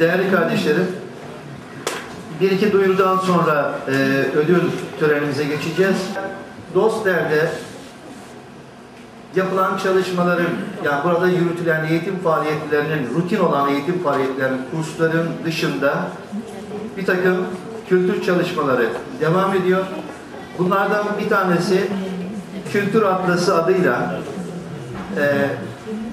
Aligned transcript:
Değerli 0.00 0.30
kardeşlerim, 0.30 0.86
bir 2.40 2.50
iki 2.50 2.72
duyurudan 2.72 3.16
sonra 3.16 3.74
e, 3.88 3.92
ödül 4.36 4.60
törenimize 5.00 5.44
geçeceğiz. 5.44 5.96
Dostler'de 6.74 7.48
yapılan 9.36 9.78
çalışmaların, 9.78 10.46
yani 10.84 11.04
burada 11.04 11.28
yürütülen 11.28 11.84
eğitim 11.84 12.18
faaliyetlerinin, 12.18 13.14
rutin 13.14 13.38
olan 13.38 13.68
eğitim 13.68 14.02
faaliyetlerinin, 14.02 14.60
kursların 14.70 15.28
dışında 15.44 16.06
bir 16.96 17.06
takım 17.06 17.36
kültür 17.88 18.22
çalışmaları 18.22 18.88
devam 19.20 19.54
ediyor. 19.54 19.84
Bunlardan 20.58 21.06
bir 21.24 21.28
tanesi 21.28 21.86
Kültür 22.72 23.02
Atlası 23.02 23.62
adıyla 23.62 24.20
e, 25.16 25.48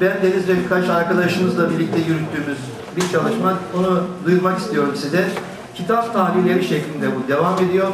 ben 0.01 0.17
Deniz 0.23 0.47
ve 0.47 0.63
birkaç 0.63 0.89
arkadaşımızla 0.89 1.69
birlikte 1.69 1.97
yürüttüğümüz 1.97 2.57
bir 2.97 3.11
çalışma. 3.11 3.53
Onu 3.77 4.03
duyurmak 4.25 4.59
istiyorum 4.59 4.93
size. 4.95 5.27
Kitap 5.75 6.13
tahlilleri 6.13 6.63
şeklinde 6.63 7.07
bu 7.15 7.27
devam 7.27 7.55
ediyor. 7.59 7.87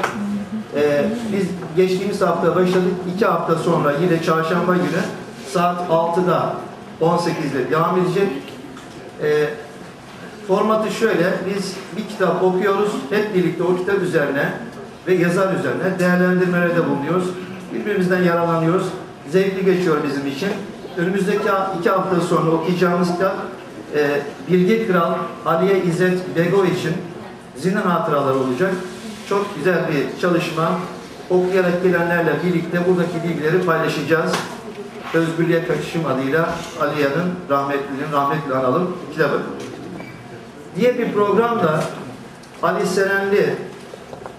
Ee, 0.76 1.06
biz 1.32 1.48
geçtiğimiz 1.76 2.22
hafta 2.22 2.56
başladık. 2.56 2.94
iki 3.16 3.26
hafta 3.26 3.56
sonra 3.56 3.94
yine 4.02 4.24
çarşamba 4.24 4.74
günü 4.74 5.04
saat 5.52 5.90
6'da 5.90 6.56
18'de 7.02 7.72
devam 7.72 8.00
edecek. 8.00 8.30
Ee, 9.24 9.50
formatı 10.48 10.92
şöyle. 10.92 11.34
Biz 11.56 11.76
bir 11.98 12.08
kitap 12.08 12.44
okuyoruz. 12.44 12.92
Hep 13.10 13.36
birlikte 13.36 13.64
o 13.64 13.76
kitap 13.76 14.02
üzerine 14.02 14.54
ve 15.08 15.14
yazar 15.14 15.54
üzerine 15.54 16.00
değerlendirmelerde 16.00 16.90
bulunuyoruz. 16.90 17.26
Birbirimizden 17.74 18.24
yararlanıyoruz. 18.24 18.88
Zevkli 19.30 19.66
geçiyor 19.66 19.98
bizim 20.08 20.28
için. 20.28 20.50
Önümüzdeki 20.98 21.48
iki 21.80 21.90
hafta 21.90 22.22
sonra 22.22 22.52
okuyacağımız 22.52 23.12
kitap 23.12 23.36
e, 23.96 24.22
Bilge 24.50 24.88
Kral 24.88 25.14
Aliye 25.46 25.84
İzzet 25.84 26.36
Begoviç'in 26.36 26.94
Zindan 27.58 27.82
Hatıraları 27.82 28.38
olacak. 28.38 28.74
Çok 29.30 29.56
güzel 29.56 29.80
bir 29.88 30.22
çalışma. 30.22 30.72
Okuyarak 31.30 31.84
gelenlerle 31.84 32.34
birlikte 32.46 32.80
buradaki 32.88 33.24
bilgileri 33.24 33.66
paylaşacağız. 33.66 34.32
Özgürlüğe 35.14 35.68
Kaçışım 35.68 36.06
adıyla 36.06 36.50
Aliye'nin 36.82 37.34
rahmetlinin 37.50 38.12
rahmetle 38.14 38.56
analım 38.56 38.98
kitabı. 39.12 39.42
Diye 40.76 40.98
bir 40.98 41.14
programda 41.14 41.84
Ali 42.64 42.88
Serenli 42.88 43.56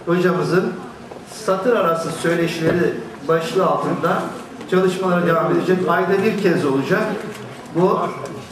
hocamızın 0.07 0.73
satır 1.33 1.77
arası 1.77 2.11
söyleşileri 2.11 2.95
başlığı 3.29 3.67
altında 3.67 4.23
çalışmalara 4.71 5.27
devam 5.27 5.53
edecek. 5.53 5.79
Ayda 5.89 6.23
bir 6.25 6.43
kez 6.43 6.65
olacak. 6.65 7.03
Bu 7.75 8.01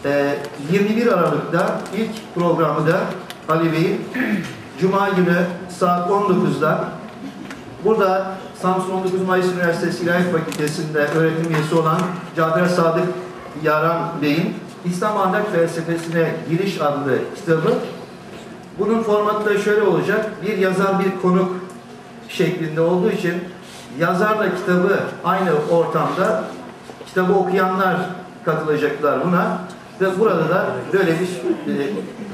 21 0.05 1.07
Aralık'ta 1.07 1.81
ilk 1.97 2.35
programı 2.35 2.87
da 2.87 3.01
Ali 3.49 3.73
Bey'in 3.73 4.01
Cuma 4.81 5.09
günü 5.09 5.37
saat 5.69 6.11
19'da 6.11 6.85
burada 7.85 8.35
Samsun 8.63 8.91
19 8.91 9.23
Mayıs 9.23 9.47
Üniversitesi 9.47 10.05
İlahiyat 10.05 10.33
Fakültesi'nde 10.33 10.99
öğretim 10.99 11.55
üyesi 11.55 11.75
olan 11.75 11.99
Cafer 12.37 12.67
Sadık 12.67 13.05
Yaran 13.63 14.09
Bey'in 14.23 14.55
İslam 14.85 15.17
Ahlak 15.17 15.53
Felsefesine 15.53 16.35
Giriş 16.51 16.81
adlı 16.81 17.19
kitabı. 17.37 17.75
Bunun 18.79 19.03
formatı 19.03 19.51
da 19.51 19.59
şöyle 19.59 19.83
olacak. 19.83 20.31
Bir 20.47 20.59
yazar 20.59 21.01
bir 21.05 21.23
konuk 21.23 21.51
şeklinde 22.29 22.81
olduğu 22.81 23.11
için 23.11 23.35
yazarla 23.99 24.55
kitabı 24.55 25.01
aynı 25.25 25.51
ortamda 25.71 26.45
kitabı 27.07 27.33
okuyanlar 27.33 27.97
katılacaklar 28.45 29.25
buna 29.25 29.59
ve 30.01 30.19
burada 30.19 30.49
da 30.49 30.67
böyle 30.93 31.11
bir 31.21 31.27
e, 31.73 31.91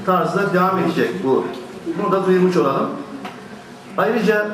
tarzda 0.07 0.53
devam 0.53 0.79
edecek 0.79 1.11
bu. 1.25 1.45
Bunu 1.99 2.13
da 2.13 2.27
duyurmuş 2.27 2.57
olalım. 2.57 2.91
Ayrıca 3.97 4.47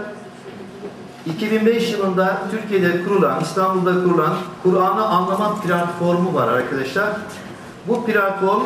2005 1.26 1.92
yılında 1.92 2.38
Türkiye'de 2.50 3.04
kurulan, 3.04 3.40
İstanbul'da 3.40 4.04
kurulan 4.04 4.34
Kur'an'ı 4.62 5.04
anlama 5.04 5.60
platformu 5.60 6.34
var 6.34 6.48
arkadaşlar. 6.48 7.08
Bu 7.88 8.06
platform 8.06 8.62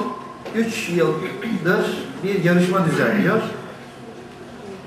3 0.54 0.88
yıldır 0.88 2.08
bir 2.24 2.44
yarışma 2.44 2.86
düzenliyor. 2.86 3.40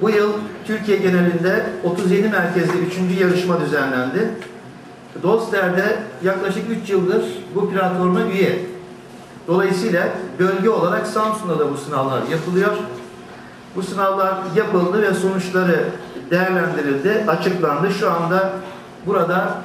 Bu 0.02 0.10
yıl 0.10 0.34
Türkiye 0.66 0.98
genelinde 0.98 1.66
37 1.84 2.30
merkezde 2.30 2.78
3. 2.78 3.20
yarışma 3.22 3.62
düzenlendi. 3.62 4.32
Dostler'de 5.24 6.00
yaklaşık 6.24 6.64
3 6.84 6.90
yıldır 6.90 7.24
bu 7.56 7.72
platforma 7.72 8.22
üye. 8.22 8.71
Dolayısıyla 9.48 10.10
bölge 10.40 10.70
olarak 10.70 11.08
Samsun'da 11.08 11.60
da 11.60 11.72
bu 11.72 11.78
sınavlar 11.78 12.22
yapılıyor. 12.32 12.72
Bu 13.76 13.84
sınavlar 13.84 14.38
yapıldı 14.56 15.02
ve 15.02 15.14
sonuçları 15.14 15.86
değerlendirildi, 16.32 17.26
açıklandı. 17.28 17.92
Şu 18.00 18.12
anda 18.12 18.54
burada 19.06 19.62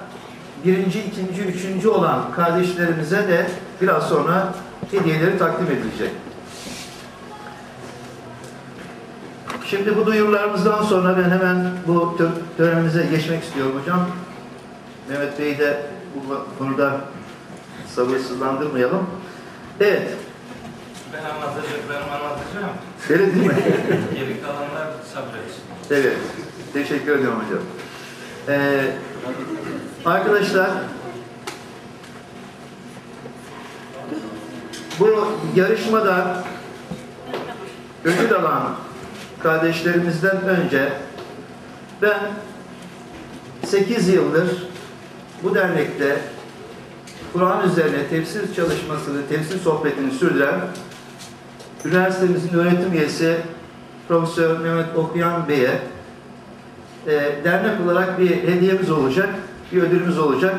birinci, 0.64 1.00
ikinci, 1.00 1.42
üçüncü 1.42 1.88
olan 1.88 2.32
kardeşlerimize 2.36 3.28
de 3.28 3.46
biraz 3.80 4.08
sonra 4.08 4.54
hediyeleri 4.90 5.38
takdim 5.38 5.66
edilecek. 5.66 6.10
Şimdi 9.66 9.96
bu 9.96 10.06
duyurularımızdan 10.06 10.82
sonra 10.82 11.16
ben 11.18 11.30
hemen 11.30 11.70
bu 11.86 12.18
törenimize 12.56 13.06
geçmek 13.06 13.42
istiyorum 13.42 13.72
hocam. 13.80 14.00
Mehmet 15.08 15.38
Bey'i 15.38 15.58
de 15.58 15.82
bu 16.14 16.58
konuda 16.58 17.00
sabırsızlandırmayalım. 17.94 19.06
Evet. 19.80 20.08
Ben 21.12 21.24
anlatacaklarımı 21.30 22.12
anlatacağım. 22.12 22.76
Öyle 23.10 23.34
değil 23.34 23.46
mi? 23.46 23.54
Geri 24.14 24.40
kalanlar 24.42 24.88
sabretsin. 25.14 25.62
evet. 25.90 26.16
Teşekkür 26.72 27.18
ediyorum 27.18 27.42
hocam. 27.46 27.62
Ee, 28.48 28.90
arkadaşlar 30.04 30.70
bu 35.00 35.28
yarışmada 35.54 36.44
ödül 38.04 38.32
alan 38.34 38.74
kardeşlerimizden 39.42 40.42
önce 40.42 40.92
ben 42.02 42.20
8 43.66 44.08
yıldır 44.08 44.68
bu 45.42 45.54
dernekte 45.54 46.20
Kur'an 47.36 47.70
üzerine 47.70 48.06
tefsir 48.10 48.54
çalışmasını, 48.54 49.26
tefsir 49.28 49.58
sohbetini 49.58 50.10
sürdüren 50.10 50.60
üniversitemizin 51.84 52.58
öğretim 52.58 52.92
üyesi 52.92 53.36
Profesör 54.08 54.58
Mehmet 54.58 54.96
Okuyan 54.96 55.48
Bey'e 55.48 55.80
e, 57.06 57.44
dernek 57.44 57.80
olarak 57.86 58.18
bir 58.18 58.30
hediyemiz 58.30 58.90
olacak, 58.90 59.28
bir 59.72 59.82
ödülümüz 59.82 60.18
olacak. 60.18 60.54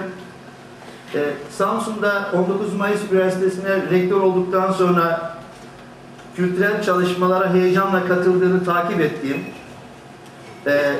E, 1.16 1.20
Samsun'da 1.52 2.32
19 2.34 2.74
Mayıs 2.74 3.12
Üniversitesi'ne 3.12 3.76
rektör 3.92 4.22
olduktan 4.22 4.72
sonra 4.72 5.38
kültürel 6.36 6.84
çalışmalara 6.84 7.54
heyecanla 7.54 8.08
katıldığını 8.08 8.66
takip 8.66 9.02
ettiğim 9.02 9.38
e, 10.68 10.96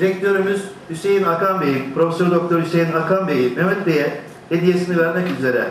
rektörümüz 0.00 0.62
Hüseyin 0.90 1.24
Akan 1.24 1.60
Bey, 1.60 1.92
Profesör 1.94 2.30
Doktor 2.30 2.62
Hüseyin 2.62 2.92
Akan 2.92 3.28
Bey'i 3.28 3.56
Mehmet 3.56 3.86
Bey'e 3.86 4.20
hediyesini 4.48 4.98
vermek 4.98 5.38
üzere 5.38 5.68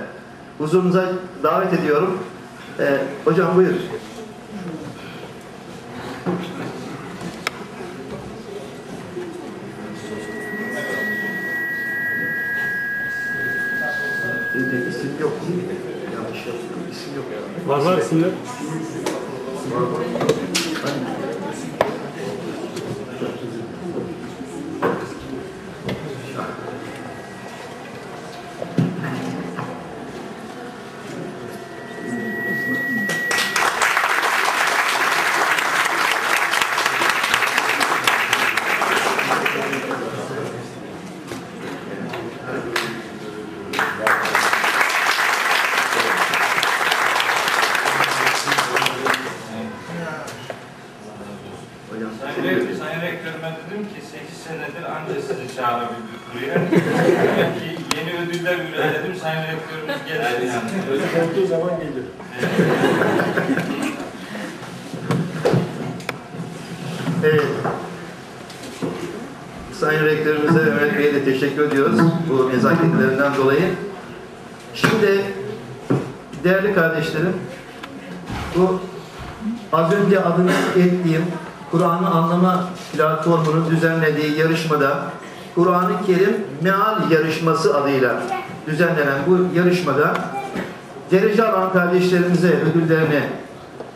huzurunuza 0.57 1.05
davet 1.43 1.73
ediyorum. 1.73 2.17
E, 2.79 2.97
hocam 3.25 3.55
buyur. 3.55 3.73
Bir 14.55 14.87
isim 14.87 15.11
yok 15.21 15.31
değil 15.47 15.57
mi? 15.57 15.63
Yanlış 16.15 16.37
yaptım. 16.47 16.81
İsim 16.91 17.15
yok. 17.15 17.25
Var 17.67 17.85
var 17.85 17.97
isimler. 17.97 18.29
Hocam 51.89 52.09
Sayın, 52.21 52.35
teşekkür 52.35 52.49
Rektör, 52.49 52.61
ederim. 52.61 52.77
Sayın 52.79 53.01
Rektörüme 53.01 53.57
dedim 53.57 53.83
ki 53.83 54.01
8 54.11 54.37
senedir 54.37 54.83
anca 54.95 55.21
sizi 55.21 55.55
çağırabildik 55.55 56.21
buraya. 56.33 56.55
Demek 56.55 57.59
ki 57.59 57.97
yeni 57.97 58.19
ödüller 58.19 58.55
üretledim 58.55 59.15
Sayın 59.21 59.43
Rektörümüz 59.43 60.05
gelir 60.07 60.47
yani. 60.47 61.29
Olduğu 61.31 61.47
zaman 61.47 61.71
gelir. 61.79 62.05
Sekretörümüze 69.73 70.59
Mehmet 70.59 70.97
Bey'e 70.97 71.13
de 71.13 71.25
teşekkür 71.25 71.63
ediyoruz 71.63 71.99
bu 72.29 72.49
nezaketlerinden 72.49 73.35
dolayı. 73.35 73.69
Şimdi 74.73 75.23
değerli 76.43 76.73
kardeşlerim, 76.75 77.33
bu 78.55 78.79
az 79.73 79.93
önce 79.93 80.19
adını 80.23 80.51
ettiğim 80.75 81.25
Kur'an'ı 81.71 82.09
anlama 82.09 82.69
platformunun 82.93 83.71
düzenlediği 84.07 84.39
yarışmada 84.39 85.03
Kur'an-ı 85.55 86.05
Kerim 86.05 86.45
Meal 86.61 87.11
yarışması 87.11 87.77
adıyla 87.77 88.23
düzenlenen 88.67 89.19
bu 89.27 89.57
yarışmada 89.57 90.13
derece 91.11 91.47
alan 91.47 91.73
kardeşlerimize 91.73 92.47
ödüllerini 92.47 93.23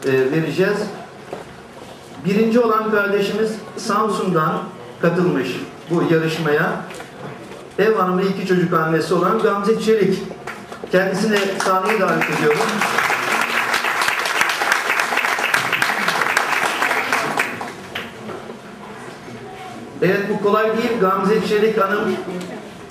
e, 0.06 0.32
vereceğiz. 0.32 0.78
Birinci 2.26 2.60
olan 2.60 2.92
kardeşimiz 2.92 3.52
Samsun'dan 3.78 4.60
katılmış 5.02 5.48
bu 5.90 6.04
yarışmaya. 6.14 6.72
Ev 7.80 7.96
hanımı 7.96 8.22
iki 8.22 8.48
çocuk 8.48 8.74
annesi 8.74 9.14
olan 9.14 9.40
Gamze 9.40 9.82
Çelik. 9.82 10.20
Kendisini 10.92 11.38
sahneye 11.66 12.00
davet 12.00 12.24
ediyorum. 12.38 12.60
Evet 20.02 20.20
bu 20.30 20.44
kolay 20.44 20.78
değil. 20.78 21.00
Gamze 21.02 21.48
Çelik 21.48 21.78
Hanım 21.78 22.16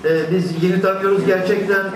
e, 0.04 0.30
biz 0.30 0.62
yeni 0.62 0.82
tanıyoruz 0.82 1.26
gerçekten 1.26 1.86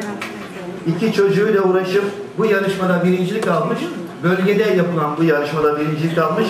iki 0.86 1.12
çocuğuyla 1.12 1.62
uğraşıp 1.62 2.04
bu 2.38 2.46
yarışmada 2.46 3.04
birincilik 3.04 3.48
almış. 3.48 3.78
Bölgede 4.22 4.62
yapılan 4.62 5.16
bu 5.18 5.24
yarışmada 5.24 5.80
birincilik 5.80 6.18
almış. 6.18 6.46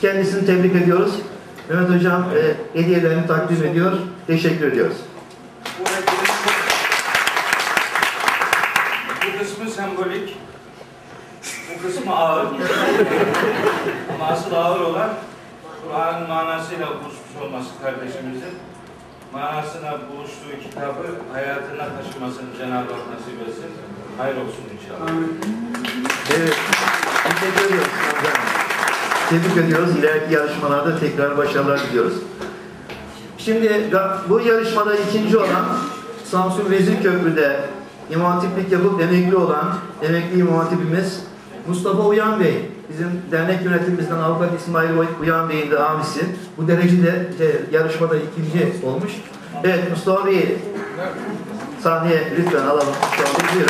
Kendisini 0.00 0.46
tebrik 0.46 0.76
ediyoruz. 0.76 1.12
Mehmet 1.68 1.90
Hocam 1.90 2.24
e, 2.24 2.80
hediyelerini 2.80 3.26
takdim 3.26 3.64
ediyor. 3.64 3.92
Teşekkür 4.26 4.72
ediyoruz. 4.72 4.96
Bu 9.26 9.38
kısmı 9.38 9.70
sembolik, 9.70 10.36
bu 11.74 11.86
kısmı 11.86 12.16
ağır. 12.16 12.46
Ama 14.14 14.26
asıl 14.28 14.54
ağır 14.54 14.80
olan 14.80 15.10
Kur'an'ın 15.82 16.28
manasıyla 16.28 16.86
buluşmuş 16.86 17.42
olması 17.42 17.68
kardeşimizin. 17.82 18.54
Manasına 19.32 19.92
buluştuğu 19.92 20.62
kitabı 20.62 21.06
hayatına 21.32 21.88
taşımasını 21.96 22.48
Cenab-ı 22.58 22.92
Hak 22.92 23.02
nasip 23.12 23.48
etsin. 23.48 23.70
Hayır 24.18 24.36
olsun 24.36 24.64
inşallah. 24.74 25.10
Evet. 26.36 26.56
Teşekkür 27.24 27.66
ediyoruz. 27.66 27.88
Tebrik 29.30 29.56
ediyoruz. 29.56 29.96
İleriki 29.96 30.34
yarışmalarda 30.34 30.98
tekrar 30.98 31.38
başarılar 31.38 31.80
diliyoruz. 31.80 32.14
Şimdi 33.38 33.90
bu 34.28 34.40
yarışmada 34.40 34.96
ikinci 34.96 35.38
olan 35.38 35.66
Samsun 36.24 36.70
Vezirköprü'de 36.70 37.60
İmam 38.10 38.32
Hatiplik 38.32 38.72
yapıp 38.72 39.00
emekli 39.00 39.36
olan 39.36 39.74
emekli 40.02 40.40
İmam 40.40 40.58
Hatipimiz 40.58 41.24
Mustafa 41.66 42.02
Uyan 42.02 42.40
Bey. 42.40 42.70
Bizim 42.90 43.22
dernek 43.32 43.64
yönetimimizden 43.64 44.16
Avukat 44.16 44.60
İsmail 44.60 44.90
Uyan 45.20 45.48
Bey'in 45.48 45.70
de 45.70 45.78
abisi. 45.78 46.20
Bu 46.56 46.68
derecede 46.68 47.28
e, 47.40 47.74
yarışmada 47.76 48.16
ikinci 48.16 48.86
olmuş. 48.86 49.12
Evet 49.64 49.90
Mustafa 49.90 50.26
Bey'i 50.26 50.58
sahneye 51.82 52.22
lütfen 52.38 52.66
alalım. 52.66 52.86
Mustafa 52.88 53.56
Bey. 53.56 53.66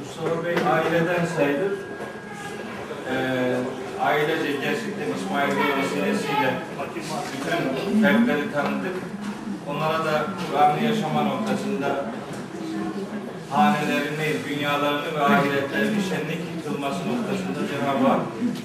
Mustafa 0.00 0.44
Bey 0.44 0.54
aileden 0.72 1.26
sayılır. 1.36 1.72
Ee, 3.10 3.56
ailece 4.00 4.52
gerçekten 4.52 5.06
İsmail 5.16 5.48
Bey 5.48 5.82
vesilesiyle 5.82 6.54
bütün 7.76 8.02
fertleri 8.02 8.52
tanıdık. 8.52 8.96
Onlara 9.68 10.04
da 10.04 10.26
Kur'an'ı 10.50 10.84
yaşama 10.84 11.22
noktasında 11.22 12.04
hanelerini, 13.56 14.28
dünyalarını 14.48 15.14
ve 15.14 15.24
ahiretlerini 15.24 16.02
şenlik 16.08 16.64
kılması 16.66 16.98
noktasında 16.98 17.60
Cenab-ı 17.70 18.08
Hak 18.08 18.20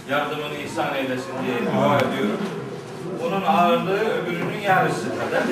yardımını 0.10 0.56
ihsan 0.66 0.96
eylesin 0.96 1.34
diye 1.46 1.58
dua 1.74 1.98
ediyorum. 1.98 2.40
Bunun 3.24 3.42
ağırlığı 3.42 4.00
öbürünün 4.00 4.60
yarısı 4.60 5.06
kadar. 5.10 5.44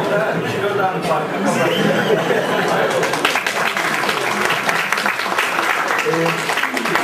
o 0.00 0.10
da 0.12 0.32
kilodan 0.52 1.02
farkı 1.02 1.44
kapatıyor. 1.44 1.92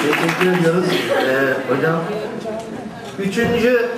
Teşekkür 0.03 0.61
ediyoruz 0.61 0.85
Ee, 1.19 1.55
hocam. 1.75 1.97
Üçüncü 3.19 3.89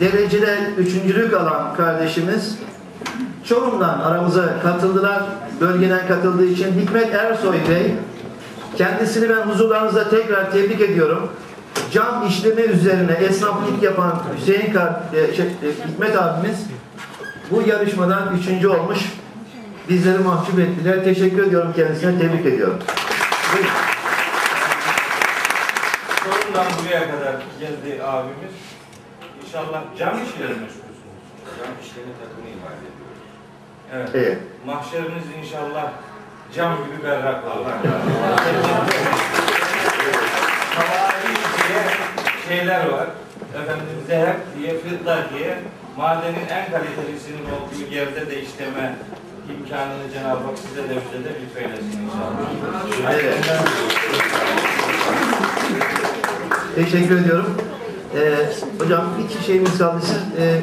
derecede 0.00 0.58
üçüncülük 0.78 1.34
alan 1.34 1.74
kardeşimiz 1.74 2.58
Çorum'dan 3.44 4.00
aramıza 4.00 4.60
katıldılar. 4.62 5.22
Bölgeden 5.60 6.08
katıldığı 6.08 6.46
için 6.46 6.80
Hikmet 6.80 7.14
Ersoy 7.14 7.56
Bey. 7.68 7.94
Kendisini 8.78 9.28
ben 9.28 9.42
huzurlarınızda 9.42 10.10
tekrar 10.10 10.52
tebrik 10.52 10.80
ediyorum. 10.80 11.30
Cam 11.92 12.26
işleme 12.28 12.62
üzerine 12.62 13.12
esnaflık 13.12 13.82
yapan 13.82 14.22
Hüseyin 14.38 14.72
Kar, 14.72 14.92
e, 15.14 15.34
şey, 15.34 15.46
e, 15.46 15.88
Hikmet 15.88 16.16
abimiz 16.18 16.58
bu 17.50 17.62
yarışmadan 17.62 18.36
üçüncü 18.38 18.68
olmuş. 18.68 18.98
Bizleri 19.88 20.18
mahcup 20.18 20.58
ettiler. 20.58 21.04
Teşekkür 21.04 21.46
ediyorum 21.46 21.72
kendisine. 21.76 22.18
Tebrik 22.18 22.46
ediyorum. 22.46 22.78
Buyurun. 23.52 23.70
Çorum'dan 26.24 26.66
buraya 26.82 27.10
kadar 27.10 27.32
geldi 27.60 28.02
abimiz. 28.02 28.54
İnşallah 29.46 29.82
cam 29.98 30.14
işleri 30.14 30.48
meşgulsünüz. 30.48 30.98
Cam 31.58 31.72
işlerine 31.82 32.12
takımı 32.22 32.48
imal 32.48 32.76
ediyoruz. 32.78 33.03
Evet. 33.96 34.08
Evet. 34.14 34.38
Mahşeriniz 34.66 35.24
inşallah 35.42 35.90
cam 36.54 36.72
gibi 36.76 37.04
berrak 37.04 37.44
olur. 37.44 37.66
Havai 40.76 41.22
diye 41.68 41.82
şeyler 42.48 42.88
var. 42.88 43.06
Efendim 43.62 43.86
zehep 44.06 44.36
diye, 44.58 44.78
fidda 44.78 45.18
diye 45.34 45.58
madenin 45.96 46.46
en 46.50 46.70
kalitelisinin 46.70 47.44
olduğu 47.44 47.94
yerde 47.94 48.30
de 48.30 48.42
işleme 48.42 48.94
imkanını 49.50 50.10
Cenab-ı 50.14 50.44
Hak 50.44 50.58
size 50.58 50.82
de 50.82 50.88
bize 50.88 51.24
de 51.24 51.28
lütfeylesin 51.40 52.00
inşallah. 52.02 53.12
Evet. 53.12 53.38
Teşekkür 56.74 57.20
ediyorum. 57.20 57.56
Ee, 58.16 58.34
hocam 58.78 59.04
iki 59.24 59.44
şeyimiz 59.44 59.78
kaldı. 59.78 60.00
Siz 60.06 60.44
e, 60.44 60.60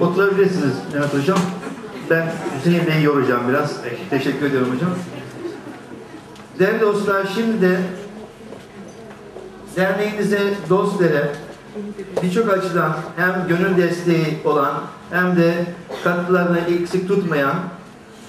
oturabilirsiniz 0.00 0.74
Mehmet 0.92 1.14
Hocam. 1.14 1.38
Ben 2.14 2.26
Hüseyin 2.58 2.86
Bey'i 2.86 3.04
yoracağım 3.04 3.48
biraz. 3.48 3.76
Teşekkür 4.10 4.46
ediyorum 4.46 4.74
hocam. 4.74 4.90
Değerli 6.58 6.80
dostlar 6.80 7.26
şimdi 7.34 7.60
de 7.60 7.78
derneğimize, 9.76 10.54
dostlara 10.70 11.28
birçok 12.22 12.50
açıdan 12.50 12.96
hem 13.16 13.46
gönül 13.48 13.76
desteği 13.76 14.38
olan 14.44 14.74
hem 15.10 15.36
de 15.36 15.54
katkılarını 16.04 16.58
eksik 16.58 17.08
tutmayan 17.08 17.54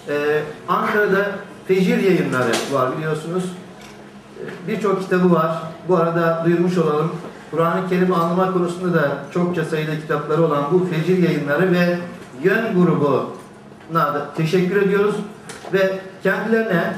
e, 0.10 0.42
Ankara'da 0.68 1.32
Fecir 1.68 1.98
yayınları 1.98 2.52
var 2.72 2.98
biliyorsunuz. 2.98 3.44
E, 4.40 4.68
Birçok 4.68 5.02
kitabı 5.02 5.34
var. 5.34 5.62
Bu 5.88 5.98
arada 5.98 6.42
duyurmuş 6.46 6.78
olalım. 6.78 7.12
Kur'an-ı 7.52 7.90
Kerim 7.90 8.14
anlama 8.14 8.54
konusunda 8.54 8.94
da 8.94 9.18
çokça 9.34 9.66
sayıda 9.66 9.96
kitapları 9.96 10.46
olan 10.46 10.64
bu 10.72 10.86
Fecir 10.86 11.18
yayınları 11.18 11.72
ve 11.72 11.98
Yön 12.44 12.74
grubuna 12.74 13.20
da 13.20 13.45
teşekkür 14.38 14.82
ediyoruz. 14.82 15.16
Ve 15.74 16.00
kendilerine 16.24 16.94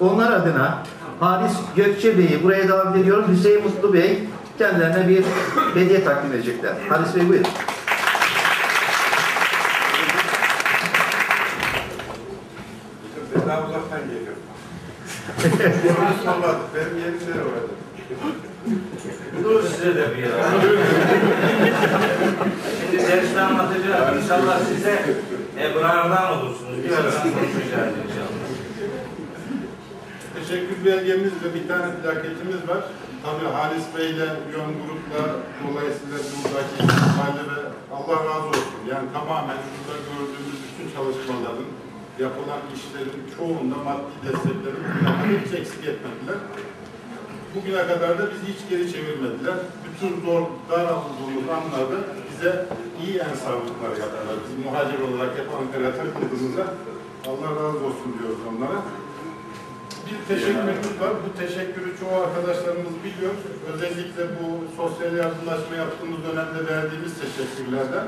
onlar 0.00 0.32
adına 0.32 0.82
Halis 1.20 1.52
Gökçe 1.76 2.18
Bey'i 2.18 2.42
buraya 2.42 2.68
davet 2.68 2.96
ediyorum. 2.96 3.24
Hüseyin 3.32 3.62
Mutlu 3.62 3.92
Bey 3.92 4.24
kendilerine 4.58 5.08
bir 5.08 5.24
hediye 5.80 6.04
takdim 6.04 6.32
edecekler. 6.32 6.72
Halis 6.88 7.16
Bey 7.16 7.28
buyurun. 7.28 7.46
Daha 13.48 13.68
uzaktan 13.68 14.00
geliyorum. 14.00 14.42
Onu 16.00 16.24
salladı. 16.24 16.58
Benim 16.74 16.98
yerimde 16.98 17.32
orada. 17.32 17.72
Dur 19.44 19.62
size 19.62 19.94
de 19.94 20.16
bir 20.16 20.22
yer. 20.22 20.30
Şimdi 22.80 23.08
derste 23.08 23.40
anlatacağız. 23.40 24.22
İnşallah 24.22 24.58
size 24.60 25.02
ebrardan 25.64 26.38
olursunuz. 26.38 26.84
Birazdan 26.84 27.22
konuşacağız 27.22 27.94
inşallah. 28.04 28.38
Teşekkür 30.38 30.84
belgemiz 30.84 31.32
ve 31.44 31.48
bir 31.54 31.68
tane 31.68 31.86
plaketimiz 32.02 32.68
var. 32.68 32.82
Tabii 33.24 33.52
Halis 33.56 33.86
Bey 33.96 34.10
ile 34.10 34.28
Yön 34.54 34.72
Grup'la 34.80 35.22
dolayısıyla 35.62 36.18
buradaki 36.32 36.74
ihtimalleri 36.84 37.60
Allah 37.96 38.18
razı 38.28 38.48
olsun. 38.48 38.80
Yani 38.92 39.06
tamamen 39.12 39.58
burada 39.72 39.96
gördüğümüz 40.08 40.58
bütün 40.66 40.86
çalışmaların, 40.96 41.68
yapılan 42.24 42.62
işlerin 42.76 43.20
çoğunda 43.36 43.76
maddi 43.86 44.14
destekleri 44.24 44.78
hiç 45.44 45.52
eksik 45.60 45.84
etmediler. 45.92 46.38
Bu 47.58 47.62
bugüne 47.62 47.86
kadar 47.86 48.18
da 48.18 48.24
bizi 48.32 48.46
hiç 48.52 48.60
geri 48.70 48.92
çevirmediler. 48.92 49.54
Bütün 49.84 50.20
zor, 50.24 50.42
dar 50.70 50.84
olduğumuz 50.84 51.48
anlarda 51.58 51.98
bize 52.30 52.66
iyi 53.02 53.18
ensarlıklar 53.18 53.92
yaptılar. 54.02 54.36
Biz 54.44 54.64
muhacir 54.64 55.00
olarak 55.08 55.32
hep 55.38 55.48
Ankara'ya 55.58 55.92
takıldığımızda 55.96 56.64
Allah 57.28 57.50
razı 57.60 57.80
olsun 57.88 58.10
diyoruz 58.18 58.42
onlara. 58.50 58.78
Bir 60.06 60.18
teşekkürümüz 60.34 61.00
var. 61.02 61.12
Bu 61.24 61.28
teşekkürü 61.42 61.90
çoğu 62.00 62.14
arkadaşlarımız 62.26 62.94
biliyor. 63.04 63.34
Özellikle 63.72 64.22
bu 64.38 64.46
sosyal 64.80 65.12
yardımlaşma 65.22 65.74
yaptığımız 65.82 66.20
dönemde 66.26 66.60
verdiğimiz 66.72 67.12
teşekkürlerden 67.24 68.06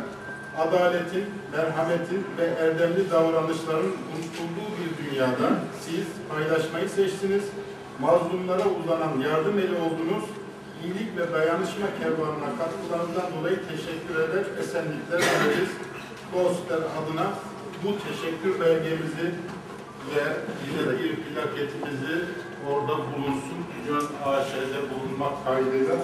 adaletin, 0.59 1.26
merhametin 1.57 2.23
ve 2.38 2.45
erdemli 2.64 3.11
davranışların 3.11 3.92
unutulduğu 4.12 4.71
bir 4.78 4.90
dünyada 4.99 5.49
siz 5.85 6.07
paylaşmayı 6.30 6.88
seçtiniz. 6.88 7.45
Mazlumlara 8.00 8.64
uzanan 8.80 9.21
yardım 9.21 9.59
eli 9.59 9.75
oldunuz. 9.75 10.25
İyilik 10.85 11.16
ve 11.16 11.33
dayanışma 11.33 11.87
kervanına 12.00 12.50
katkılarından 12.59 13.28
dolayı 13.38 13.59
teşekkür 13.69 14.14
eder, 14.14 14.45
esenlikler 14.61 15.21
dileriz. 15.21 15.71
Dostlar 16.35 16.78
adına 16.78 17.26
bu 17.85 17.95
teşekkür 18.09 18.61
belgemizi 18.61 19.26
ve 20.14 20.23
yine 20.66 20.92
de 20.92 20.99
bir 21.02 21.16
plaketimizi 21.16 22.25
orada 22.71 22.92
bulunsun. 22.99 23.61
Cön 23.87 24.07
AŞ'de 24.25 24.80
bulunmak 24.90 25.45
kaydıyla 25.45 25.97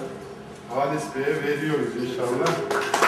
Halis 0.69 1.03
Bey'e 1.15 1.43
veriyoruz 1.43 1.95
inşallah. 1.95 3.06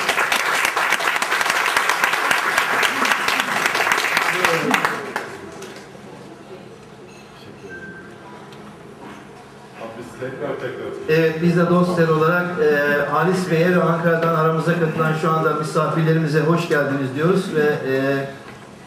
Tekrar 10.20 10.54
tekrar. 10.60 10.90
Evet 11.10 11.36
biz 11.42 11.58
de 11.58 11.70
dostlar 11.70 12.08
olarak 12.08 12.46
e, 12.64 13.12
Halis 13.12 13.52
Bey'e 13.52 13.76
ve 13.76 13.84
Ankara'dan 13.84 14.36
aramıza 14.36 14.80
katılan 14.80 15.14
şu 15.22 15.32
anda 15.32 15.54
misafirlerimize 15.54 16.40
hoş 16.40 16.70
geldiniz 16.70 17.16
diyoruz 17.16 17.56
ve 17.56 17.94
e, 17.94 18.28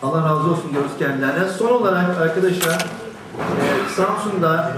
Allah 0.02 0.18
razı 0.18 0.50
olsun 0.50 0.72
diyoruz 0.72 0.92
kendilerine. 0.98 1.48
Son 1.48 1.68
olarak 1.68 2.20
arkadaşlar 2.20 2.74
e, 2.74 3.64
Samsun'da 3.96 4.72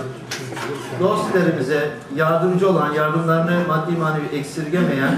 dostlarımıze 1.01 1.91
yardımcı 2.17 2.71
olan, 2.71 2.93
yardımlarını 2.93 3.69
maddi 3.69 3.93
manevi 3.93 4.27
eksirgemeyen 4.37 5.17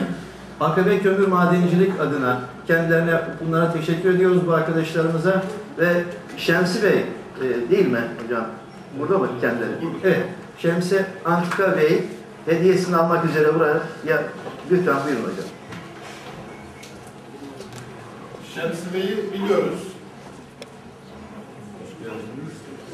AKB 0.60 1.02
Kömür 1.02 1.28
Madencilik 1.28 2.00
adına 2.00 2.40
kendilerine 2.66 3.20
bunlara 3.40 3.72
teşekkür 3.72 4.14
ediyoruz 4.14 4.46
bu 4.46 4.52
arkadaşlarımıza 4.52 5.42
ve 5.78 6.04
Şemsi 6.36 6.82
Bey 6.82 7.04
e, 7.42 7.70
değil 7.70 7.88
mi 7.88 8.00
hocam? 8.24 8.44
Burada 8.98 9.18
mı 9.18 9.28
kendileri? 9.40 9.70
Evet. 10.04 10.24
Şemsi 10.58 11.06
Antika 11.24 11.76
Bey 11.76 12.04
hediyesini 12.46 12.96
almak 12.96 13.24
üzere 13.24 13.54
buraya 13.54 13.80
ya, 14.06 14.22
lütfen 14.70 14.96
buyurun 15.04 15.22
hocam. 15.22 15.48
Şemsi 18.54 18.94
Bey'i 18.94 19.32
biliyoruz. 19.32 19.80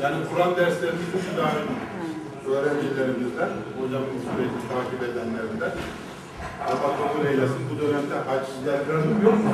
Yani 0.02 0.16
Kur'an 0.35 0.57
derslerimizin 0.57 1.21
müdahil 1.33 1.66
öğrencilerimizden, 2.49 3.49
hocamın 3.78 4.19
sürekli 4.25 4.61
takip 4.73 5.02
edenlerinden. 5.02 5.73
Allah 6.66 6.97
kabul 6.99 7.26
eylesin. 7.26 7.62
Bu 7.71 7.81
dönemde 7.81 8.14
yerlerim 8.66 9.23
yok 9.25 9.35
mu? 9.45 9.50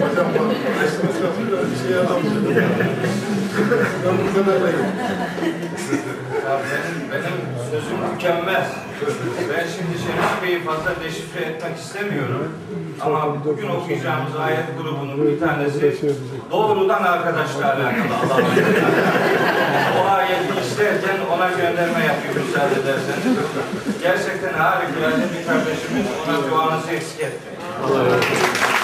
Hocam 0.00 0.26
bak, 0.34 0.56
resmi 0.82 1.12
satıyor, 1.12 1.62
bir 1.70 1.88
şey 1.88 1.96
yapamıyor. 1.96 2.62
Ben 4.04 4.14
bu 4.18 4.34
kadar 4.34 4.60
da 4.62 4.70
yok. 4.70 4.86
Benim, 6.46 7.12
benim 7.12 7.36
sözüm 7.70 7.98
mükemmel. 8.12 8.66
Ben 9.50 9.66
şimdi 9.74 9.98
Şerif 9.98 10.42
Bey'i 10.42 10.64
fazla 10.64 10.90
deşifre 11.04 11.40
etmek 11.44 11.78
istemiyorum. 11.78 12.52
Ama 13.00 13.44
bugün 13.44 13.68
okuyacağımız 13.68 14.36
ayet 14.36 14.78
grubunun 14.78 15.26
bir 15.26 15.40
tanesi 15.40 15.96
doğrudan 16.50 17.02
arkadaşla 17.02 17.66
alakalı 17.66 18.44
O 19.98 20.08
ayeti 20.10 20.52
işlerken 20.66 21.16
ona 21.36 21.48
gönderme 21.48 22.04
yapıyor 22.04 22.34
müsaade 22.46 22.74
ederseniz. 22.74 23.38
Gerçekten 24.02 24.52
harikulade 24.52 25.22
bir 25.38 25.46
kardeşimiz. 25.46 26.06
Ona 26.28 26.50
duanızı 26.50 26.92
eksik 26.92 27.20
etmeyin. 27.20 28.75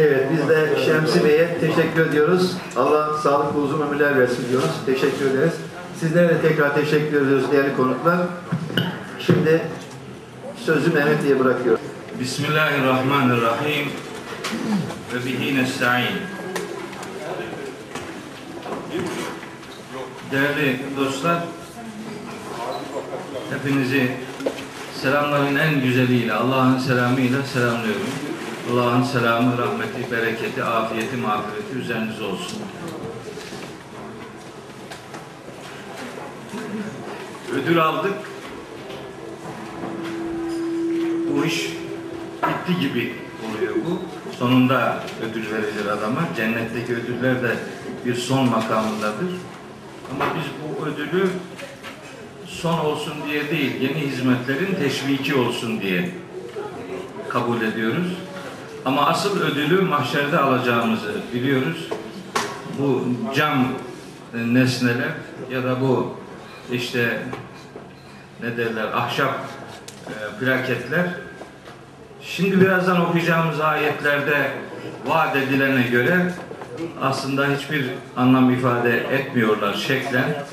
Evet 0.00 0.26
biz 0.32 0.48
de 0.48 0.68
Şemsi 0.84 1.24
Bey'e 1.24 1.58
teşekkür 1.60 2.06
ediyoruz. 2.06 2.56
Allah 2.76 3.18
sağlık 3.18 3.54
ve 3.54 3.58
uzun 3.58 3.80
ömürler 3.80 4.20
versin 4.20 4.48
diyoruz. 4.50 4.70
Teşekkür 4.86 5.30
ederiz. 5.30 5.52
Sizlere 6.00 6.28
de 6.28 6.40
tekrar 6.40 6.74
teşekkür 6.74 7.22
ediyoruz 7.22 7.52
değerli 7.52 7.76
konuklar. 7.76 8.18
Şimdi 9.20 9.62
sözü 10.56 10.92
Mehmet 10.92 11.22
diye 11.22 11.40
bırakıyorum. 11.40 11.80
Bismillahirrahmanirrahim. 12.20 13.88
Ve 15.14 15.26
bihi 15.26 15.56
nesta'in. 15.56 16.16
Değerli 20.32 20.80
dostlar, 20.96 21.44
hepinizi 23.50 24.10
selamların 25.02 25.56
en 25.56 25.80
güzeliyle, 25.80 26.32
Allah'ın 26.32 26.78
selamıyla 26.78 27.42
selamlıyorum. 27.42 28.27
Allah'ın 28.72 29.02
selamı, 29.02 29.58
rahmeti, 29.58 30.12
bereketi, 30.12 30.64
afiyeti, 30.64 31.16
mağfireti 31.16 31.78
üzerinize 31.78 32.24
olsun. 32.24 32.58
Ödül 37.54 37.84
aldık. 37.84 38.14
Bu 41.32 41.44
iş 41.44 41.70
bitti 42.42 42.80
gibi 42.80 43.14
oluyor 43.48 43.74
bu. 43.86 44.00
Sonunda 44.38 45.04
ödül 45.22 45.52
verilir 45.52 45.86
adama. 45.86 46.20
Cennetteki 46.36 46.94
ödüller 46.94 47.42
de 47.42 47.56
bir 48.06 48.14
son 48.14 48.48
makamındadır. 48.48 49.30
Ama 50.12 50.24
biz 50.34 50.44
bu 50.62 50.86
ödülü 50.86 51.28
son 52.46 52.78
olsun 52.78 53.14
diye 53.28 53.50
değil, 53.50 53.80
yeni 53.80 54.00
hizmetlerin 54.00 54.74
teşviki 54.74 55.34
olsun 55.34 55.80
diye 55.80 56.10
kabul 57.28 57.60
ediyoruz. 57.60 58.08
Ama 58.84 59.06
asıl 59.06 59.40
ödülü 59.40 59.80
mahşerde 59.80 60.38
alacağımızı 60.38 61.14
biliyoruz. 61.34 61.88
Bu 62.78 63.04
cam 63.34 63.68
e, 64.34 64.54
nesneler 64.54 65.12
ya 65.50 65.64
da 65.64 65.80
bu 65.80 66.16
işte 66.72 67.22
ne 68.42 68.56
derler 68.56 68.84
ahşap 68.92 69.34
e, 70.06 70.40
plaketler 70.40 71.06
Şimdi 72.22 72.60
birazdan 72.60 73.00
okuyacağımız 73.00 73.60
ayetlerde 73.60 74.50
vaat 75.06 75.36
edilene 75.36 75.82
göre 75.82 76.32
aslında 77.02 77.46
hiçbir 77.46 77.86
anlam 78.16 78.54
ifade 78.54 78.98
etmiyorlar 78.98 79.74
şeklen. 79.74 80.44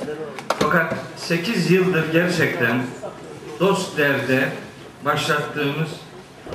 Fakat 0.59 0.95
8 1.17 1.71
yıldır 1.71 2.11
gerçekten 2.11 2.83
dost 3.59 3.97
derde 3.97 4.49
başlattığımız 5.05 5.89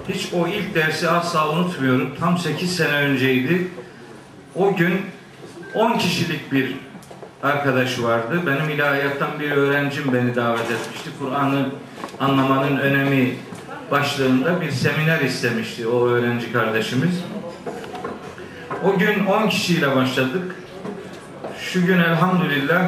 hiç 0.08 0.28
o 0.32 0.48
ilk 0.48 0.74
dersi 0.74 1.08
asla 1.08 1.48
unutmuyorum. 1.48 2.14
Tam 2.20 2.38
8 2.38 2.76
sene 2.76 2.92
önceydi. 2.92 3.68
O 4.54 4.76
gün 4.76 5.00
10 5.74 5.98
kişilik 5.98 6.52
bir 6.52 6.76
arkadaşı 7.42 8.04
vardı. 8.04 8.40
Benim 8.46 8.70
ilahiyattan 8.70 9.40
bir 9.40 9.50
öğrencim 9.50 10.12
beni 10.12 10.36
davet 10.36 10.70
etmişti. 10.70 11.10
Kur'an'ı 11.18 11.68
anlamanın 12.20 12.76
önemi 12.76 13.34
başlığında 13.90 14.60
bir 14.60 14.70
seminer 14.70 15.20
istemişti 15.20 15.86
o 15.86 16.06
öğrenci 16.08 16.52
kardeşimiz. 16.52 17.24
O 18.84 18.98
gün 18.98 19.26
10 19.26 19.48
kişiyle 19.48 19.96
başladık. 19.96 20.54
Şu 21.60 21.86
gün 21.86 21.98
elhamdülillah 21.98 22.82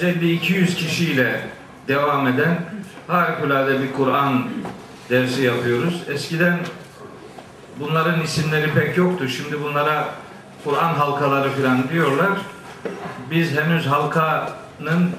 150-200 0.00 0.66
kişiyle 0.66 1.40
devam 1.88 2.28
eden 2.28 2.58
harikulade 3.06 3.82
bir 3.82 3.92
Kur'an 3.92 4.44
dersi 5.10 5.42
yapıyoruz. 5.42 6.02
Eskiden 6.08 6.58
bunların 7.80 8.20
isimleri 8.22 8.72
pek 8.72 8.96
yoktu. 8.96 9.28
Şimdi 9.28 9.62
bunlara 9.64 10.08
Kur'an 10.64 10.94
halkaları 10.94 11.50
falan 11.50 11.88
diyorlar. 11.88 12.30
Biz 13.30 13.56
henüz 13.56 13.86
halkanın 13.86 15.10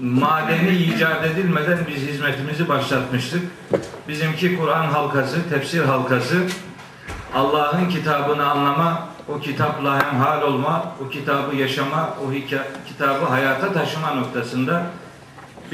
madeni 0.00 0.76
icat 0.76 1.24
edilmeden 1.24 1.78
biz 1.88 2.02
hizmetimizi 2.02 2.68
başlatmıştık. 2.68 3.42
Bizimki 4.08 4.58
Kur'an 4.58 4.86
halkası, 4.86 5.48
tefsir 5.48 5.84
halkası, 5.84 6.36
Allah'ın 7.34 7.88
kitabını 7.88 8.50
anlama, 8.50 9.08
o 9.28 9.40
kitapla 9.40 10.06
hemhal 10.06 10.42
olma, 10.42 10.94
o 11.06 11.08
kitabı 11.08 11.56
yaşama, 11.56 12.14
o 12.28 12.32
hika- 12.32 12.66
kitabı 12.88 13.24
hayata 13.24 13.72
taşıma 13.72 14.14
noktasında 14.14 14.86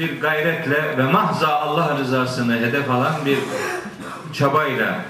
bir 0.01 0.21
gayretle 0.21 0.97
ve 0.97 1.03
mahza 1.03 1.47
Allah 1.47 1.97
rızasını 1.99 2.59
hedef 2.59 2.89
alan 2.89 3.15
bir 3.25 3.37
çabayla, 4.33 5.05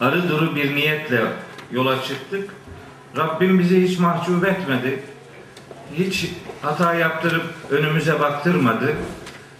arı 0.00 0.28
duru 0.28 0.56
bir 0.56 0.74
niyetle 0.74 1.20
yola 1.72 2.02
çıktık. 2.02 2.50
Rabbim 3.16 3.58
bizi 3.58 3.88
hiç 3.88 3.98
mahcup 3.98 4.44
etmedi. 4.44 5.02
Hiç 5.94 6.30
hata 6.62 6.94
yaptırıp 6.94 7.44
önümüze 7.70 8.20
baktırmadı. 8.20 8.92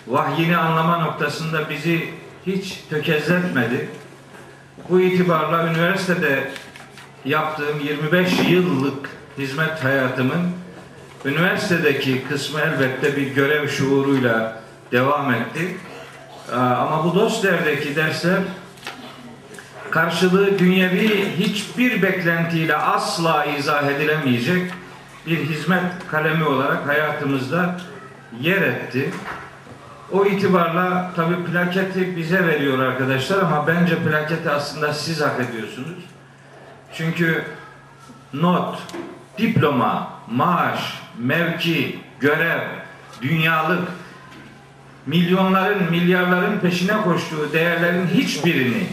Vahyini 0.06 0.56
anlama 0.56 0.98
noktasında 0.98 1.70
bizi 1.70 2.08
hiç 2.46 2.80
tökezletmedi. 2.90 3.88
Bu 4.88 5.00
itibarla 5.00 5.66
üniversitede 5.66 6.50
yaptığım 7.24 7.80
25 7.80 8.32
yıllık 8.48 9.10
hizmet 9.38 9.84
hayatımın 9.84 10.61
üniversitedeki 11.24 12.24
kısmı 12.28 12.60
elbette 12.60 13.16
bir 13.16 13.26
görev 13.34 13.68
şuuruyla 13.68 14.62
devam 14.92 15.34
etti. 15.34 15.76
Aa, 16.52 16.56
Ama 16.56 17.04
bu 17.04 17.14
DOSDER'deki 17.14 17.96
dersler 17.96 18.38
karşılığı 19.90 20.58
dünyevi 20.58 21.36
hiçbir 21.38 22.02
beklentiyle 22.02 22.76
asla 22.76 23.44
izah 23.44 23.86
edilemeyecek 23.86 24.72
bir 25.26 25.38
hizmet 25.38 25.82
kalemi 26.10 26.44
olarak 26.44 26.88
hayatımızda 26.88 27.76
yer 28.40 28.62
etti. 28.62 29.10
O 30.12 30.26
itibarla 30.26 31.12
tabi 31.16 31.44
plaketi 31.44 32.16
bize 32.16 32.46
veriyor 32.46 32.78
arkadaşlar 32.78 33.38
ama 33.38 33.66
bence 33.66 33.96
plaketi 33.96 34.50
aslında 34.50 34.94
siz 34.94 35.20
hak 35.20 35.40
ediyorsunuz. 35.40 36.04
Çünkü 36.94 37.44
not, 38.32 38.78
diploma, 39.38 40.12
maaş, 40.30 41.01
mevki, 41.18 41.98
görev, 42.20 42.60
dünyalık, 43.22 43.88
milyonların, 45.06 45.90
milyarların 45.90 46.58
peşine 46.58 47.02
koştuğu 47.04 47.52
değerlerin 47.52 48.06
hiçbirini, 48.06 48.86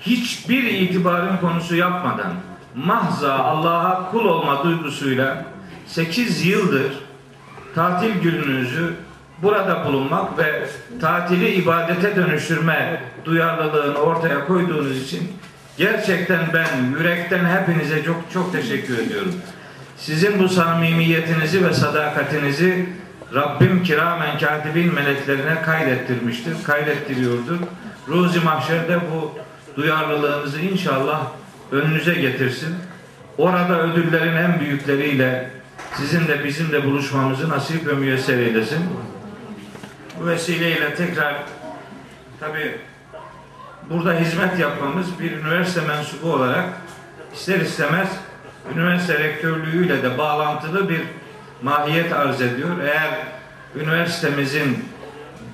hiçbir 0.00 0.64
itibarın 0.64 1.36
konusu 1.36 1.76
yapmadan 1.76 2.32
mahza 2.74 3.34
Allah'a 3.34 4.10
kul 4.10 4.24
olma 4.24 4.64
duygusuyla 4.64 5.44
8 5.86 6.46
yıldır 6.46 6.92
tatil 7.74 8.20
gününüzü 8.22 8.94
burada 9.42 9.84
bulunmak 9.84 10.38
ve 10.38 10.66
tatili 11.00 11.54
ibadete 11.54 12.16
dönüştürme 12.16 13.02
duyarlılığını 13.24 13.98
ortaya 13.98 14.46
koyduğunuz 14.46 15.02
için 15.02 15.32
gerçekten 15.76 16.40
ben 16.54 16.68
yürekten 16.98 17.44
hepinize 17.44 18.04
çok 18.04 18.16
çok 18.32 18.52
teşekkür 18.52 18.98
ediyorum. 18.98 19.34
Sizin 19.96 20.38
bu 20.38 20.48
samimiyetinizi 20.48 21.68
ve 21.68 21.74
sadakatinizi 21.74 22.86
Rabbim 23.34 23.82
kiramen 23.82 24.38
katibin 24.38 24.94
meleklerine 24.94 25.62
kaydettirmiştir, 25.62 26.64
kaydettiriyordur. 26.64 27.58
Ruzi 28.08 28.40
mahşerde 28.40 29.00
bu 29.00 29.32
duyarlılığınızı 29.76 30.60
inşallah 30.60 31.26
önünüze 31.72 32.14
getirsin. 32.14 32.74
Orada 33.38 33.82
ödüllerin 33.82 34.36
en 34.36 34.60
büyükleriyle 34.60 35.50
sizin 35.96 36.28
de 36.28 36.44
bizim 36.44 36.72
de 36.72 36.84
buluşmamızı 36.84 37.48
nasip 37.48 37.86
ve 37.86 37.92
müyesser 37.92 38.38
eylesin. 38.38 38.80
Bu 40.20 40.26
vesileyle 40.26 40.94
tekrar 40.94 41.34
tabi 42.40 42.78
burada 43.90 44.12
hizmet 44.12 44.58
yapmamız 44.58 45.06
bir 45.20 45.32
üniversite 45.32 45.80
mensubu 45.86 46.32
olarak 46.32 46.64
ister 47.34 47.60
istemez 47.60 48.08
üniversite 48.72 49.18
rektörlüğüyle 49.18 50.02
de 50.02 50.18
bağlantılı 50.18 50.88
bir 50.88 51.00
mahiyet 51.62 52.12
arz 52.12 52.40
ediyor. 52.40 52.70
Eğer 52.82 53.10
üniversitemizin 53.76 54.84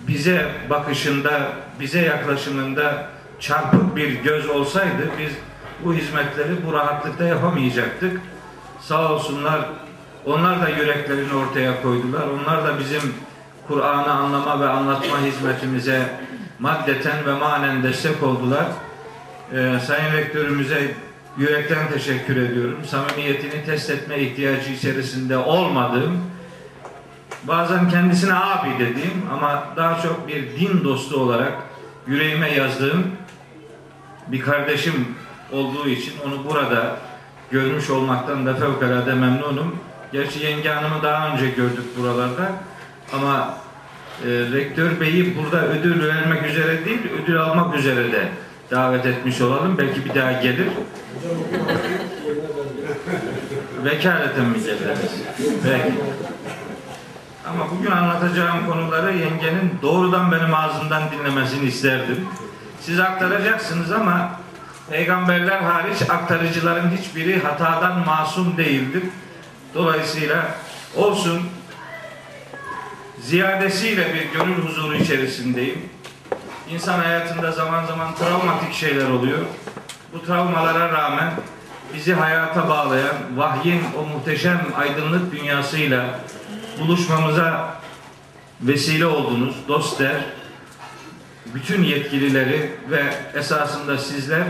bize 0.09 0.47
bakışında, 0.71 1.53
bize 1.81 2.01
yaklaşımında 2.01 3.07
çarpık 3.41 3.97
bir 3.97 4.23
göz 4.23 4.49
olsaydı 4.49 5.11
biz 5.19 5.33
bu 5.85 5.95
hizmetleri 5.95 6.67
bu 6.67 6.73
rahatlıkta 6.73 7.25
yapamayacaktık. 7.25 8.21
Sağ 8.81 9.13
olsunlar 9.13 9.61
onlar 10.27 10.63
da 10.63 10.69
yüreklerini 10.69 11.35
ortaya 11.35 11.83
koydular. 11.83 12.27
Onlar 12.27 12.65
da 12.65 12.79
bizim 12.79 13.15
Kur'an'ı 13.69 14.13
anlama 14.13 14.61
ve 14.61 14.69
anlatma 14.69 15.21
hizmetimize 15.21 16.03
maddeten 16.59 17.27
ve 17.27 17.35
manen 17.35 17.83
destek 17.83 18.23
oldular. 18.23 18.65
Ee, 19.53 19.79
Sayın 19.87 20.13
Rektörümüze 20.13 20.95
yürekten 21.39 21.89
teşekkür 21.93 22.37
ediyorum. 22.37 22.79
Samimiyetini 22.87 23.65
test 23.67 23.91
etme 23.91 24.19
ihtiyacı 24.19 24.73
içerisinde 24.73 25.37
olmadığım, 25.39 26.21
bazen 27.45 27.91
kendisine 27.91 28.35
abi 28.35 28.69
dediğim 28.79 29.23
ama 29.33 29.65
daha 29.77 30.03
çok 30.03 30.29
bir 30.29 30.61
din 30.61 30.85
dostu 30.85 31.21
olarak 31.21 31.53
yüreğime 32.07 32.53
yazdığım 32.55 33.07
bir 34.29 34.41
kardeşim 34.41 35.09
olduğu 35.53 35.89
için 35.89 36.15
onu 36.27 36.45
burada 36.51 36.97
görmüş 37.51 37.91
olmaktan 37.91 38.47
da 38.47 38.55
fevkalade 38.55 39.15
memnunum. 39.15 39.77
Gerçi 40.13 40.45
yenge 40.47 40.69
hanımı 40.69 41.03
daha 41.03 41.33
önce 41.33 41.51
gördük 41.51 41.99
buralarda 41.99 42.53
ama 43.13 43.55
e, 44.25 44.29
rektör 44.29 45.01
beyi 45.01 45.37
burada 45.37 45.67
ödül 45.67 46.09
vermek 46.09 46.47
üzere 46.47 46.85
değil, 46.85 47.01
ödül 47.23 47.41
almak 47.41 47.77
üzere 47.77 48.13
de 48.13 48.29
davet 48.71 49.07
etmiş 49.07 49.41
olalım. 49.41 49.79
Belki 49.79 50.05
bir 50.05 50.15
daha 50.15 50.33
gelir. 50.33 50.69
Vekaleten 53.85 54.45
mi 54.45 54.59
geliriz? 54.65 55.23
Belki. 55.65 55.95
Ama 57.49 57.71
bugün 57.71 57.91
anlatacağım 57.91 58.67
konuları 58.67 59.17
yengenin 59.17 59.79
doğrudan 59.83 60.33
benim 60.33 60.55
ağzımdan 60.55 61.03
dinlemesini 61.11 61.69
isterdim. 61.69 62.27
Siz 62.81 63.01
aktaracaksınız 63.01 63.93
ama 63.93 64.41
peygamberler 64.91 65.61
hariç 65.61 66.03
aktarıcıların 66.09 66.91
hiçbiri 66.91 67.43
hatadan 67.43 67.99
masum 68.07 68.57
değildir. 68.57 69.03
Dolayısıyla 69.75 70.55
olsun 70.97 71.43
ziyadesiyle 73.21 74.15
bir 74.15 74.39
gönül 74.39 74.67
huzuru 74.67 74.95
içerisindeyim. 74.95 75.79
İnsan 76.73 76.99
hayatında 76.99 77.53
zaman 77.53 77.87
zaman 77.87 78.15
travmatik 78.15 78.75
şeyler 78.75 79.11
oluyor. 79.11 79.39
Bu 80.13 80.23
travmalara 80.27 80.93
rağmen 80.93 81.33
bizi 81.95 82.15
hayata 82.15 82.69
bağlayan 82.69 83.15
vahyin 83.37 83.83
o 83.99 84.05
muhteşem 84.05 84.61
aydınlık 84.77 85.33
dünyasıyla 85.33 86.21
buluşmamıza 86.81 87.75
vesile 88.63 89.07
oldunuz. 89.07 89.55
Dostler, 89.69 90.25
bütün 91.55 91.83
yetkilileri 91.83 92.71
ve 92.91 93.05
esasında 93.35 93.99
sizler 93.99 94.43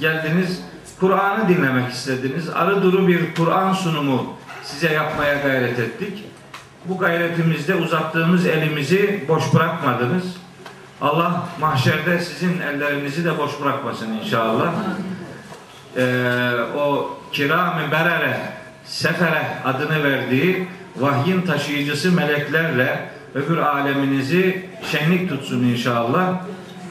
geldiniz. 0.00 0.62
Kur'an'ı 1.00 1.48
dinlemek 1.48 1.92
istediniz. 1.92 2.48
Arı 2.48 2.82
duru 2.82 3.08
bir 3.08 3.34
Kur'an 3.34 3.72
sunumu 3.72 4.36
size 4.64 4.92
yapmaya 4.92 5.34
gayret 5.34 5.78
ettik. 5.78 6.24
Bu 6.84 6.98
gayretimizde 6.98 7.74
uzattığımız 7.74 8.46
elimizi 8.46 9.24
boş 9.28 9.54
bırakmadınız. 9.54 10.41
Allah 11.02 11.48
mahşerde 11.60 12.20
sizin 12.20 12.60
ellerinizi 12.60 13.24
de 13.24 13.38
boş 13.38 13.60
bırakmasın 13.60 14.12
inşallah. 14.12 14.72
Ee, 15.96 16.52
o 16.78 17.10
kiram-ı 17.32 17.92
berere, 17.92 18.40
sefere 18.84 19.58
adını 19.64 20.04
verdiği 20.04 20.68
vahyin 20.96 21.42
taşıyıcısı 21.42 22.12
meleklerle 22.12 23.08
öbür 23.34 23.58
aleminizi 23.58 24.68
şenlik 24.90 25.28
tutsun 25.28 25.64
inşallah. 25.64 26.34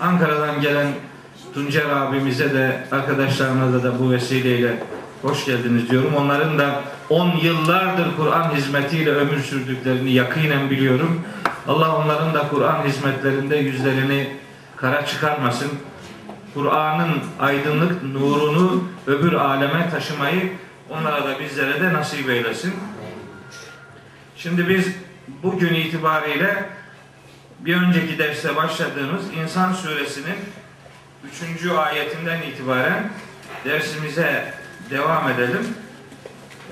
Ankara'dan 0.02 0.62
gelen 0.62 0.88
Tuncer 1.54 1.90
abimize 1.90 2.54
de 2.54 2.84
arkadaşlarına 2.92 3.84
da 3.84 4.00
bu 4.00 4.12
vesileyle 4.12 4.84
hoş 5.22 5.46
geldiniz 5.46 5.90
diyorum. 5.90 6.16
Onların 6.16 6.60
da 6.60 6.82
10 7.12 7.38
yıllardır 7.38 8.16
Kur'an 8.18 8.56
hizmetiyle 8.56 9.12
ömür 9.12 9.40
sürdüklerini 9.40 10.12
yakinen 10.12 10.70
biliyorum. 10.70 11.22
Allah 11.68 11.96
onların 11.98 12.34
da 12.34 12.48
Kur'an 12.50 12.84
hizmetlerinde 12.84 13.56
yüzlerini 13.56 14.38
kara 14.76 15.06
çıkarmasın. 15.06 15.72
Kur'an'ın 16.54 17.20
aydınlık 17.40 18.04
nurunu 18.04 18.84
öbür 19.08 19.34
aleme 19.34 19.90
taşımayı 19.90 20.54
onlara 20.90 21.26
da 21.28 21.40
bizlere 21.40 21.82
de 21.82 21.94
nasip 21.94 22.30
eylesin. 22.30 22.74
Şimdi 24.38 24.70
biz 24.70 24.88
bugün 25.44 25.74
itibariyle 25.74 26.70
bir 27.60 27.76
önceki 27.76 28.20
derste 28.20 28.56
başladığımız 28.56 29.24
İnsan 29.44 29.74
Suresinin 29.74 30.38
3. 31.56 31.72
ayetinden 31.72 32.42
itibaren 32.42 33.10
dersimize 33.66 34.54
devam 34.90 35.30
edelim. 35.30 35.68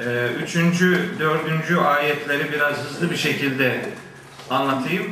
Ee, 0.06 0.28
Üçüncü, 0.44 1.10
dördüncü 1.20 1.78
ayetleri 1.78 2.52
biraz 2.52 2.78
hızlı 2.78 3.12
bir 3.12 3.18
şekilde 3.18 3.86
anlatayım. 4.50 5.06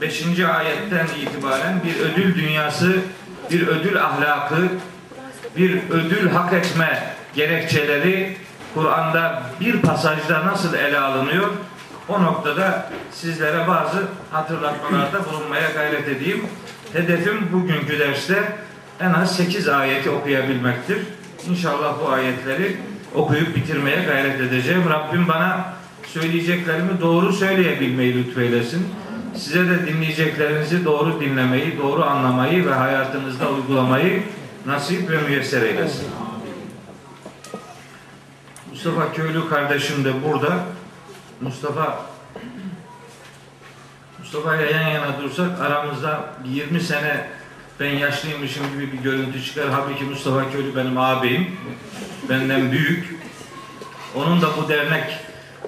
Beşinci 0.00 0.46
ayetten 0.46 1.06
itibaren 1.22 1.80
bir 1.84 2.00
ödül 2.00 2.34
dünyası, 2.34 2.92
bir 3.50 3.66
ödül 3.66 4.02
ahlakı, 4.02 4.68
bir 5.56 5.90
ödül 5.90 6.30
hak 6.30 6.52
etme 6.52 7.14
gerekçeleri 7.34 8.36
Kur'an'da 8.74 9.42
bir 9.60 9.82
pasajda 9.82 10.46
nasıl 10.46 10.74
ele 10.74 10.98
alınıyor? 10.98 11.48
O 12.08 12.22
noktada 12.22 12.90
sizlere 13.12 13.68
bazı 13.68 13.98
hatırlatmalarda 14.30 15.24
bulunmaya 15.26 15.70
gayret 15.70 16.08
edeyim. 16.08 16.46
Hedefim 16.92 17.52
bugünkü 17.52 17.98
derste 17.98 18.52
en 19.00 19.12
az 19.12 19.36
8 19.36 19.68
ayeti 19.68 20.10
okuyabilmektir. 20.10 20.98
İnşallah 21.48 21.94
bu 22.04 22.08
ayetleri 22.08 22.76
okuyup 23.14 23.56
bitirmeye 23.56 24.04
gayret 24.04 24.40
edeceğim. 24.40 24.82
Rabbim 24.90 25.28
bana 25.28 25.74
söyleyeceklerimi 26.06 27.00
doğru 27.00 27.32
söyleyebilmeyi 27.32 28.14
lütfeylesin. 28.14 28.88
Size 29.36 29.68
de 29.68 29.86
dinleyeceklerinizi 29.86 30.84
doğru 30.84 31.20
dinlemeyi, 31.20 31.78
doğru 31.78 32.04
anlamayı 32.04 32.66
ve 32.66 32.74
hayatınızda 32.74 33.50
uygulamayı 33.50 34.22
nasip 34.66 35.10
ve 35.10 35.18
müyesser 35.22 35.62
eylesin. 35.62 36.08
Mustafa 38.70 39.12
Köylü 39.12 39.48
kardeşim 39.48 40.04
de 40.04 40.12
burada. 40.24 40.58
Mustafa 41.40 42.10
Mustafa 44.18 44.56
yan 44.56 44.88
yana 44.88 45.20
dursak 45.22 45.60
aramızda 45.60 46.24
20 46.44 46.80
sene 46.80 47.26
ben 47.80 47.90
yaşlıymışım 47.90 48.62
gibi 48.72 48.92
bir 48.92 48.98
görüntü 48.98 49.44
çıkar. 49.44 49.64
Halbuki 49.70 50.04
Mustafa 50.04 50.50
Köylü 50.50 50.76
benim 50.76 50.98
ağabeyim. 50.98 51.56
Benden 52.28 52.72
büyük. 52.72 53.20
Onun 54.14 54.42
da 54.42 54.46
bu 54.56 54.68
dernek 54.68 55.18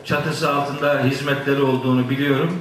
çatısı 0.05 0.53
altında 0.53 1.05
hizmetleri 1.05 1.63
olduğunu 1.63 2.11
biliyorum. 2.11 2.61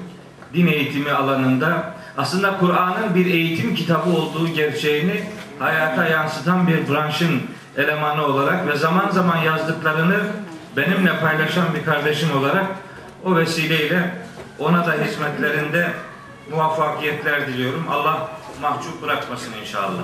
Din 0.53 0.67
eğitimi 0.67 1.11
alanında 1.11 1.95
aslında 2.17 2.57
Kur'an'ın 2.57 3.15
bir 3.15 3.25
eğitim 3.25 3.75
kitabı 3.75 4.09
olduğu 4.09 4.47
gerçeğini 4.47 5.23
hayata 5.59 6.07
yansıtan 6.07 6.67
bir 6.67 6.89
branşın 6.89 7.41
elemanı 7.77 8.25
olarak 8.25 8.67
ve 8.67 8.75
zaman 8.75 9.09
zaman 9.09 9.37
yazdıklarını 9.37 10.19
benimle 10.77 11.19
paylaşan 11.19 11.65
bir 11.75 11.85
kardeşim 11.85 12.37
olarak 12.37 12.65
o 13.23 13.35
vesileyle 13.35 14.11
ona 14.59 14.87
da 14.87 14.93
hizmetlerinde 14.93 15.91
muvaffakiyetler 16.51 17.47
diliyorum. 17.47 17.85
Allah 17.89 18.29
mahcup 18.61 19.01
bırakmasın 19.01 19.53
inşallah. 19.61 20.03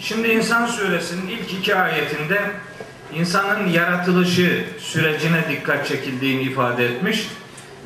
Şimdi 0.00 0.28
İnsan 0.28 0.66
suresinin 0.66 1.28
ilk 1.28 1.52
iki 1.52 1.74
ayetinde 1.74 2.50
insanın 3.14 3.68
yaratılışı 3.68 4.64
sürecine 4.80 5.48
dikkat 5.48 5.86
çekildiğini 5.86 6.42
ifade 6.42 6.86
etmiş 6.86 7.28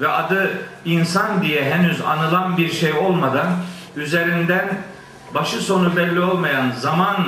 ve 0.01 0.09
adı 0.09 0.51
insan 0.85 1.43
diye 1.43 1.65
henüz 1.65 2.01
anılan 2.01 2.57
bir 2.57 2.73
şey 2.73 2.93
olmadan 2.93 3.57
üzerinden 3.97 4.69
başı 5.35 5.61
sonu 5.61 5.97
belli 5.97 6.21
olmayan 6.21 6.71
zaman 6.71 7.27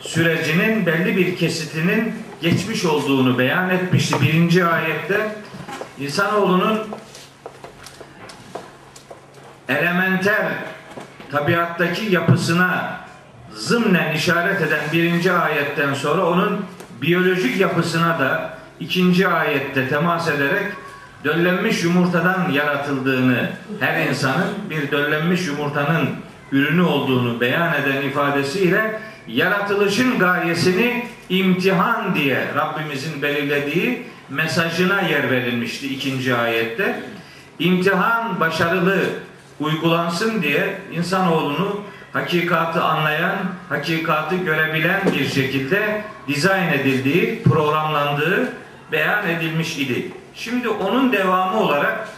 sürecinin 0.00 0.86
belli 0.86 1.16
bir 1.16 1.36
kesitinin 1.36 2.14
geçmiş 2.40 2.84
olduğunu 2.84 3.38
beyan 3.38 3.70
etmişti. 3.70 4.16
Birinci 4.20 4.64
ayette 4.64 5.36
insanoğlunun 5.98 6.78
elementer 9.68 10.52
tabiattaki 11.32 12.14
yapısına 12.14 13.00
zımnen 13.54 14.14
işaret 14.14 14.60
eden 14.62 14.80
birinci 14.92 15.32
ayetten 15.32 15.94
sonra 15.94 16.26
onun 16.26 16.64
biyolojik 17.02 17.60
yapısına 17.60 18.18
da 18.18 18.54
ikinci 18.80 19.28
ayette 19.28 19.88
temas 19.88 20.28
ederek 20.28 20.72
döllenmiş 21.24 21.84
yumurtadan 21.84 22.50
yaratıldığını 22.50 23.50
her 23.80 24.06
insanın 24.06 24.48
bir 24.70 24.90
döllenmiş 24.90 25.46
yumurtanın 25.46 26.08
ürünü 26.52 26.82
olduğunu 26.82 27.40
beyan 27.40 27.74
eden 27.74 28.02
ifadesiyle 28.02 29.00
yaratılışın 29.26 30.18
gayesini 30.18 31.06
imtihan 31.28 32.14
diye 32.14 32.46
Rabbimizin 32.56 33.22
belirlediği 33.22 34.02
mesajına 34.30 35.00
yer 35.00 35.30
verilmişti 35.30 35.94
ikinci 35.94 36.34
ayette. 36.34 37.02
İmtihan 37.58 38.40
başarılı 38.40 38.98
uygulansın 39.62 40.42
diye 40.42 40.78
insanoğlunu 40.92 41.80
hakikatı 42.12 42.82
anlayan, 42.84 43.36
hakikatı 43.68 44.36
görebilen 44.36 45.00
bir 45.18 45.28
şekilde 45.28 46.04
dizayn 46.28 46.72
edildiği, 46.72 47.42
programlandığı 47.42 48.52
beyan 48.92 49.28
edilmiş 49.28 49.78
idi. 49.78 50.10
Şimdi 50.34 50.68
onun 50.68 51.12
devamı 51.12 51.60
olarak 51.60 52.08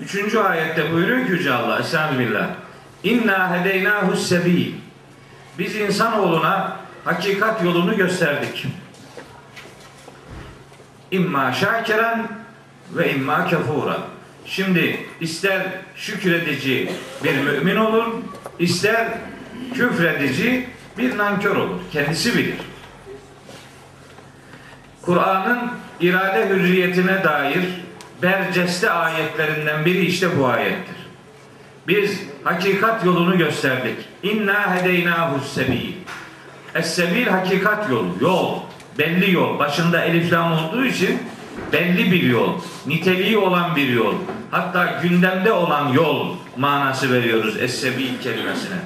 Üçüncü 0.00 0.38
ayette 0.38 0.92
buyuruyor 0.92 1.26
ki 1.26 1.32
Yüce 1.32 1.52
Allah 1.52 1.78
Estağfirullah. 1.78 2.48
İnna 3.04 3.60
hedeynahu 3.60 4.16
sebil. 4.16 4.72
Biz 5.58 5.76
insanoğluna 5.76 6.76
hakikat 7.04 7.64
yolunu 7.64 7.96
gösterdik. 7.96 8.66
İmma 11.10 11.52
şakiren 11.52 12.28
ve 12.92 13.14
imma 13.14 13.46
kefura. 13.46 13.98
Şimdi 14.46 15.06
ister 15.20 15.62
şükredici 15.96 16.92
bir 17.24 17.34
mümin 17.34 17.76
olur, 17.76 18.06
ister 18.58 19.08
küfredici 19.74 20.66
bir 20.98 21.18
nankör 21.18 21.56
olur. 21.56 21.80
Kendisi 21.92 22.38
bilir. 22.38 22.54
Kur'an'ın 25.02 25.70
irade 26.00 26.48
hürriyetine 26.48 27.24
dair 27.24 27.64
berceste 28.22 28.90
ayetlerinden 28.90 29.84
biri 29.84 30.06
işte 30.06 30.38
bu 30.38 30.46
ayettir. 30.46 30.96
Biz 31.88 32.20
hakikat 32.44 33.04
yolunu 33.04 33.38
gösterdik. 33.38 33.96
İnna 34.22 34.76
hedeynahu 34.76 35.40
sebil. 35.44 35.92
Es-sebil 36.74 37.26
hakikat 37.26 37.90
yolu, 37.90 38.08
yol, 38.20 38.60
belli 38.98 39.32
yol. 39.32 39.58
Başında 39.58 40.04
elif 40.04 40.32
lam 40.32 40.52
olduğu 40.52 40.84
için 40.84 41.18
belli 41.72 42.12
bir 42.12 42.22
yol, 42.22 42.60
niteliği 42.86 43.38
olan 43.38 43.76
bir 43.76 43.88
yol. 43.88 44.14
Hatta 44.50 45.00
gündemde 45.02 45.52
olan 45.52 45.88
yol 45.88 46.36
manası 46.56 47.12
veriyoruz 47.12 47.56
es-sebil 47.56 48.20
kelimesine. 48.22 48.76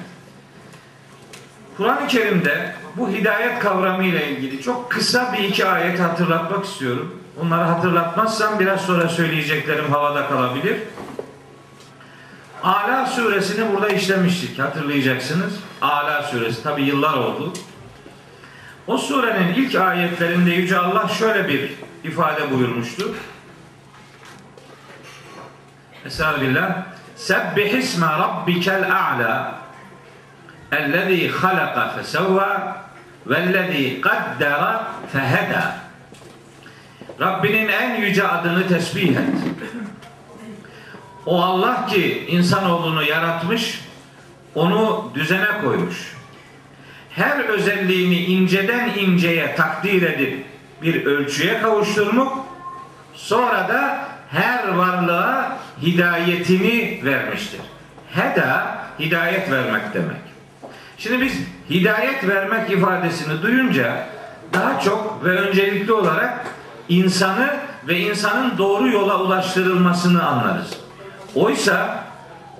Kur'an-ı 1.77 2.07
Kerim'de 2.07 2.75
bu 2.97 3.09
hidayet 3.09 3.59
kavramı 3.59 4.03
ile 4.03 4.29
ilgili 4.29 4.61
çok 4.61 4.91
kısa 4.91 5.33
bir 5.33 5.43
iki 5.43 5.65
ayet 5.65 5.99
hatırlatmak 5.99 6.65
istiyorum. 6.65 7.21
Onları 7.41 7.63
hatırlatmazsam 7.63 8.59
biraz 8.59 8.81
sonra 8.81 9.09
söyleyeceklerim 9.09 9.91
havada 9.91 10.27
kalabilir. 10.27 10.77
Ala 12.63 13.05
suresini 13.05 13.75
burada 13.75 13.89
işlemiştik 13.89 14.59
hatırlayacaksınız. 14.59 15.53
Ala 15.81 16.23
suresi 16.23 16.63
tabi 16.63 16.83
yıllar 16.83 17.13
oldu. 17.13 17.53
O 18.87 18.97
surenin 18.97 19.53
ilk 19.53 19.75
ayetlerinde 19.75 20.51
Yüce 20.51 20.77
Allah 20.77 21.07
şöyle 21.07 21.47
bir 21.47 21.71
ifade 22.05 22.51
buyurmuştu. 22.51 23.15
Estağfirullah. 26.05 26.85
Sebbih 27.15 27.73
isme 27.73 28.07
rabbikel 28.07 28.91
a'la 28.91 29.59
ellezî 30.71 31.29
halaka 31.29 31.89
fesevva 31.89 32.77
vellezî 33.27 34.01
kaddera 34.01 34.87
feheda 35.11 35.75
Rabbinin 37.19 37.67
en 37.67 38.01
yüce 38.01 38.27
adını 38.27 38.67
tesbih 38.67 39.09
et. 39.09 39.17
O 41.25 41.43
Allah 41.43 41.85
ki 41.85 42.25
insanoğlunu 42.29 43.03
yaratmış, 43.03 43.81
onu 44.55 45.11
düzene 45.15 45.61
koymuş. 45.63 46.15
Her 47.09 47.39
özelliğini 47.39 48.17
inceden 48.17 48.89
inceye 48.89 49.55
takdir 49.55 50.01
edip 50.01 50.45
bir 50.81 51.05
ölçüye 51.05 51.61
kavuşturmuş, 51.61 52.29
sonra 53.13 53.69
da 53.69 53.99
her 54.31 54.67
varlığa 54.67 55.57
hidayetini 55.81 57.01
vermiştir. 57.03 57.61
Heda, 58.11 58.77
hidayet 58.99 59.51
vermek 59.51 59.93
demek. 59.93 60.17
Şimdi 60.97 61.21
biz 61.21 61.33
hidayet 61.69 62.27
vermek 62.27 62.71
ifadesini 62.71 63.41
duyunca 63.41 64.07
daha 64.53 64.79
çok 64.79 65.25
ve 65.25 65.29
öncelikli 65.29 65.93
olarak 65.93 66.45
insanı 66.89 67.55
ve 67.87 67.99
insanın 67.99 68.57
doğru 68.57 68.89
yola 68.89 69.21
ulaştırılmasını 69.21 70.25
anlarız. 70.27 70.77
Oysa 71.35 72.05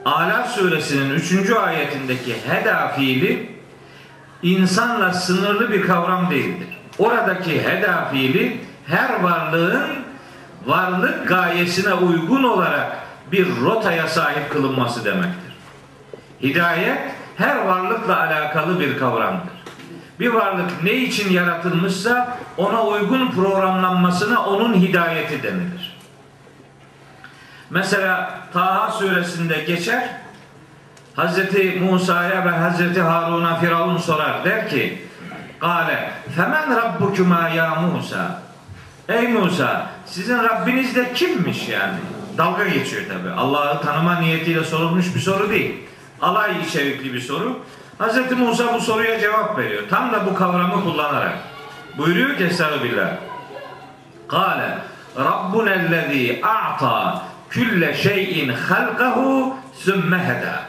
Ala 0.05 0.47
suresinin 0.47 1.09
3. 1.09 1.51
ayetindeki 1.51 2.35
heda 2.47 2.87
fiili 2.87 3.49
insanla 4.43 5.13
sınırlı 5.13 5.71
bir 5.71 5.87
kavram 5.87 6.29
değildir. 6.29 6.74
Oradaki 6.99 7.63
heda 7.63 8.11
her 8.87 9.23
varlığın 9.23 9.89
varlık 10.65 11.27
gayesine 11.27 11.93
uygun 11.93 12.43
olarak 12.43 12.97
bir 13.31 13.47
rotaya 13.61 14.07
sahip 14.07 14.51
kılınması 14.51 15.05
demektir. 15.05 15.55
Hidayet 16.41 16.99
her 17.37 17.65
varlıkla 17.65 18.19
alakalı 18.19 18.79
bir 18.79 18.99
kavramdır. 18.99 19.55
Bir 20.19 20.27
varlık 20.27 20.83
ne 20.83 20.93
için 20.93 21.33
yaratılmışsa 21.33 22.37
ona 22.57 22.83
uygun 22.83 23.31
programlanmasına 23.31 24.45
onun 24.45 24.73
hidayeti 24.73 25.43
denilir. 25.43 25.97
Mesela 27.69 28.39
Taha 28.53 28.91
suresinde 28.91 29.63
geçer 29.63 30.09
Hazreti 31.15 31.79
Musa'ya 31.79 32.45
ve 32.45 32.49
Hazreti 32.49 33.01
Harun'a 33.01 33.55
Firavun 33.55 33.97
sorar 33.97 34.45
der 34.45 34.69
ki 34.69 35.04
Kale 35.65 36.11
femen 36.35 36.75
rabbukuma 36.75 37.49
ya 37.49 37.75
Musa 37.75 38.41
Ey 39.09 39.27
Musa 39.27 39.87
sizin 40.05 40.37
Rabbiniz 40.37 40.95
de 40.95 41.13
kimmiş 41.13 41.69
yani? 41.69 41.97
Dalga 42.37 42.67
geçiyor 42.67 43.03
tabi. 43.09 43.29
Allah'ı 43.29 43.81
tanıma 43.81 44.19
niyetiyle 44.19 44.63
sorulmuş 44.63 45.15
bir 45.15 45.19
soru 45.19 45.49
değil. 45.49 45.75
Alay 46.21 46.51
içerikli 46.67 47.13
bir 47.13 47.21
soru. 47.21 47.59
Hz. 47.99 48.31
Musa 48.37 48.73
bu 48.73 48.81
soruya 48.81 49.19
cevap 49.19 49.57
veriyor. 49.57 49.83
Tam 49.89 50.13
da 50.13 50.25
bu 50.25 50.35
kavramı 50.35 50.83
kullanarak. 50.83 51.37
Buyuruyor 51.97 52.37
ki 52.37 52.43
Estağfirullah. 52.43 53.09
Kale 54.27 54.77
Rabbuna 55.17 55.69
ellezî 55.69 56.41
a'ta 56.43 57.21
külle 57.49 57.93
şeyin 57.93 58.49
halkahu 58.49 59.55
sümme 59.73 60.19
heda. 60.19 60.61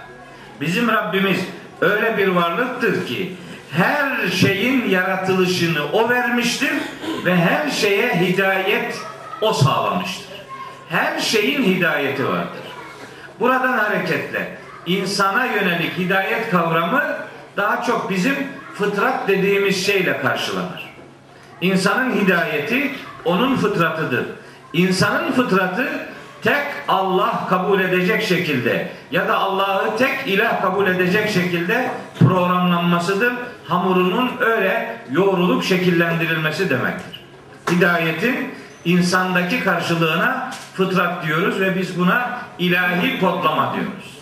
Bizim 0.60 0.88
Rabbimiz 0.88 1.40
öyle 1.80 2.18
bir 2.18 2.28
varlıktır 2.28 3.06
ki 3.06 3.36
her 3.76 4.28
şeyin 4.30 4.90
yaratılışını 4.90 5.84
o 5.92 6.08
vermiştir 6.08 6.72
ve 7.24 7.36
her 7.36 7.70
şeye 7.70 8.20
hidayet 8.20 9.00
o 9.40 9.52
sağlamıştır. 9.52 10.36
Her 10.88 11.20
şeyin 11.20 11.64
hidayeti 11.64 12.28
vardır. 12.28 12.62
Buradan 13.40 13.78
hareketle 13.78 14.58
insana 14.86 15.44
yönelik 15.44 15.98
hidayet 15.98 16.50
kavramı 16.50 17.04
daha 17.56 17.82
çok 17.82 18.10
bizim 18.10 18.34
fıtrat 18.74 19.28
dediğimiz 19.28 19.86
şeyle 19.86 20.20
karşılanır. 20.20 20.90
İnsanın 21.60 22.20
hidayeti 22.20 22.90
onun 23.24 23.56
fıtratıdır. 23.56 24.26
İnsanın 24.72 25.32
fıtratı 25.32 26.08
tek 26.42 26.66
Allah 26.88 27.46
kabul 27.48 27.80
edecek 27.80 28.22
şekilde 28.22 28.88
ya 29.10 29.28
da 29.28 29.38
Allah'ı 29.38 29.96
tek 29.98 30.26
ilah 30.26 30.62
kabul 30.62 30.86
edecek 30.86 31.30
şekilde 31.30 31.90
programlanmasıdır. 32.18 33.32
Hamurunun 33.68 34.30
öyle 34.40 34.98
yoğrulup 35.12 35.64
şekillendirilmesi 35.64 36.70
demektir. 36.70 37.20
Hidayetin 37.70 38.54
insandaki 38.84 39.64
karşılığına 39.64 40.50
fıtrat 40.74 41.26
diyoruz 41.26 41.60
ve 41.60 41.78
biz 41.78 41.98
buna 41.98 42.38
ilahi 42.58 43.20
kodlama 43.20 43.74
diyoruz. 43.74 44.16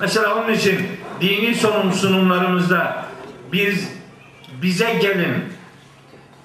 Mesela 0.00 0.34
onun 0.34 0.52
için 0.52 0.78
dini 1.20 1.54
sunum 1.54 1.92
sunumlarımızda 1.92 3.04
biz 3.52 3.88
bize 4.62 4.94
gelin, 4.94 5.44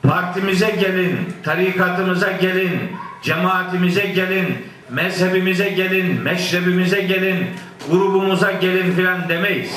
partimize 0.04 0.70
gelin, 0.72 1.34
tarikatımıza 1.44 2.32
gelin, 2.32 2.80
cemaatimize 3.22 4.06
gelin, 4.06 4.58
mezhebimize 4.94 5.70
gelin, 5.70 6.22
meşrebimize 6.22 7.02
gelin, 7.02 7.48
grubumuza 7.92 8.52
gelin 8.52 8.96
filan 8.96 9.30
demeyiz. 9.30 9.72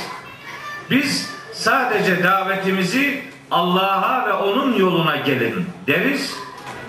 Biz 0.90 1.30
sadece 1.52 2.24
davetimizi 2.24 3.22
Allah'a 3.50 4.26
ve 4.26 4.32
onun 4.32 4.76
yoluna 4.76 5.16
gelin 5.16 5.66
deriz. 5.86 6.34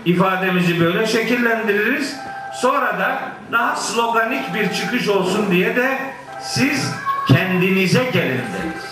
İfademizi 0.06 0.80
böyle 0.80 1.08
şekillendiririz. 1.08 2.16
Sonra 2.62 3.00
da 3.00 3.22
daha 3.52 3.76
sloganik 3.76 4.54
bir 4.54 4.74
çıkış 4.74 5.08
olsun 5.08 5.52
diye 5.52 5.76
de 5.76 6.00
siz 6.42 6.92
kendinize 7.28 8.04
gelin 8.14 8.38
deriz. 8.38 8.88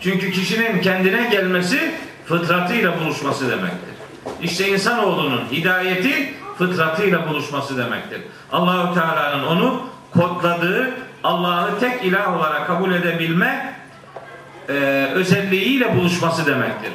Çünkü 0.00 0.32
kişinin 0.32 0.80
kendine 0.80 1.28
gelmesi 1.30 1.94
fıtratıyla 2.26 3.00
buluşması 3.00 3.50
demektir. 3.50 3.94
İşte 4.42 4.68
insanoğlunun 4.68 5.44
hidayeti 5.52 6.34
fıtratıyla 6.66 7.28
buluşması 7.28 7.78
demektir. 7.78 8.20
Allahu 8.52 8.94
Teala'nın 8.94 9.46
onu 9.46 9.82
kodladığı 10.14 10.90
Allah'ı 11.24 11.80
tek 11.80 12.04
ilah 12.04 12.36
olarak 12.38 12.66
kabul 12.66 12.92
edebilme 12.92 13.74
e, 14.68 14.72
özelliğiyle 15.14 15.96
buluşması 15.96 16.46
demektir. 16.46 16.92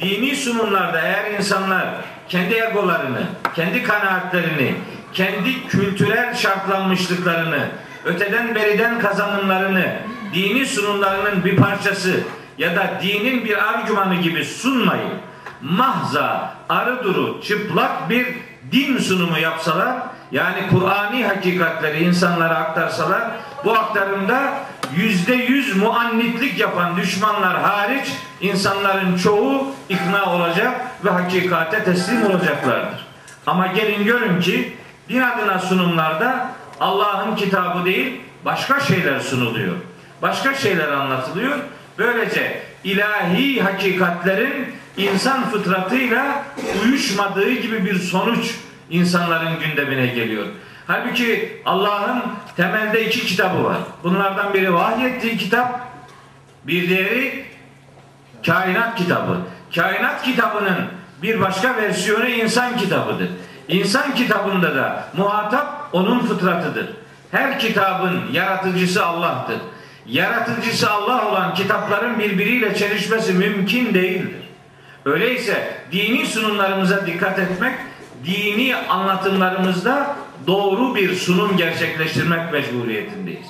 Dini 0.00 0.36
sunumlarda 0.36 1.00
eğer 1.00 1.30
insanlar 1.30 1.86
kendi 2.28 2.54
egolarını, 2.54 3.22
kendi 3.54 3.82
kanaatlerini, 3.82 4.74
kendi 5.12 5.66
kültürel 5.68 6.34
şartlanmışlıklarını, 6.34 7.68
öteden 8.04 8.54
beriden 8.54 9.00
kazanımlarını, 9.00 9.96
dini 10.34 10.66
sunumlarının 10.66 11.44
bir 11.44 11.56
parçası 11.56 12.20
ya 12.58 12.76
da 12.76 13.00
dinin 13.02 13.44
bir 13.44 13.68
argümanı 13.68 14.14
gibi 14.14 14.44
sunmayıp 14.44 15.20
mahza, 15.62 16.54
arı 16.68 17.04
duru, 17.04 17.40
çıplak 17.42 18.10
bir 18.10 18.26
din 18.74 18.98
sunumu 18.98 19.38
yapsalar, 19.38 19.96
yani 20.32 20.68
Kur'ani 20.70 21.24
hakikatleri 21.26 22.04
insanlara 22.04 22.54
aktarsalar, 22.54 23.22
bu 23.64 23.72
aktarımda 23.72 24.52
yüzde 24.96 25.34
yüz 25.34 25.76
muannitlik 25.76 26.58
yapan 26.58 26.96
düşmanlar 26.96 27.60
hariç 27.60 28.06
insanların 28.40 29.16
çoğu 29.16 29.66
ikna 29.88 30.34
olacak 30.34 30.80
ve 31.04 31.10
hakikate 31.10 31.84
teslim 31.84 32.26
olacaklardır. 32.26 33.06
Ama 33.46 33.66
gelin 33.66 34.04
görün 34.04 34.40
ki 34.40 34.76
din 35.08 35.20
adına 35.20 35.58
sunumlarda 35.58 36.50
Allah'ın 36.80 37.36
kitabı 37.36 37.84
değil 37.84 38.20
başka 38.44 38.80
şeyler 38.80 39.20
sunuluyor. 39.20 39.74
Başka 40.22 40.54
şeyler 40.54 40.88
anlatılıyor. 40.88 41.58
Böylece 41.98 42.62
ilahi 42.84 43.62
hakikatlerin 43.62 44.74
insan 44.96 45.50
fıtratıyla 45.50 46.44
uyuşmadığı 46.84 47.50
gibi 47.52 47.84
bir 47.84 47.98
sonuç 47.98 48.54
insanların 48.90 49.60
gündemine 49.60 50.06
geliyor. 50.06 50.46
Halbuki 50.86 51.62
Allah'ın 51.64 52.22
temelde 52.56 53.06
iki 53.06 53.26
kitabı 53.26 53.64
var. 53.64 53.76
Bunlardan 54.02 54.54
biri 54.54 54.74
vahyettiği 54.74 55.38
kitap, 55.38 55.80
bir 56.64 56.88
diğeri 56.88 57.44
kainat 58.46 58.98
kitabı. 58.98 59.38
Kainat 59.74 60.22
kitabının 60.22 60.86
bir 61.22 61.40
başka 61.40 61.76
versiyonu 61.76 62.28
insan 62.28 62.76
kitabıdır. 62.76 63.28
İnsan 63.68 64.14
kitabında 64.14 64.74
da 64.74 65.08
muhatap 65.16 65.88
onun 65.92 66.18
fıtratıdır. 66.18 66.86
Her 67.30 67.58
kitabın 67.58 68.20
yaratıcısı 68.32 69.06
Allah'tır. 69.06 69.56
Yaratıcısı 70.06 70.90
Allah 70.90 71.28
olan 71.28 71.54
kitapların 71.54 72.18
birbiriyle 72.18 72.74
çelişmesi 72.74 73.32
mümkün 73.32 73.94
değildir. 73.94 74.43
Öyleyse 75.04 75.76
dini 75.92 76.26
sunumlarımıza 76.26 77.06
dikkat 77.06 77.38
etmek, 77.38 77.74
dini 78.26 78.76
anlatımlarımızda 78.76 80.16
doğru 80.46 80.94
bir 80.94 81.14
sunum 81.14 81.56
gerçekleştirmek 81.56 82.52
mecburiyetindeyiz. 82.52 83.46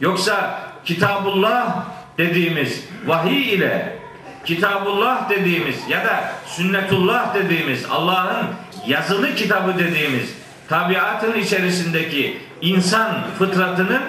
Yoksa 0.00 0.62
Kitabullah 0.84 1.84
dediğimiz 2.18 2.84
vahiy 3.06 3.54
ile 3.54 3.98
Kitabullah 4.44 5.30
dediğimiz 5.30 5.76
ya 5.88 6.04
da 6.04 6.32
Sünnetullah 6.46 7.34
dediğimiz 7.34 7.84
Allah'ın 7.90 8.46
yazılı 8.86 9.34
kitabı 9.34 9.78
dediğimiz 9.78 10.34
tabiatın 10.68 11.34
içerisindeki 11.34 12.38
insan 12.60 13.14
fıtratının 13.38 14.02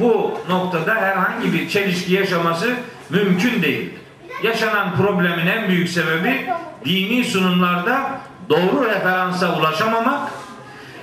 bu 0.00 0.38
noktada 0.48 0.94
herhangi 0.94 1.52
bir 1.52 1.68
çelişki 1.68 2.12
yaşaması 2.12 2.74
mümkün 3.10 3.62
değildir. 3.62 4.03
Yaşanan 4.44 4.96
problemin 4.96 5.46
en 5.46 5.68
büyük 5.68 5.88
sebebi 5.88 6.46
dini 6.84 7.24
sunumlarda 7.24 8.10
doğru 8.48 8.84
referansa 8.84 9.58
ulaşamamak 9.58 10.30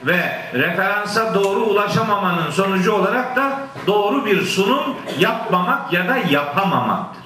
ve 0.06 0.42
referansa 0.54 1.34
doğru 1.34 1.60
ulaşamamanın 1.60 2.52
sonucu 2.52 2.92
olarak 2.92 3.36
da 3.36 3.60
doğru 3.88 4.26
bir 4.26 4.42
sunum 4.42 4.96
yapmamak 5.20 5.94
ya 5.94 6.08
da 6.08 6.18
yapamamaktır. 6.18 7.24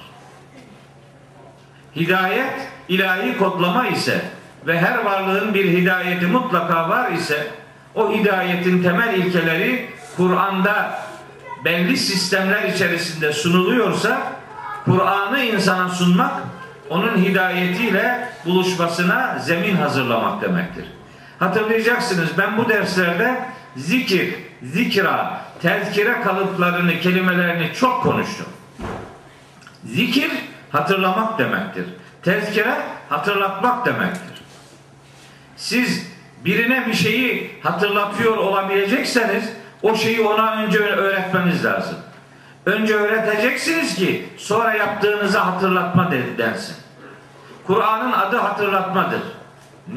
Hidayet 1.96 2.68
ilahi 2.88 3.38
kodlama 3.38 3.86
ise 3.86 4.20
ve 4.66 4.80
her 4.80 5.04
varlığın 5.04 5.54
bir 5.54 5.64
hidayeti 5.64 6.26
mutlaka 6.26 6.88
var 6.88 7.12
ise 7.12 7.46
o 7.94 8.12
hidayetin 8.12 8.82
temel 8.82 9.14
ilkeleri 9.14 9.90
Kur'an'da 10.16 10.98
belli 11.64 11.96
sistemler 11.96 12.62
içerisinde 12.62 13.32
sunuluyorsa 13.32 14.35
Kur'an'ı 14.86 15.40
insana 15.40 15.88
sunmak 15.88 16.32
onun 16.90 17.16
hidayetiyle 17.16 18.28
buluşmasına 18.44 19.38
zemin 19.38 19.76
hazırlamak 19.76 20.42
demektir. 20.42 20.84
Hatırlayacaksınız 21.38 22.28
ben 22.38 22.58
bu 22.58 22.68
derslerde 22.68 23.40
zikir, 23.76 24.34
zikra, 24.62 25.40
tezkire 25.62 26.20
kalıplarını, 26.20 27.00
kelimelerini 27.00 27.74
çok 27.74 28.02
konuştum. 28.02 28.46
Zikir 29.84 30.30
hatırlamak 30.72 31.38
demektir. 31.38 31.84
Tezkire 32.22 32.76
hatırlatmak 33.08 33.86
demektir. 33.86 34.42
Siz 35.56 36.06
birine 36.44 36.86
bir 36.86 36.94
şeyi 36.94 37.60
hatırlatıyor 37.62 38.36
olabilecekseniz 38.36 39.52
o 39.82 39.96
şeyi 39.96 40.20
ona 40.20 40.52
önce 40.52 40.78
öğretmeniz 40.78 41.64
lazım. 41.64 41.96
Önce 42.66 42.94
öğreteceksiniz 42.94 43.94
ki 43.94 44.28
sonra 44.36 44.74
yaptığınızı 44.74 45.38
hatırlatma 45.38 46.10
densin. 46.38 46.76
Kur'an'ın 47.66 48.12
adı 48.12 48.36
hatırlatmadır. 48.36 49.20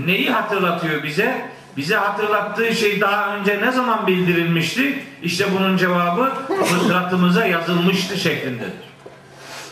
Neyi 0.05 0.32
hatırlatıyor 0.32 1.03
bize? 1.03 1.49
Bize 1.77 1.95
hatırlattığı 1.95 2.75
şey 2.75 3.01
daha 3.01 3.36
önce 3.36 3.62
ne 3.62 3.71
zaman 3.71 4.08
bildirilmişti? 4.08 5.03
İşte 5.23 5.45
bunun 5.58 5.77
cevabı 5.77 6.32
fıtratımıza 6.65 7.45
yazılmıştı 7.45 8.17
şeklindedir. 8.17 8.89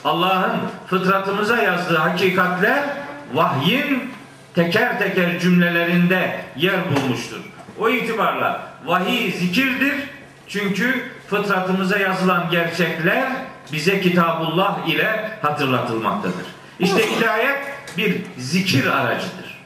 Allah'ın 0.05 0.57
fıtratımıza 0.87 1.57
yazdığı 1.57 1.97
hakikatler 1.97 2.83
vahyin 3.33 4.11
teker 4.55 4.99
teker 4.99 5.39
cümlelerinde 5.39 6.41
yer 6.55 6.79
bulmuştur. 6.89 7.39
O 7.79 7.89
itibarla 7.89 8.61
vahiy 8.85 9.31
zikirdir. 9.31 9.95
Çünkü 10.47 11.16
fıtratımıza 11.29 11.97
yazılan 11.97 12.49
gerçekler 12.51 13.27
bize 13.71 14.01
Kitabullah 14.01 14.87
ile 14.87 15.31
hatırlatılmaktadır. 15.41 16.45
İşte 16.79 17.11
hidayet 17.11 17.59
bir 17.97 18.21
zikir 18.37 18.85
aracıdır. 18.85 19.57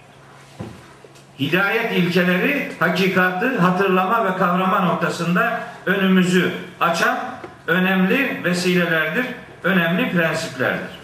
Hidayet 1.40 1.92
ilkeleri 1.92 2.72
hakikatı 2.80 3.60
hatırlama 3.60 4.26
ve 4.26 4.38
kavrama 4.38 4.80
noktasında 4.80 5.60
önümüzü 5.86 6.52
açan 6.80 7.20
önemli 7.68 8.42
vesilelerdir, 8.44 9.26
önemli 9.64 10.12
prensiplerdir. 10.12 11.00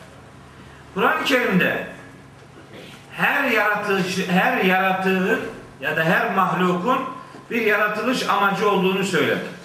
Kur'an-ı 0.93 1.23
Kerim'de 1.25 1.87
her 3.11 3.43
yaratılış, 3.51 4.17
her 4.29 4.57
yaratığın 4.57 5.39
ya 5.81 5.97
da 5.97 6.03
her 6.03 6.35
mahlukun 6.35 6.99
bir 7.51 7.61
yaratılış 7.61 8.29
amacı 8.29 8.69
olduğunu 8.69 9.03
söyledi. 9.03 9.56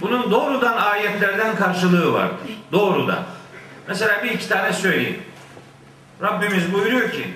Bunun 0.00 0.30
doğrudan 0.30 0.76
ayetlerden 0.76 1.56
karşılığı 1.56 2.12
vardır. 2.12 2.36
Doğrudan. 2.72 3.22
Mesela 3.88 4.24
bir 4.24 4.30
iki 4.30 4.48
tane 4.48 4.72
söyleyeyim. 4.72 5.22
Rabbimiz 6.22 6.74
buyuruyor 6.74 7.10
ki 7.10 7.34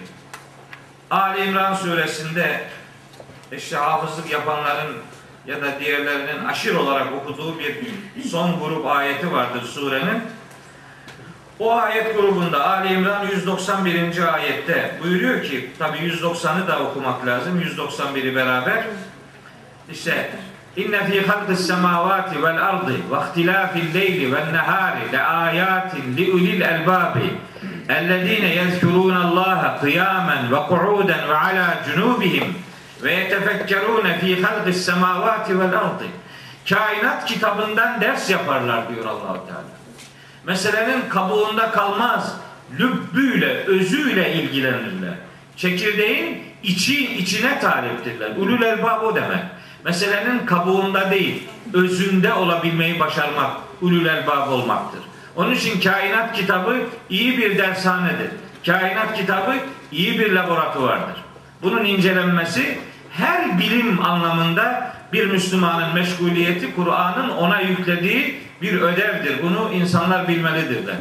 Ali 1.11 1.45
İmran 1.45 1.75
suresinde 1.75 2.65
işte 3.53 3.77
hafızlık 3.77 4.31
yapanların 4.31 4.97
ya 5.47 5.63
da 5.63 5.81
diğerlerinin 5.81 6.45
aşır 6.45 6.75
olarak 6.75 7.13
okuduğu 7.13 7.59
bir 7.59 7.77
son 8.29 8.61
grup 8.61 8.87
ayeti 8.87 9.33
vardır 9.33 9.63
surenin. 9.63 10.23
O 11.59 11.73
ayet 11.73 12.17
grubunda 12.17 12.67
Ali 12.71 12.95
İmran 12.95 13.27
191. 13.27 14.35
ayette 14.35 14.99
buyuruyor 15.03 15.43
ki 15.43 15.71
tabi 15.79 15.99
190'ı 15.99 16.69
da 16.69 16.83
okumak 16.83 17.27
lazım 17.27 17.61
191'i 17.61 18.35
beraber 18.35 18.85
işte 19.93 20.31
inne 20.77 21.05
fi 21.05 21.27
halqis 21.27 21.67
semavati 21.67 22.43
vel 22.43 22.67
ardı 22.67 22.93
ve 22.93 23.17
ihtilafil 23.29 23.95
leyli 23.95 24.33
ven 24.33 24.53
nehari 24.53 25.13
le 25.13 25.23
ayatin 25.23 26.17
li 26.17 26.33
ulil 26.33 26.61
elbabi 26.61 27.35
ellezine 27.89 28.55
yezkurun 28.55 29.15
Allah 29.15 29.79
kıyamen 29.81 30.53
ve 30.53 30.57
ku'uden 30.57 31.29
ve 31.29 31.37
ala 31.37 31.79
cunubihim 31.87 32.55
ve 33.03 33.13
yetefekkerune 33.13 34.19
fi 34.19 34.43
halqis 34.43 34.85
semavati 34.85 35.61
vel 35.61 35.79
ardı 35.79 36.05
kainat 36.69 37.25
kitabından 37.27 38.01
ders 38.01 38.31
yaparlar 38.31 38.89
diyor 38.89 39.05
Allah 39.05 39.47
Teala 39.47 39.85
meselenin 40.47 41.09
kabuğunda 41.09 41.71
kalmaz. 41.71 42.37
Lübbüyle, 42.79 43.55
özüyle 43.55 44.35
ilgilenirler. 44.35 45.15
Çekirdeğin 45.57 46.43
içi 46.63 47.17
içine 47.17 47.61
taliptirler. 47.61 48.31
Ulul 48.37 48.63
elbab 48.63 49.03
o 49.03 49.15
demek. 49.15 49.45
Meselenin 49.85 50.47
kabuğunda 50.47 51.11
değil, 51.11 51.43
özünde 51.73 52.33
olabilmeyi 52.33 53.01
başarmak, 53.01 53.51
ulul 53.83 54.07
elbab 54.07 54.53
olmaktır. 54.53 55.01
Onun 55.37 55.55
için 55.55 55.81
kainat 55.81 56.33
kitabı 56.33 56.77
iyi 57.11 57.39
bir 57.39 57.59
dershanedir. 57.59 58.31
Kainat 58.67 59.17
kitabı 59.17 59.55
iyi 59.93 60.19
bir 60.19 60.33
laboratuvardır. 60.33 61.25
Bunun 61.63 61.85
incelenmesi 61.85 62.79
her 63.11 63.59
bilim 63.59 64.05
anlamında 64.05 64.95
bir 65.13 65.27
Müslümanın 65.27 65.95
meşguliyeti 65.95 66.75
Kur'an'ın 66.75 67.29
ona 67.29 67.61
yüklediği 67.61 68.41
bir 68.63 68.81
ödevdir. 68.81 69.43
Bunu 69.43 69.71
insanlar 69.73 70.29
bilmelidirler. 70.29 70.97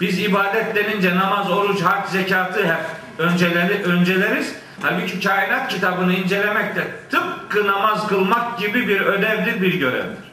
Biz 0.00 0.18
ibadet 0.18 0.74
denince 0.74 1.16
namaz, 1.16 1.50
oruç, 1.50 1.82
hac, 1.82 2.08
zekatı 2.08 2.66
hep 2.66 2.80
önceleri, 3.18 3.82
önceleriz. 3.82 4.54
Halbuki 4.82 5.20
kainat 5.20 5.68
kitabını 5.68 6.14
incelemek 6.14 6.76
de 6.76 6.82
tıpkı 7.10 7.66
namaz 7.66 8.08
kılmak 8.08 8.58
gibi 8.58 8.88
bir 8.88 9.00
ödevdir, 9.00 9.62
bir 9.62 9.74
görevdir. 9.74 10.24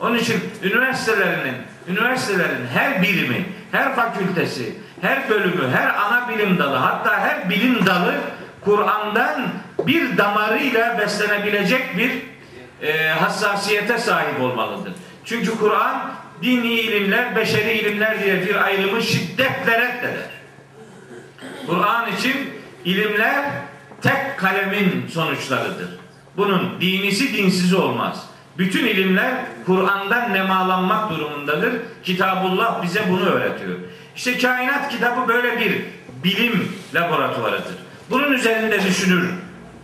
Onun 0.00 0.18
için 0.18 0.40
üniversitelerinin, 0.62 1.54
üniversitelerin 1.88 2.66
her 2.74 3.02
birimi, 3.02 3.44
her 3.72 3.94
fakültesi, 3.96 4.74
her 5.00 5.28
bölümü, 5.28 5.70
her 5.70 5.88
ana 5.88 6.28
bilim 6.28 6.58
dalı, 6.58 6.76
hatta 6.76 7.20
her 7.20 7.50
bilim 7.50 7.86
dalı 7.86 8.14
Kur'an'dan 8.60 9.48
bir 9.86 10.18
damarıyla 10.18 10.98
beslenebilecek 10.98 11.96
bir 11.96 12.10
e, 12.86 13.08
hassasiyete 13.08 13.98
sahip 13.98 14.40
olmalıdır. 14.40 14.92
Çünkü 15.24 15.58
Kur'an 15.58 16.12
dini 16.42 16.72
ilimler, 16.72 17.36
beşeri 17.36 17.72
ilimler 17.72 18.24
diye 18.24 18.46
bir 18.46 18.64
ayrımı 18.64 19.02
şiddetle 19.02 19.80
reddeder. 19.80 20.30
Kur'an 21.66 22.12
için 22.12 22.50
ilimler 22.84 23.44
tek 24.04 24.38
kalemin 24.38 25.06
sonuçlarıdır. 25.12 25.88
Bunun 26.36 26.80
dinisi 26.80 27.34
dinsizi 27.34 27.76
olmaz. 27.76 28.26
Bütün 28.58 28.86
ilimler 28.86 29.34
Kur'an'dan 29.66 30.32
nemalanmak 30.34 31.10
durumundadır. 31.10 31.72
Kitabullah 32.04 32.82
bize 32.82 33.02
bunu 33.10 33.26
öğretiyor. 33.26 33.78
İşte 34.16 34.38
kainat 34.38 34.88
kitabı 34.90 35.28
böyle 35.28 35.60
bir 35.60 35.82
bilim 36.24 36.68
laboratuvarıdır. 36.94 37.74
Bunun 38.10 38.32
üzerinde 38.32 38.82
düşünür 38.82 39.30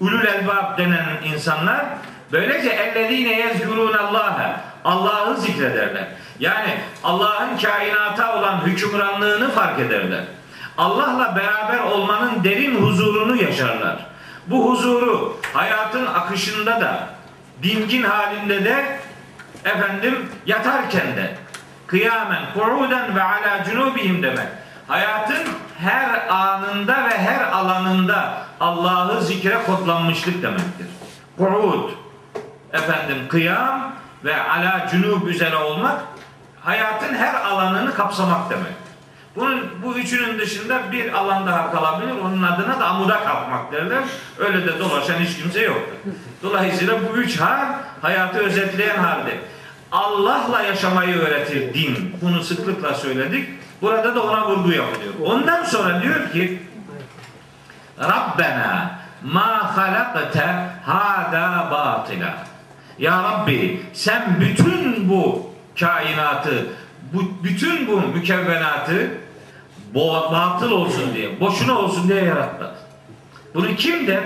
ulul 0.00 0.24
elbab 0.24 0.78
denen 0.78 1.06
insanlar 1.35 1.87
böylece 2.33 2.68
ellezine 2.68 3.38
yezkurun 3.38 3.92
Allah'a 3.92 4.61
Allah'ı 4.85 5.40
zikrederler. 5.40 6.09
Yani 6.38 6.74
Allah'ın 7.04 7.59
kainata 7.59 8.38
olan 8.38 8.66
hükümranlığını 8.66 9.50
fark 9.50 9.80
ederler. 9.80 10.24
Allah'la 10.81 11.37
beraber 11.37 11.79
olmanın 11.79 12.45
derin 12.45 12.83
huzurunu 12.83 13.43
yaşarlar. 13.43 13.97
Bu 14.47 14.71
huzuru 14.71 15.37
hayatın 15.53 16.07
akışında 16.07 16.81
da 16.81 17.09
dingin 17.62 18.03
halinde 18.03 18.64
de 18.64 18.99
efendim 19.64 20.31
yatarken 20.47 21.16
de 21.16 21.35
kıyamen 21.87 22.43
kuuden 22.55 23.16
ve 23.16 23.23
ala 23.23 23.64
cunubihim 23.64 24.23
demek. 24.23 24.47
Hayatın 24.88 25.49
her 25.79 26.29
anında 26.29 27.05
ve 27.05 27.19
her 27.19 27.53
alanında 27.53 28.35
Allah'ı 28.61 29.23
zikre 29.23 29.59
kodlanmışlık 29.66 30.43
demektir. 30.43 30.87
Kuud 31.38 31.90
efendim 32.73 33.29
kıyam 33.29 33.93
ve 34.25 34.43
ala 34.43 34.88
cunub 34.90 35.27
üzere 35.27 35.57
olmak 35.57 36.01
hayatın 36.61 37.14
her 37.14 37.35
alanını 37.35 37.95
kapsamak 37.95 38.51
demek. 38.51 38.89
Bunun 39.37 39.71
bu 39.83 39.95
üçünün 39.95 40.38
dışında 40.38 40.93
bir 40.93 41.12
alan 41.12 41.47
daha 41.47 41.73
kalabilir. 41.73 42.12
Onun 42.25 42.43
adına 42.43 42.81
da 42.81 42.87
amuda 42.87 43.25
kalkmak 43.25 43.73
derler. 43.73 44.03
Öyle 44.38 44.66
de 44.66 44.79
dolaşan 44.79 45.19
hiç 45.19 45.37
kimse 45.37 45.62
yoktur. 45.62 45.97
Dolayısıyla 46.43 46.95
bu 47.09 47.16
üç 47.16 47.40
hal 47.40 47.66
hayatı 48.03 48.38
özetleyen 48.38 48.99
halde. 48.99 49.38
Allah'la 49.93 50.62
yaşamayı 50.62 51.16
öğretir 51.16 51.75
din. 51.75 52.16
Bunu 52.23 52.43
sıklıkla 52.43 52.95
söyledik. 52.95 53.49
Burada 53.83 54.14
da 54.14 54.23
ona 54.23 54.49
vurgu 54.49 54.73
yapılıyor. 54.73 55.12
Ondan 55.25 55.64
sonra 55.64 56.03
diyor 56.03 56.33
ki 56.33 56.62
Rabbena 57.99 59.01
ma 59.23 59.77
halakte 59.77 60.69
hada 60.87 61.71
batila. 61.71 62.35
Ya 62.99 63.23
Rabbi 63.23 63.83
sen 63.93 64.37
bütün 64.40 65.09
bu 65.09 65.51
kainatı, 65.81 66.66
bu, 67.12 67.44
bütün 67.44 67.88
bu 67.88 68.01
mükevvenatı 68.01 69.11
batıl 69.94 70.70
olsun 70.70 71.14
diye, 71.14 71.40
boşuna 71.40 71.79
olsun 71.79 72.09
diye 72.09 72.25
yarattın. 72.25 72.70
Bunu 73.55 73.77
kim 73.77 74.07
der? 74.07 74.25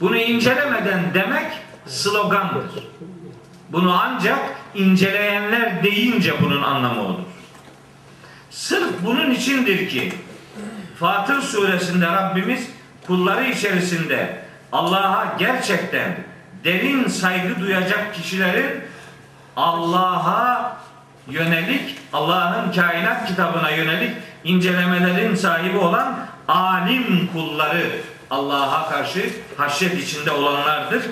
Bunu 0.00 0.16
incelemeden 0.16 1.14
demek 1.14 1.52
slogandır. 1.86 2.64
Bunu 3.68 4.00
ancak 4.02 4.38
inceleyenler 4.74 5.82
deyince 5.82 6.32
bunun 6.42 6.62
anlamı 6.62 7.02
olur. 7.02 7.24
Sırf 8.50 8.90
bunun 9.04 9.30
içindir 9.30 9.88
ki 9.88 10.12
Fatır 11.00 11.42
suresinde 11.42 12.06
Rabbimiz 12.06 12.70
kulları 13.06 13.44
içerisinde 13.44 14.42
Allah'a 14.72 15.36
gerçekten 15.38 16.16
derin 16.64 17.08
saygı 17.08 17.60
duyacak 17.60 18.14
kişilerin 18.14 18.80
Allah'a 19.56 20.76
yönelik, 21.28 21.98
Allah'ın 22.12 22.72
kainat 22.72 23.28
kitabına 23.28 23.70
yönelik 23.70 24.16
incelemelerin 24.44 25.34
sahibi 25.34 25.78
olan 25.78 26.18
alim 26.48 27.28
kulları 27.32 27.86
Allah'a 28.30 28.90
karşı 28.90 29.30
haşyet 29.56 29.94
içinde 29.94 30.30
olanlardır. 30.30 31.02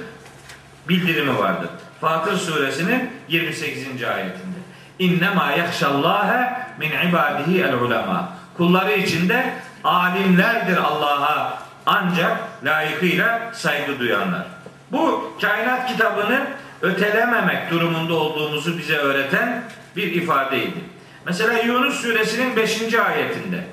Bildirimi 0.89 1.39
vardır. 1.39 1.71
Fatır 2.01 2.37
suresinin 2.37 3.11
28. 3.29 3.87
ayetinde. 4.03 4.57
İnnemâ 4.99 5.51
yakşallâhe 5.51 6.59
min 6.79 6.91
ibadihi 7.09 7.63
el 7.63 7.75
ulema. 7.75 8.33
Kulları 8.57 8.93
içinde 8.93 9.53
alimlerdir 9.85 10.77
Allah'a 10.77 11.59
ancak 11.87 12.37
layıkıyla 12.65 13.51
saygı 13.55 13.99
duyanlar. 13.99 14.47
Bu 14.93 15.33
kainat 15.41 15.89
kitabını 15.89 16.47
ötelememek 16.83 17.71
durumunda 17.71 18.15
olduğumuzu 18.15 18.79
bize 18.79 18.97
öğreten 18.97 19.63
bir 19.97 20.13
ifadeydi. 20.13 20.79
Mesela 21.27 21.59
Yunus 21.59 22.01
suresinin 22.01 22.57
5. 22.57 22.95
ayetinde. 22.95 23.65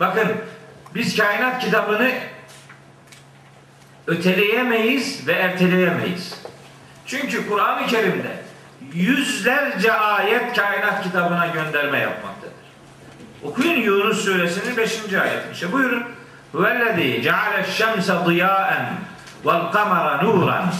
Bakın 0.00 0.28
biz 0.94 1.16
kainat 1.16 1.64
kitabını 1.64 2.10
öteleyemeyiz 4.06 5.26
ve 5.26 5.32
erteleyemeyiz. 5.32 6.34
Çünkü 7.06 7.48
Kur'an-ı 7.48 7.86
Kerim'de 7.86 8.42
yüzlerce 8.92 9.92
ayet 9.92 10.56
kainat 10.56 11.02
kitabına 11.02 11.46
gönderme 11.46 11.98
yapmaktadır. 11.98 12.52
Okuyun 13.42 13.80
Yunus 13.80 14.24
suresinin 14.24 14.76
5. 14.76 15.14
ayeti. 15.14 15.52
İşte 15.52 15.72
buyurun. 15.72 16.02
Huvellezî 16.52 17.22
ceale 17.22 17.64
şemse 17.64 18.14
diyâen 18.26 18.86
vel 19.46 19.72
kamera 19.72 20.22
nuran 20.22 20.72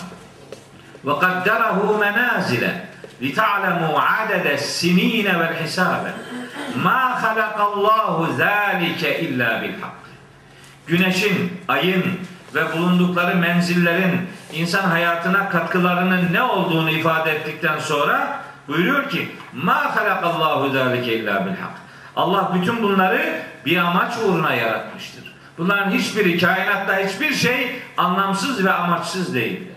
ve 1.04 1.18
kadderehu 1.18 1.98
menazile 1.98 2.87
لِتَعْلَمُوا 3.21 3.99
عَدَدَ 3.99 4.45
السِّن۪ينَ 4.59 5.27
وَالْحِسَابَ 5.39 6.03
مَا 6.85 7.01
خَلَقَ 7.23 7.57
اللّٰهُ 7.71 8.15
ذَٰلِكَ 8.43 9.01
اِلَّا 9.25 9.49
بِالْحَقِّ 9.61 10.03
Güneşin, 10.87 11.61
ayın 11.67 12.03
ve 12.55 12.73
bulundukları 12.73 13.35
menzillerin 13.35 14.29
insan 14.53 14.83
hayatına 14.83 15.49
katkılarının 15.49 16.33
ne 16.33 16.43
olduğunu 16.43 16.89
ifade 16.89 17.31
ettikten 17.31 17.79
sonra 17.79 18.41
buyuruyor 18.67 19.09
ki 19.09 19.31
ma 19.53 19.95
halakallahu 19.95 20.69
zalike 20.69 21.17
illa 21.17 21.45
bil 21.45 21.51
hak. 21.51 21.71
Allah 22.15 22.51
bütün 22.55 22.83
bunları 22.83 23.41
bir 23.65 23.77
amaç 23.77 24.13
uğruna 24.17 24.53
yaratmıştır. 24.53 25.33
Bunların 25.57 25.91
hiçbiri 25.91 26.37
kainatta 26.37 26.97
hiçbir 26.97 27.33
şey 27.33 27.81
anlamsız 27.97 28.65
ve 28.65 28.73
amaçsız 28.73 29.35
değildir. 29.35 29.73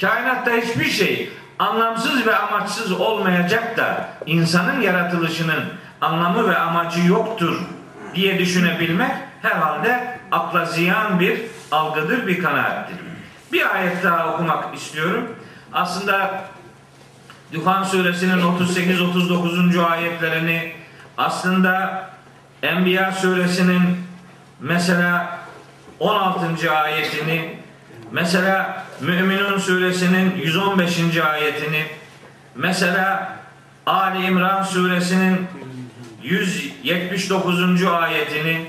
Kainatta 0.00 0.50
hiçbir 0.50 0.90
şey 0.90 1.30
anlamsız 1.61 2.27
ve 2.27 2.35
amaçsız 2.35 2.91
olmayacak 2.91 3.77
da 3.77 4.09
insanın 4.25 4.81
yaratılışının 4.81 5.63
anlamı 6.01 6.49
ve 6.49 6.57
amacı 6.57 7.07
yoktur 7.07 7.61
diye 8.15 8.39
düşünebilmek 8.39 9.11
herhalde 9.41 10.17
akla 10.31 10.65
ziyan 10.65 11.19
bir 11.19 11.41
algıdır, 11.71 12.27
bir 12.27 12.43
kanaattir. 12.43 12.97
Bir 13.51 13.75
ayet 13.75 14.03
daha 14.03 14.33
okumak 14.33 14.75
istiyorum. 14.75 15.35
Aslında 15.73 16.43
Duhan 17.53 17.83
suresinin 17.83 18.41
38-39. 18.41 19.85
ayetlerini 19.85 20.73
aslında 21.17 22.03
Enbiya 22.63 23.11
suresinin 23.11 23.97
mesela 24.59 25.39
16. 25.99 26.71
ayetini 26.71 27.60
mesela 28.11 28.85
Müminun 29.01 29.57
suresinin 29.57 30.35
115. 30.35 31.17
ayetini 31.17 31.85
mesela 32.55 33.33
Ali 33.85 34.25
İmran 34.25 34.63
suresinin 34.63 35.47
179. 36.23 37.83
ayetini 37.83 38.65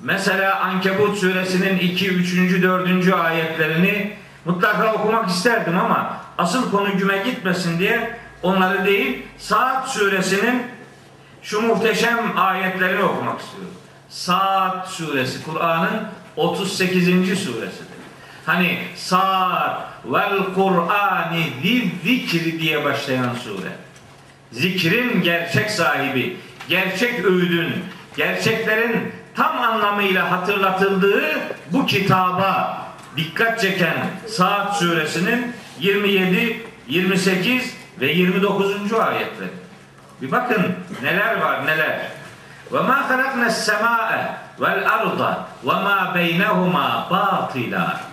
mesela 0.00 0.60
Ankebut 0.60 1.18
suresinin 1.18 1.78
2, 1.78 2.08
3. 2.08 2.62
4. 2.62 3.12
ayetlerini 3.12 4.12
mutlaka 4.44 4.94
okumak 4.94 5.30
isterdim 5.30 5.78
ama 5.78 6.16
asıl 6.38 6.70
konu 6.70 6.98
güme 6.98 7.18
gitmesin 7.18 7.78
diye 7.78 8.18
onları 8.42 8.84
değil 8.86 9.22
Saat 9.38 9.88
suresinin 9.88 10.62
şu 11.42 11.60
muhteşem 11.60 12.18
ayetlerini 12.36 13.02
okumak 13.02 13.40
istiyorum. 13.40 13.74
Saat 14.08 14.88
suresi 14.88 15.44
Kur'an'ın 15.44 16.08
38. 16.36 17.04
suresidir. 17.38 17.89
Hani 18.50 18.78
Saat 18.96 19.82
vel 20.04 20.38
Kur'ani 20.54 21.44
zikri 22.04 22.60
diye 22.60 22.84
başlayan 22.84 23.34
sure. 23.44 23.70
Zikrin 24.52 25.22
gerçek 25.22 25.70
sahibi, 25.70 26.36
gerçek 26.68 27.24
öğüdün, 27.24 27.72
gerçeklerin 28.16 29.12
tam 29.36 29.62
anlamıyla 29.62 30.30
hatırlatıldığı 30.30 31.24
bu 31.72 31.86
kitaba 31.86 32.82
dikkat 33.16 33.60
çeken 33.60 33.96
Saat 34.28 34.76
suresinin 34.76 35.52
27, 35.80 36.66
28 36.88 37.74
ve 38.00 38.12
29. 38.12 38.92
ayetleri. 38.92 39.50
Bir 40.22 40.30
bakın 40.30 40.74
neler 41.02 41.40
var 41.40 41.66
neler. 41.66 42.00
Ve 42.72 42.80
ma 42.80 43.10
halakna 43.10 43.50
sema'e 43.50 44.36
vel 44.60 44.88
arda 44.92 45.46
ve 45.64 45.72
ma 45.72 46.12
beynehuma 46.14 47.06
batila. 47.10 48.09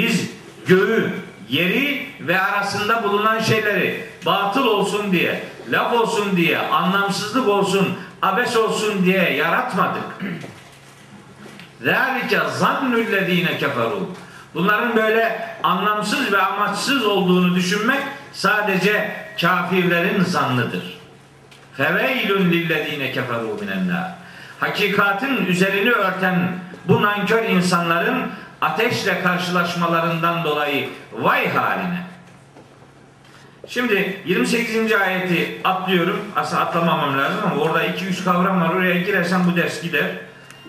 Biz 0.00 0.30
göğü, 0.66 1.10
yeri 1.48 2.06
ve 2.20 2.40
arasında 2.40 3.04
bulunan 3.04 3.40
şeyleri 3.40 4.04
batıl 4.26 4.66
olsun 4.66 5.12
diye, 5.12 5.44
laf 5.70 5.92
olsun 5.92 6.36
diye, 6.36 6.58
anlamsızlık 6.58 7.48
olsun, 7.48 7.88
abes 8.22 8.56
olsun 8.56 9.04
diye 9.04 9.32
yaratmadık. 9.32 10.02
Zalike 11.84 12.40
zannüllezine 12.58 13.58
keferu. 13.58 14.10
Bunların 14.54 14.96
böyle 14.96 15.56
anlamsız 15.62 16.32
ve 16.32 16.42
amaçsız 16.42 17.06
olduğunu 17.06 17.54
düşünmek 17.54 18.00
sadece 18.32 19.16
kafirlerin 19.40 20.24
zannıdır. 20.24 20.98
Feveylün 21.76 22.52
lillezine 22.52 23.12
keferu 23.12 23.58
minennar. 23.60 24.14
Hakikatin 24.60 25.46
üzerini 25.46 25.90
örten 25.90 26.58
bu 26.88 27.02
nankör 27.02 27.44
insanların 27.44 28.30
ateşle 28.60 29.22
karşılaşmalarından 29.22 30.44
dolayı 30.44 30.88
vay 31.12 31.48
haline. 31.48 32.00
Şimdi 33.68 34.20
28. 34.26 34.92
ayeti 34.92 35.60
atlıyorum. 35.64 36.20
Aslında 36.36 36.62
atlamamam 36.62 37.18
lazım 37.18 37.40
ama 37.44 37.62
orada 37.62 37.86
2-3 37.86 38.24
kavram 38.24 38.60
var. 38.60 38.74
Oraya 38.74 39.00
girersem 39.00 39.52
bu 39.52 39.56
ders 39.56 39.82
gider. 39.82 40.10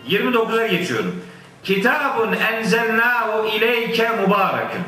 29'a 0.09 0.67
geçiyorum. 0.67 1.23
Kitabun 1.63 2.33
enzelnahu 2.33 3.47
ileyke 3.47 4.09
mübarekun. 4.09 4.81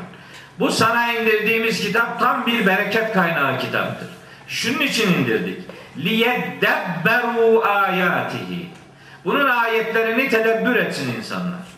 Bu 0.58 0.70
sana 0.70 1.12
indirdiğimiz 1.12 1.80
kitap 1.80 2.20
tam 2.20 2.46
bir 2.46 2.66
bereket 2.66 3.12
kaynağı 3.12 3.58
kitaptır. 3.58 4.08
Şunun 4.48 4.80
için 4.80 5.14
indirdik. 5.14 5.58
Liyeddebberu 5.96 7.62
ayatihi. 7.64 8.68
Bunun 9.24 9.48
ayetlerini 9.48 10.28
tedebbür 10.28 10.76
etsin 10.76 11.16
insanlar. 11.18 11.73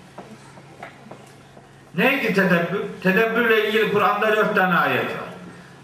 Neydi 1.96 2.34
tedebbür? 2.34 2.80
Tedebbürle 3.02 3.68
ilgili 3.68 3.92
Kur'an'da 3.92 4.36
dört 4.36 4.54
tane 4.54 4.74
ayet 4.74 5.04
var. 5.04 5.26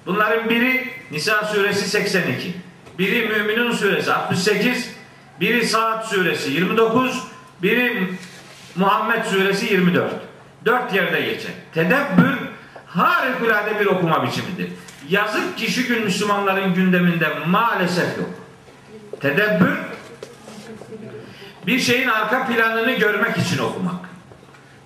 Bunların 0.06 0.50
biri 0.50 0.88
Nisa 1.10 1.44
suresi 1.44 1.90
82. 1.90 2.54
Biri 2.98 3.28
Müminun 3.28 3.72
suresi 3.72 4.12
68. 4.12 4.90
Biri 5.40 5.66
Saat 5.66 6.08
suresi 6.08 6.50
29. 6.52 7.22
Biri 7.62 8.08
Muhammed 8.76 9.24
suresi 9.24 9.74
24. 9.74 10.12
Dört 10.64 10.94
yerde 10.94 11.20
geçer. 11.20 11.52
Tedebbür 11.74 12.38
harikulade 12.86 13.80
bir 13.80 13.86
okuma 13.86 14.26
biçimidir. 14.26 14.68
Yazık 15.08 15.58
ki 15.58 15.70
şu 15.72 15.86
gün 15.86 16.04
Müslümanların 16.04 16.74
gündeminde 16.74 17.28
maalesef 17.46 18.18
yok. 18.18 18.30
Tedebbür 19.20 19.78
bir 21.66 21.78
şeyin 21.78 22.08
arka 22.08 22.46
planını 22.46 22.92
görmek 22.92 23.36
için 23.38 23.58
okumak. 23.58 24.08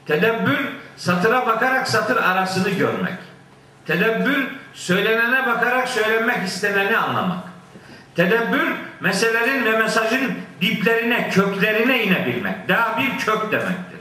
Tedebbür 0.06 0.58
satıra 0.96 1.46
bakarak 1.46 1.88
satır 1.88 2.16
arasını 2.16 2.70
görmek. 2.70 3.18
Tedebbür 3.86 4.46
söylenene 4.74 5.46
bakarak 5.46 5.88
söylenmek 5.88 6.46
isteneni 6.46 6.96
anlamak. 6.96 7.44
Tedebbür 8.16 8.72
meselelerin 9.00 9.64
ve 9.64 9.78
mesajın 9.78 10.32
diplerine, 10.60 11.30
köklerine 11.30 12.04
inebilmek. 12.04 12.68
Daha 12.68 12.98
bir 12.98 13.18
kök 13.18 13.52
demektir. 13.52 14.00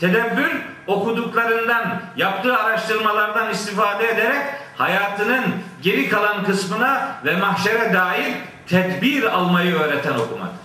Tedebbür 0.00 0.50
okuduklarından, 0.86 2.00
yaptığı 2.16 2.56
araştırmalardan 2.56 3.50
istifade 3.50 4.08
ederek 4.08 4.42
hayatının 4.78 5.44
geri 5.82 6.08
kalan 6.08 6.44
kısmına 6.44 7.08
ve 7.24 7.36
mahşere 7.36 7.94
dair 7.94 8.32
tedbir 8.66 9.22
almayı 9.24 9.74
öğreten 9.74 10.14
okumadır. 10.14 10.64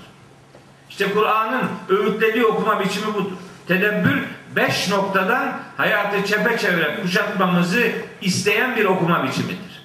İşte 0.89 1.13
Kur'an'ın 1.13 1.63
öğütlediği 1.89 2.45
okuma 2.45 2.79
biçimi 2.79 3.13
budur. 3.13 3.31
Tedebbür 3.67 4.23
beş 4.55 4.89
noktadan 4.89 5.59
hayatı 5.77 6.25
çepeçevre 6.25 7.01
kuşatmamızı 7.01 7.91
isteyen 8.21 8.75
bir 8.75 8.85
okuma 8.85 9.23
biçimidir. 9.23 9.83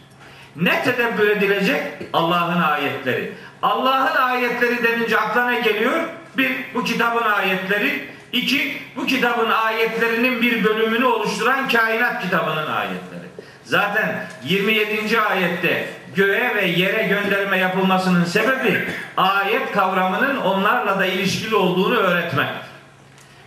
Ne 0.56 0.82
tedebbür 0.82 1.28
edilecek? 1.28 1.82
Allah'ın 2.12 2.62
ayetleri. 2.62 3.32
Allah'ın 3.62 4.16
ayetleri 4.16 4.84
denince 4.84 5.18
akla 5.18 5.50
ne 5.50 5.60
geliyor? 5.60 6.00
Bir, 6.36 6.52
bu 6.74 6.84
kitabın 6.84 7.22
ayetleri. 7.22 8.08
İki, 8.32 8.82
bu 8.96 9.06
kitabın 9.06 9.50
ayetlerinin 9.50 10.42
bir 10.42 10.64
bölümünü 10.64 11.04
oluşturan 11.04 11.68
kainat 11.68 12.22
kitabının 12.22 12.66
ayetleri. 12.66 13.24
Zaten 13.64 14.26
27. 14.44 15.20
ayette 15.20 15.88
göğe 16.14 16.54
ve 16.54 16.66
yere 16.66 17.02
gönderme 17.02 17.58
yapılmasının 17.58 18.24
sebebi 18.24 18.88
ayet 19.16 19.72
kavramının 19.72 20.36
onlarla 20.36 20.98
da 20.98 21.06
ilişkili 21.06 21.54
olduğunu 21.54 21.96
öğretmek. 21.96 22.48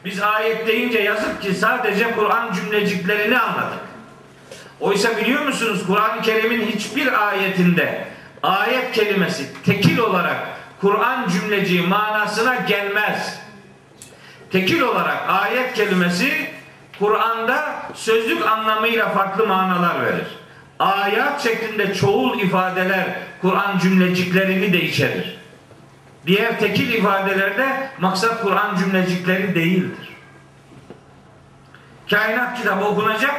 Biz 0.05 0.21
ayet 0.21 0.67
deyince 0.67 0.99
yazık 0.99 1.41
ki 1.41 1.53
sadece 1.53 2.11
Kur'an 2.11 2.53
cümleciklerini 2.53 3.39
anladık. 3.39 3.79
Oysa 4.79 5.17
biliyor 5.17 5.41
musunuz 5.45 5.83
Kur'an-ı 5.87 6.21
Kerim'in 6.21 6.65
hiçbir 6.65 7.27
ayetinde 7.27 8.07
ayet 8.43 8.91
kelimesi 8.91 9.63
tekil 9.63 9.97
olarak 9.97 10.47
Kur'an 10.81 11.29
cümleciği 11.29 11.81
manasına 11.81 12.55
gelmez. 12.55 13.39
Tekil 14.51 14.81
olarak 14.81 15.29
ayet 15.29 15.73
kelimesi 15.73 16.49
Kur'an'da 16.99 17.83
sözlük 17.93 18.47
anlamıyla 18.47 19.09
farklı 19.09 19.47
manalar 19.47 20.05
verir. 20.05 20.27
ayat 20.79 21.43
şeklinde 21.43 21.93
çoğul 21.93 22.39
ifadeler 22.39 23.05
Kur'an 23.41 23.79
cümleciklerini 23.79 24.73
de 24.73 24.81
içerir. 24.81 25.36
Diğer 26.27 26.59
tekil 26.59 26.93
ifadelerde 26.93 27.89
maksat 27.99 28.41
Kur'an 28.41 28.75
cümlecikleri 28.75 29.55
değildir. 29.55 30.09
Kainat 32.09 32.57
kitabı 32.57 32.85
okunacak 32.85 33.35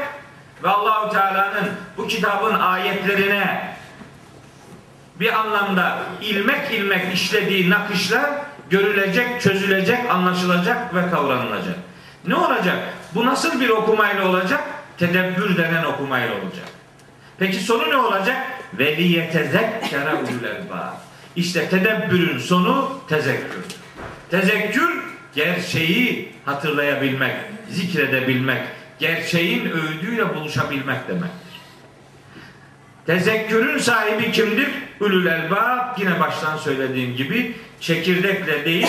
ve 0.63 0.69
Allahu 0.69 1.13
Teala'nın 1.13 1.71
bu 1.97 2.07
kitabın 2.09 2.55
ayetlerine 2.55 3.75
bir 5.21 5.33
anlamda 5.33 5.99
ilmek 6.21 6.71
ilmek 6.71 7.15
işlediği 7.15 7.71
nakışlar 7.71 8.31
görülecek, 8.71 9.41
çözülecek, 9.41 10.11
anlaşılacak 10.11 10.95
ve 10.95 11.11
kavranılacak. 11.11 11.77
Ne 12.27 12.35
olacak? 12.35 12.77
Bu 13.15 13.27
nasıl 13.27 13.61
bir 13.61 13.69
okumayla 13.69 14.29
olacak? 14.29 14.61
Tedebbür 14.99 15.57
denen 15.57 15.85
okumayla 15.85 16.35
olacak. 16.35 16.69
Peki 17.39 17.57
sonu 17.57 17.91
ne 17.91 17.97
olacak? 17.97 18.37
Veliyetezekkere 18.75 20.15
ulul 20.15 20.45
elbab. 20.45 21.08
İşte 21.39 21.69
tedebbürün 21.69 22.39
sonu 22.39 23.01
tezekkür. 23.09 23.65
Tezekkür 24.31 24.91
gerçeği 25.35 26.33
hatırlayabilmek, 26.45 27.37
zikredebilmek, 27.71 28.63
gerçeğin 28.99 29.71
öğüdüyle 29.71 30.35
buluşabilmek 30.35 31.09
demektir. 31.09 31.61
Tezekkürün 33.07 33.79
sahibi 33.79 34.33
kimdir? 34.33 34.69
Ülül 35.01 35.27
elbab 35.27 35.99
yine 35.99 36.21
baştan 36.21 36.57
söylediğim 36.57 37.17
gibi 37.17 37.57
çekirdekle 37.81 38.65
değil, 38.65 38.89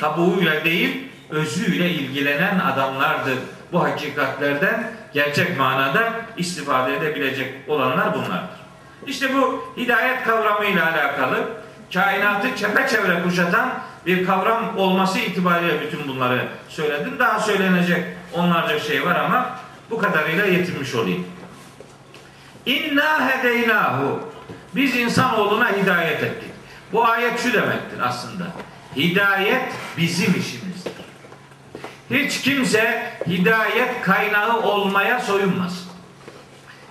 kabuğuyla 0.00 0.64
değil, 0.64 1.04
özüyle 1.30 1.90
ilgilenen 1.90 2.58
adamlardır. 2.58 3.38
Bu 3.72 3.82
hakikatlerden 3.84 4.90
gerçek 5.14 5.58
manada 5.58 6.12
istifade 6.36 6.96
edebilecek 6.96 7.54
olanlar 7.68 8.14
bunlardır. 8.14 8.58
İşte 9.06 9.34
bu 9.34 9.72
hidayet 9.76 10.22
kavramıyla 10.24 10.92
alakalı 10.92 11.58
kainatı 11.94 12.56
çepeçevre 12.56 13.22
kuşatan 13.22 13.74
bir 14.06 14.26
kavram 14.26 14.78
olması 14.78 15.18
itibariyle 15.18 15.80
bütün 15.80 16.08
bunları 16.08 16.48
söyledim. 16.68 17.18
Daha 17.18 17.40
söylenecek 17.40 18.04
onlarca 18.34 18.80
şey 18.80 19.06
var 19.06 19.16
ama 19.16 19.58
bu 19.90 19.98
kadarıyla 19.98 20.46
yetinmiş 20.46 20.94
olayım. 20.94 21.26
İnna 22.66 23.28
hedeynahu. 23.30 24.20
Biz 24.74 24.96
insanoğluna 24.96 25.76
hidayet 25.76 26.22
ettik. 26.22 26.50
Bu 26.92 27.04
ayet 27.04 27.40
şu 27.40 27.52
demektir 27.52 27.98
aslında. 28.02 28.46
Hidayet 28.96 29.62
bizim 29.96 30.34
işimizdir. 30.40 30.92
Hiç 32.10 32.40
kimse 32.40 33.12
hidayet 33.26 34.02
kaynağı 34.02 34.62
olmaya 34.62 35.20
soyunmaz. 35.20 35.88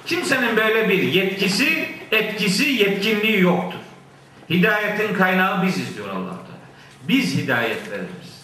Kimsenin 0.06 0.58
böyle 0.58 0.90
bir 0.90 1.04
yetkisi, 1.04 1.90
etkisi, 2.12 2.64
yetkinliği 2.64 3.42
yoktur. 3.42 3.80
Hidayetin 4.50 5.14
kaynağı 5.14 5.64
biziz 5.64 5.98
diyor 5.98 6.10
allah 6.10 6.16
Teala. 6.16 6.68
Biz 7.08 7.36
hidayet 7.36 7.92
veririz. 7.92 8.44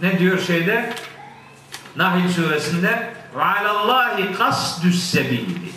Ne 0.00 0.18
diyor 0.18 0.38
şeyde? 0.38 0.94
Nahil 1.96 2.28
suresinde 2.32 3.12
ve 3.36 3.44
alallahi 3.44 4.32
kasdüs 4.32 5.10
sebili. 5.10 5.72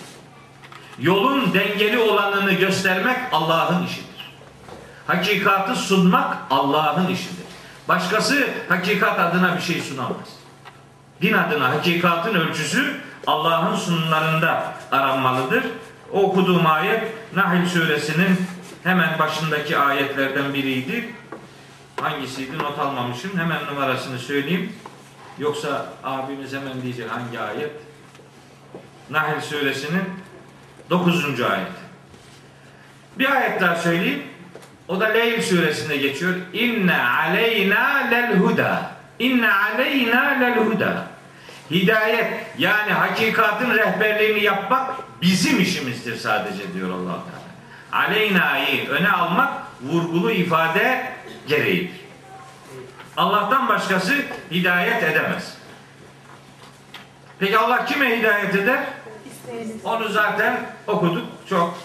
Yolun 1.00 1.54
dengeli 1.54 2.00
olanını 2.00 2.54
göstermek 2.54 3.18
Allah'ın 3.32 3.86
işidir. 3.86 4.32
Hakikatı 5.08 5.76
sunmak 5.76 6.38
Allah'ın 6.50 7.08
işidir. 7.08 7.46
Başkası 7.88 8.48
hakikat 8.70 9.20
adına 9.20 9.56
bir 9.56 9.62
şey 9.62 9.82
sunamaz. 9.82 10.38
Din 11.22 11.34
adına 11.34 11.70
hakikatın 11.70 12.36
ölçüsü 12.36 13.02
Allah'ın 13.28 13.76
sunumlarında 13.76 14.74
aranmalıdır. 14.92 15.64
O 16.14 16.22
okuduğum 16.22 16.66
ayet 16.66 17.02
Nahil 17.36 17.66
suresinin 17.66 18.38
hemen 18.84 19.20
başındaki 19.20 19.78
ayetlerden 19.78 20.54
biriydi. 20.54 21.10
Hangisiydi 22.02 22.58
not 22.58 22.80
almamışım. 22.80 23.40
Hemen 23.40 23.66
numarasını 23.66 24.20
söyleyeyim. 24.20 24.74
Yoksa 25.40 25.86
abimiz 26.04 26.54
hemen 26.54 26.82
diyecek 26.82 27.12
hangi 27.12 27.40
ayet? 27.40 27.72
Nahl 29.10 29.42
suresinin 29.42 30.04
9. 30.90 31.42
ayet. 31.42 31.68
Bir 33.20 33.32
ayet 33.32 33.62
daha 33.62 33.76
söyleyeyim. 33.76 34.24
O 34.88 35.00
da 35.00 35.06
Leyl 35.06 35.42
suresinde 35.42 35.98
geçiyor. 35.98 36.36
İnne 36.54 37.02
aleyna 37.02 38.08
lel 38.12 38.38
huda. 38.38 38.92
İnne 39.20 39.54
aleyna 39.54 40.22
lel 40.22 40.56
huda. 40.58 41.08
Hidayet 41.72 42.34
yani 42.58 42.92
hakikatin 42.92 43.72
rehberliğini 43.72 44.44
yapmak 44.44 45.07
bizim 45.22 45.60
işimizdir 45.60 46.18
sadece 46.18 46.74
diyor 46.74 46.90
allah 46.90 47.24
Teala. 47.24 47.48
Aleyna'yı 47.92 48.90
öne 48.90 49.10
almak 49.10 49.54
vurgulu 49.82 50.32
ifade 50.32 51.12
gereğidir. 51.48 52.08
Allah'tan 53.18 53.70
başkası 53.70 54.14
hidayet 54.52 55.04
edemez. 55.04 55.58
Peki 57.40 57.58
Allah 57.58 57.86
kime 57.86 58.20
hidayet 58.20 58.56
eder? 58.56 58.84
Onu 59.84 60.10
zaten 60.10 60.60
okuduk 60.88 61.28
çok. 61.50 61.78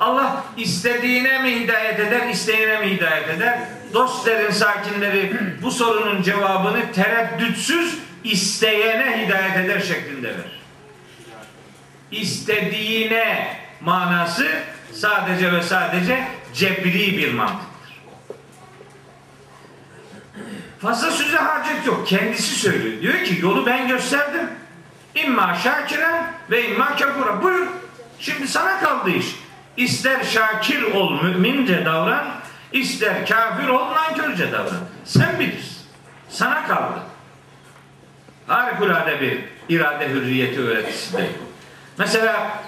Allah 0.00 0.44
istediğine 0.56 1.42
mi 1.42 1.60
hidayet 1.60 2.00
eder, 2.00 2.28
isteyene 2.28 2.78
mi 2.78 2.86
hidayet 2.86 3.28
eder? 3.28 3.58
Dostların 3.94 4.50
sakinleri 4.50 5.32
bu 5.62 5.70
sorunun 5.70 6.22
cevabını 6.22 6.92
tereddütsüz 6.92 7.98
isteyene 8.24 9.26
hidayet 9.26 9.56
eder 9.56 9.80
şeklinde 9.80 10.28
verir. 10.28 10.57
İstediğine 12.10 13.56
manası 13.80 14.48
sadece 14.92 15.52
ve 15.52 15.62
sadece 15.62 16.28
cebri 16.54 17.18
bir 17.18 17.34
mantıktır. 17.34 17.68
Fazla 20.80 21.10
söze 21.10 21.36
harcet 21.36 21.86
yok. 21.86 22.08
Kendisi 22.08 22.54
söylüyor. 22.54 23.02
Diyor 23.02 23.24
ki 23.24 23.38
yolu 23.42 23.66
ben 23.66 23.88
gösterdim. 23.88 24.48
İmma 25.14 25.54
şakiren 25.54 26.32
ve 26.50 26.68
imma 26.68 26.96
kafura. 26.96 27.42
Buyur. 27.42 27.66
Şimdi 28.20 28.48
sana 28.48 28.80
kaldı 28.80 29.10
iş. 29.10 29.26
İster 29.76 30.24
şakir 30.24 30.82
ol 30.82 31.22
mümince 31.22 31.84
davran, 31.84 32.24
ister 32.72 33.26
kafir 33.26 33.68
ol 33.68 33.94
nankörce 33.94 34.52
davran. 34.52 34.80
Sen 35.04 35.38
bilirsin. 35.38 35.78
Sana 36.28 36.66
kaldı. 36.66 37.00
Harikulade 38.46 39.20
bir 39.20 39.38
irade 39.68 40.08
hürriyeti 40.08 40.60
öğretisinde. 40.60 41.30
Mesela 41.98 42.62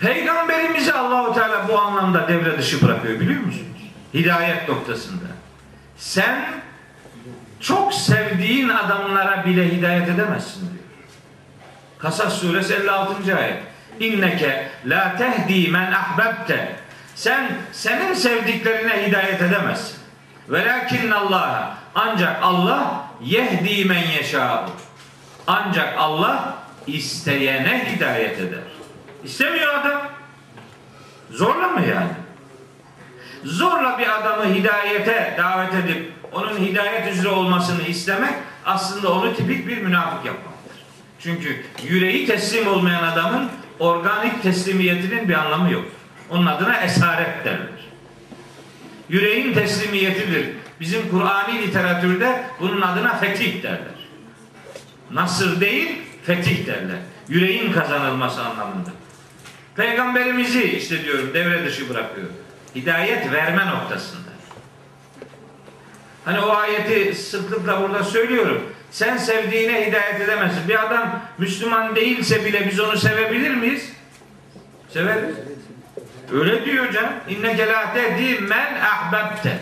Peygamberimizi 0.00 0.92
Allahu 0.92 1.34
Teala 1.34 1.68
bu 1.68 1.78
anlamda 1.78 2.28
devre 2.28 2.58
dışı 2.58 2.82
bırakıyor 2.82 3.20
biliyor 3.20 3.40
musunuz? 3.40 3.66
Hidayet 4.14 4.68
noktasında. 4.68 5.24
Sen 5.96 6.44
çok 7.60 7.94
sevdiğin 7.94 8.68
adamlara 8.68 9.44
bile 9.44 9.76
hidayet 9.76 10.08
edemezsin 10.08 10.60
diyor. 10.60 10.84
Kasas 11.98 12.40
suresi 12.40 12.74
56. 12.74 13.36
ayet. 13.36 13.62
İnneke 14.00 14.68
la 14.86 15.16
tehdi 15.16 15.70
men 15.70 15.92
ahbebte. 15.92 16.76
Sen 17.14 17.50
senin 17.72 18.14
sevdiklerine 18.14 19.06
hidayet 19.06 19.42
edemezsin. 19.42 19.98
Velakin 20.48 21.10
Allah 21.10 21.74
ancak 21.94 22.42
Allah 22.42 23.04
yehdi 23.22 23.84
men 23.84 24.06
yeşâ'u. 24.06 24.70
Ancak 25.46 25.98
Allah 25.98 26.57
isteyene 26.96 27.92
hidayet 27.96 28.38
eder. 28.38 28.64
İstemiyor 29.24 29.74
adam. 29.74 30.08
Zorla 31.30 31.68
mı 31.68 31.80
yani? 31.80 32.10
Zorla 33.44 33.98
bir 33.98 34.18
adamı 34.18 34.54
hidayete 34.54 35.34
davet 35.38 35.74
edip 35.74 36.12
onun 36.32 36.58
hidayet 36.58 37.12
üzere 37.12 37.28
olmasını 37.28 37.82
istemek 37.82 38.34
aslında 38.64 39.12
onu 39.12 39.36
tipik 39.36 39.66
bir 39.66 39.78
münafık 39.78 40.24
yapmaktır. 40.24 40.76
Çünkü 41.20 41.64
yüreği 41.88 42.26
teslim 42.26 42.68
olmayan 42.68 43.02
adamın 43.02 43.48
organik 43.78 44.42
teslimiyetinin 44.42 45.28
bir 45.28 45.34
anlamı 45.34 45.72
yok. 45.72 45.84
Onun 46.30 46.46
adına 46.46 46.80
esaret 46.80 47.44
derler. 47.44 47.88
Yüreğin 49.08 49.54
teslimiyetidir. 49.54 50.46
Bizim 50.80 51.10
Kur'ani 51.10 51.62
literatürde 51.62 52.44
bunun 52.60 52.80
adına 52.80 53.16
fetih 53.16 53.62
derler. 53.62 53.98
Nasır 55.10 55.60
değil, 55.60 56.02
fetih 56.28 56.66
derler. 56.66 56.98
Yüreğin 57.28 57.72
kazanılması 57.72 58.40
anlamında. 58.40 58.90
Peygamberimizi 59.76 60.62
işte 60.62 61.04
diyorum 61.04 61.30
devre 61.34 61.66
dışı 61.66 61.88
bırakıyor. 61.88 62.26
Hidayet 62.74 63.32
verme 63.32 63.66
noktasında. 63.66 64.28
Hani 66.24 66.40
o 66.40 66.50
ayeti 66.50 67.14
sıklıkla 67.14 67.82
burada 67.82 68.04
söylüyorum. 68.04 68.72
Sen 68.90 69.16
sevdiğine 69.16 69.86
hidayet 69.86 70.20
edemezsin. 70.20 70.68
Bir 70.68 70.86
adam 70.86 71.20
Müslüman 71.38 71.96
değilse 71.96 72.44
bile 72.44 72.66
biz 72.70 72.80
onu 72.80 72.96
sevebilir 72.96 73.54
miyiz? 73.54 73.92
Severiz. 74.92 75.36
Öyle 76.32 76.64
diyor 76.64 76.92
canım. 76.92 77.12
İnneke 77.28 77.66
la 77.66 77.94
tehdi 77.94 78.40
men 78.40 78.80
ahbebte. 78.80 79.58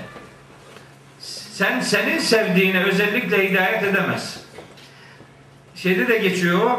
Sen 1.52 1.80
senin 1.80 2.18
sevdiğine 2.18 2.84
özellikle 2.84 3.50
hidayet 3.50 3.82
edemezsin. 3.82 4.45
Şeyde 5.77 6.09
de 6.09 6.18
geçiyor. 6.18 6.70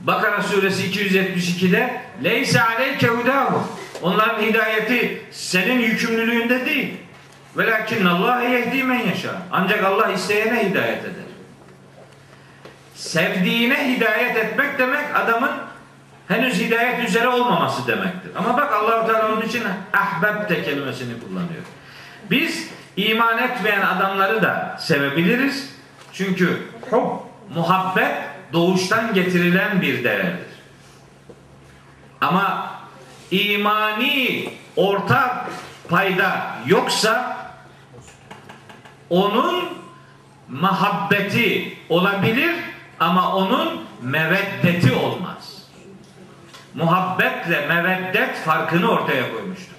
Bakara 0.00 0.42
suresi 0.42 0.90
272'de 0.90 2.00
Leyse 2.24 2.62
aleyke 2.62 3.08
hudahum. 3.08 3.62
Onların 4.02 4.42
hidayeti 4.42 5.22
senin 5.30 5.78
yükümlülüğünde 5.78 6.66
değil. 6.66 6.94
Velakin 7.56 8.06
Allah 8.06 8.42
yehdi 8.42 8.84
men 8.84 9.06
yaşa. 9.06 9.42
Ancak 9.52 9.84
Allah 9.84 10.12
isteyene 10.12 10.70
hidayet 10.70 11.04
eder. 11.04 11.26
Sevdiğine 12.94 13.96
hidayet 13.96 14.36
etmek 14.36 14.78
demek 14.78 15.16
adamın 15.16 15.50
henüz 16.28 16.60
hidayet 16.60 17.08
üzere 17.08 17.28
olmaması 17.28 17.86
demektir. 17.86 18.30
Ama 18.36 18.56
bak 18.56 18.72
Allah-u 18.72 19.06
Teala 19.06 19.32
onun 19.32 19.42
için 19.42 19.62
ahbebte 19.92 20.62
kelimesini 20.62 21.20
kullanıyor. 21.20 21.62
Biz 22.30 22.68
iman 22.96 23.38
etmeyen 23.38 23.80
adamları 23.80 24.42
da 24.42 24.76
sevebiliriz. 24.80 25.76
Çünkü 26.12 26.62
hub, 26.90 27.26
muhabbet 27.54 28.14
doğuştan 28.52 29.14
getirilen 29.14 29.82
bir 29.82 30.04
değerdir. 30.04 30.46
Ama 32.20 32.74
imani 33.30 34.48
ortak 34.76 35.50
payda 35.88 36.56
yoksa 36.66 37.36
onun 39.10 39.64
muhabbeti 40.48 41.78
olabilir 41.88 42.54
ama 43.00 43.36
onun 43.36 43.84
meveddeti 44.02 44.92
olmaz. 44.92 45.62
Muhabbetle 46.74 47.66
meveddet 47.66 48.36
farkını 48.36 48.90
ortaya 48.90 49.32
koymuştur. 49.32 49.76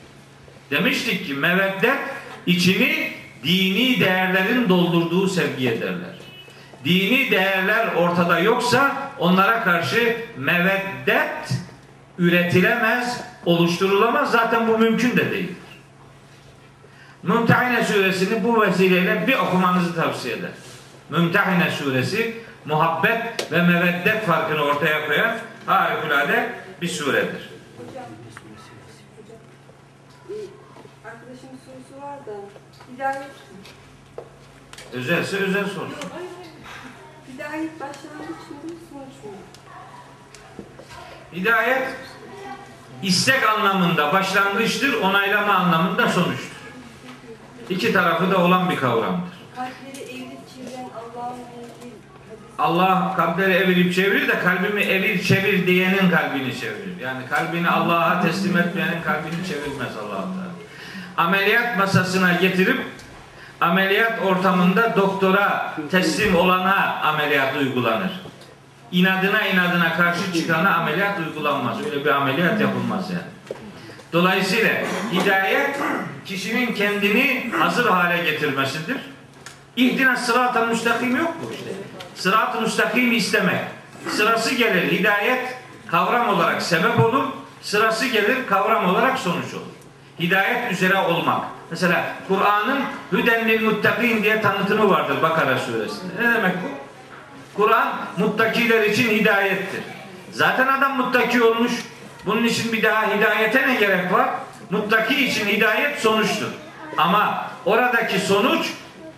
Demiştik 0.72 1.28
ki 1.28 1.34
meveddet 1.34 1.99
içini 2.45 3.11
dini 3.43 3.99
değerlerin 3.99 4.70
doldurduğu 4.70 5.28
sevgiye 5.30 5.82
derler. 5.82 6.16
Dini 6.86 7.32
değerler 7.32 7.88
ortada 7.95 8.39
yoksa 8.39 9.11
onlara 9.19 9.63
karşı 9.63 10.17
meveddet 10.38 11.53
üretilemez, 12.17 13.21
oluşturulamaz. 13.45 14.32
Zaten 14.32 14.67
bu 14.67 14.78
mümkün 14.78 15.17
de 15.17 15.32
değildir. 15.32 15.55
Mümtehine 17.23 17.86
suresini 17.86 18.43
bu 18.43 18.61
vesileyle 18.61 19.28
bir 19.28 19.38
okumanızı 19.38 19.95
tavsiye 19.95 20.36
eder. 20.36 20.51
Mümtehine 21.09 21.71
suresi 21.71 22.38
muhabbet 22.65 23.51
ve 23.51 23.61
meveddet 23.61 24.25
farkını 24.25 24.61
ortaya 24.61 25.07
koyan 25.07 25.38
harikulade 25.65 26.49
bir 26.82 26.88
suredir. 26.88 27.49
E, 30.30 30.34
arkadaşımın 31.05 31.59
sorusu 31.65 32.01
var 32.01 32.17
da, 32.25 32.32
hidayet, 32.93 33.28
Özelse 34.93 35.38
özel 35.38 35.65
sor. 35.65 35.82
Yok, 35.82 35.91
hayır, 36.13 36.30
hayır. 36.38 36.46
Hidayet 37.38 37.79
başlangıç 37.79 38.29
mı, 38.29 38.75
sonuç 38.89 39.23
mu? 39.23 39.31
Hidayet 41.33 41.88
istek 43.03 43.49
anlamında 43.49 44.13
başlangıçtır, 44.13 44.93
onaylama 44.93 45.53
anlamında 45.53 46.09
sonuçtur. 46.09 46.57
İki 47.69 47.93
tarafı 47.93 48.31
da 48.31 48.38
olan 48.38 48.69
bir 48.69 48.75
kavramdır. 48.75 49.33
Kalpleri 49.55 50.03
evirip 50.03 50.39
çeviren 50.55 50.89
Allah'ın 50.95 51.39
Allah 52.57 53.13
kalpleri 53.17 53.53
evirip 53.53 53.93
çevirir 53.93 54.27
de 54.27 54.39
kalbimi 54.39 54.81
evir 54.81 55.23
çevir 55.23 55.67
diyenin 55.67 56.09
kalbini 56.09 56.59
çevirir. 56.59 56.99
Yani 57.01 57.25
kalbini 57.29 57.69
Allah'a 57.69 58.21
teslim 58.21 58.57
etmeyenin 58.57 59.01
kalbini 59.01 59.47
çevirmez 59.47 59.97
allah 59.97 60.21
Teala. 60.21 60.47
Ameliyat 61.17 61.77
masasına 61.77 62.33
getirip 62.33 62.85
ameliyat 63.61 64.25
ortamında 64.25 64.95
doktora 64.95 65.75
teslim 65.91 66.35
olana 66.35 67.01
ameliyat 67.03 67.55
uygulanır. 67.57 68.11
İnadına 68.91 69.47
inadına 69.47 69.93
karşı 69.97 70.33
çıkana 70.33 70.75
ameliyat 70.75 71.19
uygulanmaz. 71.19 71.77
Öyle 71.85 72.05
bir 72.05 72.09
ameliyat 72.09 72.61
yapılmaz 72.61 73.09
yani. 73.09 73.21
Dolayısıyla 74.13 74.71
hidayet 75.11 75.79
kişinin 76.25 76.73
kendini 76.73 77.51
hazır 77.59 77.89
hale 77.89 78.23
getirmesidir. 78.23 78.97
İhdina 79.75 80.17
sırat-ı 80.17 80.67
müstakim 80.67 81.15
yok 81.15 81.43
mu 81.43 81.49
işte? 81.53 81.71
Sırat-ı 82.15 82.61
müstakimi 82.61 83.15
istemek. 83.15 83.61
Sırası 84.09 84.55
gelir 84.55 84.91
hidayet 84.91 85.57
kavram 85.87 86.29
olarak 86.29 86.61
sebep 86.61 86.99
olur. 86.99 87.23
Sırası 87.61 88.07
gelir 88.07 88.47
kavram 88.47 88.89
olarak 88.89 89.19
sonuç 89.19 89.53
olur. 89.53 89.73
Hidayet 90.19 90.71
üzere 90.71 90.97
olmak. 90.97 91.56
Mesela 91.72 92.05
Kur'an'ın 92.28 92.82
Hüden 93.11 93.49
lil 93.49 93.61
muttakin 93.61 94.24
diye 94.24 94.41
tanıtımı 94.41 94.89
vardır 94.89 95.22
Bakara 95.22 95.59
suresinde. 95.59 96.13
Ne 96.22 96.34
demek 96.34 96.55
bu? 96.55 96.68
Kur'an 97.61 97.95
muttakiler 98.18 98.84
için 98.84 99.09
hidayettir. 99.09 99.82
Zaten 100.32 100.68
adam 100.68 100.97
muttaki 100.97 101.43
olmuş. 101.43 101.72
Bunun 102.26 102.43
için 102.43 102.74
bir 102.74 102.84
daha 102.84 103.15
hidayete 103.15 103.68
ne 103.68 103.76
gerek 103.76 104.13
var? 104.13 104.30
Muttaki 104.70 105.26
için 105.26 105.47
hidayet 105.47 105.99
sonuçtur. 105.99 106.47
Ama 106.97 107.51
oradaki 107.65 108.20
sonuç 108.20 108.68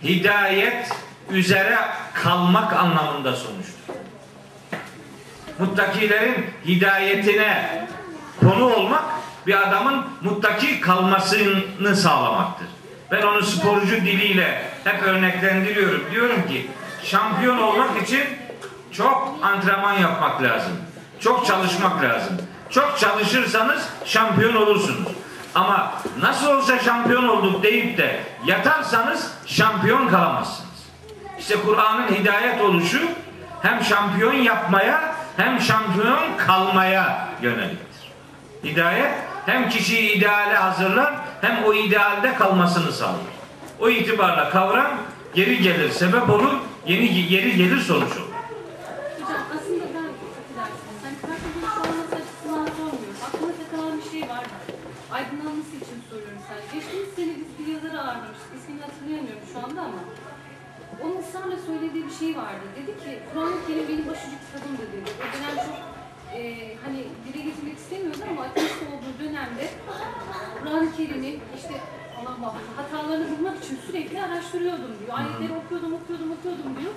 hidayet 0.02 0.88
üzere 1.30 1.78
kalmak 2.14 2.72
anlamında 2.72 3.32
sonuçtur. 3.36 3.94
Muttakilerin 5.58 6.46
hidayetine 6.66 7.86
konu 8.40 8.74
olmak 8.74 9.04
bir 9.46 9.68
adamın 9.68 10.04
muttaki 10.20 10.80
kalmasını 10.80 11.96
sağlamaktır. 11.96 12.66
Ben 13.10 13.22
onu 13.22 13.42
sporcu 13.42 13.96
diliyle 13.96 14.62
hep 14.84 15.02
örneklendiriyorum. 15.02 16.04
Diyorum 16.10 16.48
ki 16.48 16.70
şampiyon 17.04 17.58
olmak 17.58 18.02
için 18.02 18.24
çok 18.92 19.38
antrenman 19.42 19.92
yapmak 19.92 20.42
lazım. 20.42 20.72
Çok 21.20 21.46
çalışmak 21.46 22.02
lazım. 22.02 22.36
Çok 22.70 22.98
çalışırsanız 22.98 23.88
şampiyon 24.04 24.54
olursunuz. 24.54 25.08
Ama 25.54 25.94
nasıl 26.20 26.46
olsa 26.46 26.78
şampiyon 26.78 27.28
olduk 27.28 27.62
deyip 27.62 27.98
de 27.98 28.20
yatarsanız 28.46 29.32
şampiyon 29.46 30.08
kalamazsınız. 30.08 30.70
İşte 31.38 31.54
Kur'an'ın 31.66 32.08
hidayet 32.08 32.60
oluşu 32.60 33.00
hem 33.62 33.84
şampiyon 33.84 34.32
yapmaya 34.32 35.14
hem 35.36 35.60
şampiyon 35.60 36.18
kalmaya 36.46 37.28
yöneliktir. 37.42 38.12
Hidayet 38.64 39.14
hem 39.50 39.68
kişiyi 39.68 40.12
ideale 40.12 40.54
hazırlar 40.54 41.14
hem 41.40 41.64
o 41.64 41.74
idealde 41.74 42.34
kalmasını 42.34 42.92
sağlar. 42.92 43.30
O 43.80 43.88
itibarla 43.88 44.50
kavram 44.50 44.90
geri 45.34 45.62
gelir, 45.62 45.90
sebep 45.90 46.30
olur, 46.30 46.52
yeni 46.86 47.28
geri 47.28 47.56
gelir 47.56 47.80
sonuç 47.80 48.12
olur. 48.16 48.30
Hani 53.90 54.02
şey 54.02 54.20
şey. 54.20 54.28
Aydınlanması 55.10 55.74
için 55.82 55.98
soruyorum 56.10 56.42
sadece. 56.48 56.66
Geçtiğimiz 56.76 57.10
sene 57.16 57.32
biz 57.40 57.66
bir 57.66 57.72
yazarı 57.72 58.00
ağırlamıştık. 58.00 58.50
İsmini 58.58 58.80
hatırlayamıyorum 58.80 59.42
şu 59.52 59.58
anda 59.58 59.80
ama. 59.80 60.00
Onun 61.02 61.16
ısrarla 61.22 61.56
söylediği 61.66 62.04
bir 62.08 62.14
şey 62.22 62.36
vardı. 62.36 62.64
Dedi 62.76 62.92
ki 63.02 63.18
Kur'an-ı 63.32 63.66
Kerim 63.66 63.88
benim 63.88 64.08
başucu 64.08 64.36
kitabımdı 64.44 64.84
dedi. 64.92 65.10
O 65.22 65.24
dönem 65.32 65.56
çok 65.66 65.99
e, 66.34 66.40
hani 66.84 67.04
dile 67.24 67.42
getirmek 67.44 67.78
istemiyordu 67.78 68.18
ama 68.30 68.42
ateist 68.42 68.82
olduğu 68.82 69.24
dönemde 69.24 69.70
Kur'an-ı 70.58 70.96
Kerim'in 70.96 71.40
işte 71.56 71.74
Allah 72.20 72.36
muhafaza 72.40 72.72
hatalarını 72.76 73.38
bulmak 73.38 73.64
için 73.64 73.78
sürekli 73.86 74.22
araştırıyordum 74.22 74.92
diyor. 74.98 75.18
Ayetleri 75.18 75.52
okuyordum, 75.52 75.92
okuyordum, 75.92 76.32
okuyordum 76.32 76.70
diyor. 76.80 76.92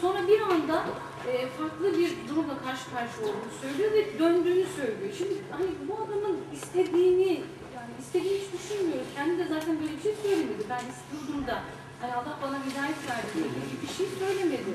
Sonra 0.00 0.28
bir 0.28 0.40
anda 0.40 0.84
e, 1.28 1.46
farklı 1.46 1.98
bir 1.98 2.10
durumla 2.28 2.58
karşı 2.64 2.84
karşıya 2.94 3.26
olduğunu 3.28 3.54
söylüyor 3.62 3.90
ve 3.92 4.18
döndüğünü 4.18 4.66
söylüyor. 4.76 5.12
Şimdi 5.18 5.34
hani 5.50 5.70
bu 5.88 5.94
adamın 6.04 6.36
istediğini 6.52 7.32
yani 7.76 7.92
istediğini 8.00 8.38
hiç 8.38 8.48
düşünmüyoruz. 8.56 9.08
Kendi 9.16 9.38
de 9.38 9.46
zaten 9.48 9.80
böyle 9.80 9.92
bir 9.96 10.02
şey 10.02 10.14
söylemedi. 10.22 10.62
Ben 10.72 10.82
istiyordum 10.92 11.46
da 11.46 11.56
hani 12.00 12.12
Allah 12.14 12.34
bana 12.42 12.58
hidayet 12.66 13.00
verdi 13.08 13.34
diye 13.34 13.76
bir 13.82 13.92
şey 13.98 14.06
söylemedi. 14.18 14.72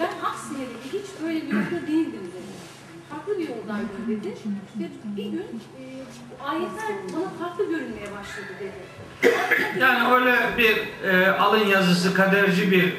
Ben 0.00 0.10
aksine 0.28 0.64
dedi 0.72 0.86
hiç 0.92 1.08
böyle 1.22 1.40
bir 1.46 1.52
yolda 1.52 1.86
değildim 1.86 2.26
dedi. 2.34 2.67
Farklı 3.10 3.38
bir 3.38 3.48
yoldaydım 3.48 3.88
dedi. 4.08 4.34
Ve 4.80 4.88
bir 5.16 5.24
gün 5.24 5.38
e, 5.38 5.84
ayetler 6.44 6.96
bana 7.16 7.48
farklı 7.48 7.64
görünmeye 7.64 8.06
başladı 8.06 8.48
dedi. 8.60 8.72
Yani 9.80 10.14
öyle 10.14 10.36
bir 10.58 11.08
e, 11.08 11.30
alın 11.30 11.66
yazısı 11.66 12.14
kaderci 12.14 12.70
bir 12.70 12.92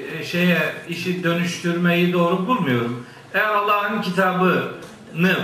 e, 0.00 0.24
şeye 0.24 0.58
işi 0.88 1.24
dönüştürmeyi 1.24 2.12
doğru 2.12 2.46
bulmuyorum. 2.46 3.06
Eğer 3.34 3.48
Allah'ın 3.48 4.02
kitabını 4.02 5.36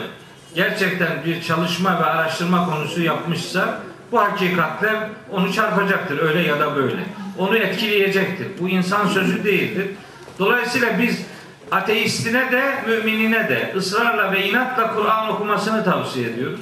gerçekten 0.54 1.24
bir 1.24 1.42
çalışma 1.42 2.00
ve 2.00 2.04
araştırma 2.04 2.70
konusu 2.70 3.02
yapmışsa 3.02 3.80
bu 4.12 4.20
hakikatler 4.20 4.96
onu 5.30 5.52
çarpacaktır 5.52 6.18
öyle 6.18 6.42
ya 6.42 6.60
da 6.60 6.76
böyle. 6.76 7.04
Onu 7.38 7.56
etkileyecektir. 7.56 8.46
Bu 8.60 8.68
insan 8.68 9.06
sözü 9.06 9.44
değildir. 9.44 9.86
Dolayısıyla 10.38 10.98
biz 10.98 11.22
ateistine 11.70 12.52
de 12.52 12.74
müminine 12.86 13.48
de 13.48 13.72
ısrarla 13.76 14.32
ve 14.32 14.48
inatla 14.48 14.94
Kur'an 14.94 15.28
okumasını 15.28 15.84
tavsiye 15.84 16.30
ediyoruz. 16.30 16.60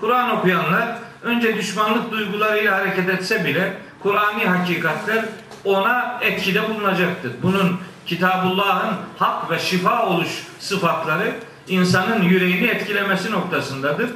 Kur'an 0.00 0.38
okuyanlar 0.38 0.88
önce 1.22 1.56
düşmanlık 1.56 2.12
duygularıyla 2.12 2.76
hareket 2.76 3.08
etse 3.08 3.44
bile 3.44 3.72
Kur'ani 4.02 4.44
hakikatler 4.44 5.24
ona 5.64 6.18
etkide 6.22 6.68
bulunacaktır. 6.68 7.32
Bunun 7.42 7.78
Kitabullah'ın 8.06 8.96
hak 9.18 9.50
ve 9.50 9.58
şifa 9.58 10.06
oluş 10.06 10.28
sıfatları 10.58 11.32
insanın 11.68 12.22
yüreğini 12.22 12.66
etkilemesi 12.66 13.32
noktasındadır. 13.32 14.10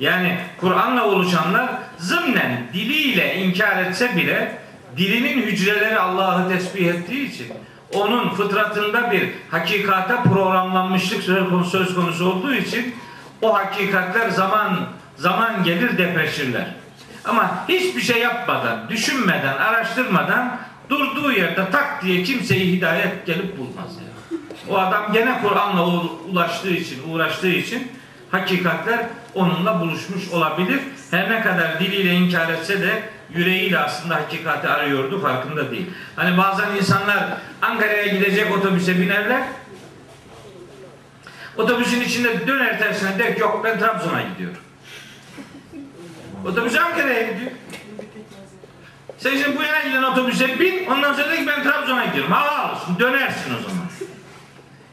Yani 0.00 0.38
Kur'an'la 0.60 1.04
oluşanlar 1.04 1.70
zımnen 1.98 2.66
diliyle 2.72 3.36
inkar 3.36 3.84
etse 3.84 4.16
bile 4.16 4.58
dilinin 4.96 5.42
hücreleri 5.42 5.98
Allah'ı 5.98 6.48
tesbih 6.48 6.86
ettiği 6.86 7.30
için 7.32 7.46
onun 7.94 8.28
fıtratında 8.28 9.10
bir 9.10 9.28
hakikata 9.50 10.22
programlanmışlık 10.22 11.22
söz 11.70 11.94
konusu, 11.94 12.30
olduğu 12.30 12.54
için 12.54 12.94
o 13.42 13.54
hakikatler 13.54 14.28
zaman 14.28 14.78
zaman 15.16 15.64
gelir 15.64 15.98
depreşirler. 15.98 16.74
Ama 17.24 17.64
hiçbir 17.68 18.00
şey 18.00 18.18
yapmadan, 18.18 18.88
düşünmeden, 18.88 19.56
araştırmadan 19.56 20.58
durduğu 20.88 21.32
yerde 21.32 21.70
tak 21.70 22.02
diye 22.02 22.22
kimseyi 22.22 22.76
hidayet 22.76 23.26
gelip 23.26 23.58
bulmaz. 23.58 23.96
Yani. 23.98 24.40
O 24.70 24.78
adam 24.78 25.12
gene 25.12 25.40
Kur'an'la 25.42 25.86
ulaştığı 26.32 26.70
için, 26.70 27.12
uğraştığı 27.12 27.48
için 27.48 27.92
hakikatler 28.30 29.00
onunla 29.34 29.80
buluşmuş 29.80 30.28
olabilir. 30.28 30.80
Her 31.10 31.30
ne 31.30 31.42
kadar 31.42 31.80
diliyle 31.80 32.14
inkar 32.14 32.48
etse 32.48 32.80
de 32.82 33.02
yüreğiyle 33.34 33.78
aslında 33.78 34.14
hakikati 34.14 34.68
arıyordu 34.68 35.20
farkında 35.20 35.70
değil. 35.70 35.90
Hani 36.16 36.38
bazen 36.38 36.76
insanlar 36.76 37.24
Ankara'ya 37.62 38.06
gidecek 38.06 38.56
otobüse 38.56 39.00
binerler. 39.00 39.42
Otobüsün 41.56 42.00
içinde 42.00 42.46
döner 42.46 42.78
tersine 42.78 43.18
der 43.18 43.36
yok 43.36 43.60
ben 43.64 43.78
Trabzon'a 43.78 44.22
gidiyorum. 44.22 44.58
Otobüs 46.46 46.76
Ankara'ya 46.76 47.32
gidiyor. 47.32 47.50
Sen 49.18 49.36
şimdi 49.36 49.58
bu 49.58 49.62
yana 49.62 49.82
giden 49.82 50.02
otobüse 50.02 50.58
bin, 50.58 50.86
ondan 50.86 51.12
sonra 51.12 51.30
de 51.30 51.36
ki 51.36 51.46
ben 51.46 51.62
Trabzon'a 51.62 52.04
gidiyorum. 52.04 52.32
Hava 52.32 52.50
alsın, 52.50 52.98
dönersin 52.98 53.54
o 53.54 53.68
zaman. 53.68 53.84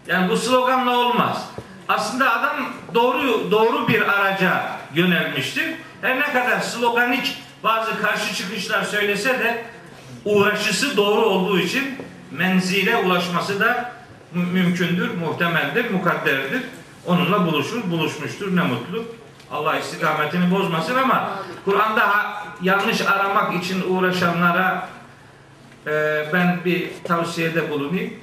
Yani 0.08 0.30
bu 0.30 0.38
sloganla 0.38 0.98
olmaz. 0.98 1.50
Aslında 1.88 2.40
adam 2.40 2.74
doğru 2.94 3.52
doğru 3.52 3.88
bir 3.88 4.02
araca 4.02 4.64
yönelmiştir. 4.94 5.66
Her 6.02 6.20
ne 6.20 6.34
kadar 6.34 6.60
sloganik 6.60 7.38
bazı 7.64 8.02
karşı 8.02 8.36
çıkışlar 8.36 8.84
söylese 8.84 9.30
de 9.40 9.66
uğraşısı 10.26 10.98
doğru 10.98 11.22
olduğu 11.22 11.60
için 11.60 11.84
menzile 12.32 12.98
ulaşması 12.98 13.60
da 13.60 13.92
mü- 14.34 14.46
mümkündür, 14.46 15.12
muhtemeldir, 15.18 15.92
mukadderdir. 15.92 16.62
Onunla 17.06 17.46
buluşur, 17.46 17.92
buluşmuştur. 17.92 18.56
Ne 18.56 18.62
mutlu. 18.62 19.04
Allah 19.52 19.78
istikametini 19.78 20.52
bozmasın 20.52 20.96
ama 20.96 21.30
Kur'an'da 21.66 22.34
yanlış 22.62 23.02
aramak 23.02 23.64
için 23.64 23.84
uğraşanlara 23.90 24.90
e, 25.88 26.26
ben 26.34 26.60
bir 26.66 26.90
tavsiyede 27.04 27.70
bulunayım. 27.70 28.14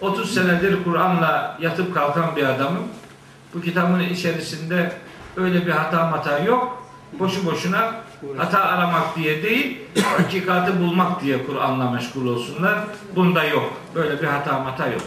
30 0.00 0.34
senedir 0.34 0.84
Kur'an'la 0.84 1.56
yatıp 1.60 1.94
kalkan 1.94 2.36
bir 2.36 2.44
adamım. 2.44 2.88
Bu 3.54 3.60
kitabın 3.60 4.00
içerisinde 4.00 4.92
öyle 5.36 5.66
bir 5.66 5.70
hata 5.72 6.06
mata 6.06 6.38
yok. 6.38 6.88
Boşu 7.12 7.46
boşuna 7.46 7.94
hata 8.36 8.60
aramak 8.60 9.16
diye 9.16 9.42
değil, 9.42 9.78
hakikati 10.16 10.80
bulmak 10.80 11.22
diye 11.22 11.46
Kur'an'la 11.46 11.90
meşgul 11.90 12.26
olsunlar. 12.26 12.78
Bunda 13.16 13.44
yok. 13.44 13.72
Böyle 13.94 14.22
bir 14.22 14.26
hata 14.26 14.58
mata 14.58 14.86
yok. 14.86 15.02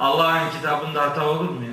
Allah'ın 0.00 0.50
kitabında 0.50 1.02
hata 1.02 1.26
olur 1.26 1.48
mu 1.48 1.64
ya? 1.64 1.72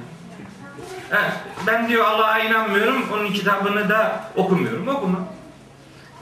Evet, 1.12 1.34
ben 1.68 1.89
diyor 1.89 2.06
Allah'a 2.06 2.39
inanmıyorum, 2.39 3.04
onun 3.14 3.32
kitabını 3.32 3.89
da 3.89 4.24
okumuyorum. 4.36 4.88
Okuma. 4.88 5.20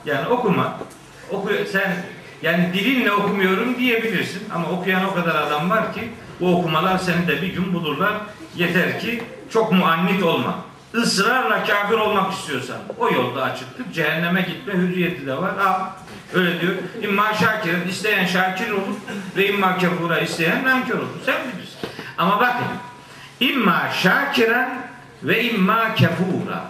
Yani 0.04 0.28
okuma. 0.28 0.78
Oku, 1.30 1.50
sen 1.72 1.96
yani 2.42 2.70
dilinle 2.74 3.12
okumuyorum 3.12 3.78
diyebilirsin 3.78 4.42
ama 4.54 4.70
okuyan 4.70 5.04
o 5.04 5.14
kadar 5.14 5.34
adam 5.34 5.70
var 5.70 5.94
ki 5.94 6.10
bu 6.40 6.58
okumalar 6.58 6.98
seni 6.98 7.28
de 7.28 7.42
bir 7.42 7.54
gün 7.54 7.74
bulurlar. 7.74 8.12
Yeter 8.56 9.00
ki 9.00 9.22
çok 9.50 9.72
muannit 9.72 10.22
olma. 10.22 10.69
Israrla 10.94 11.64
kafir 11.64 11.94
olmak 11.94 12.32
istiyorsan 12.32 12.76
o 12.98 13.10
yolda 13.10 13.42
açıktır. 13.42 13.92
Cehenneme 13.92 14.42
gitme 14.42 14.74
hürriyeti 14.74 15.26
de 15.26 15.36
var. 15.36 15.58
Al. 15.66 15.80
Öyle 16.34 16.60
diyor. 16.60 16.74
İmma 17.02 17.34
şakirin 17.34 17.88
isteyen 17.88 18.26
şakir 18.26 18.70
olur 18.70 18.96
ve 19.36 19.48
imma 19.48 19.78
kefura 19.78 20.18
isteyen 20.18 20.64
nankör 20.64 20.98
olur. 20.98 21.08
Sen 21.26 21.36
bilirsin. 21.42 21.78
Ama 22.18 22.40
bakın 22.40 22.66
imma 23.40 23.90
şakiren 24.02 24.82
ve 25.22 25.44
imma 25.44 25.94
kefura. 25.94 26.64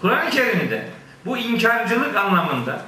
Kur'an-ı 0.00 0.30
Kerim'de 0.30 0.88
bu 1.24 1.38
inkarcılık 1.38 2.16
anlamında 2.16 2.82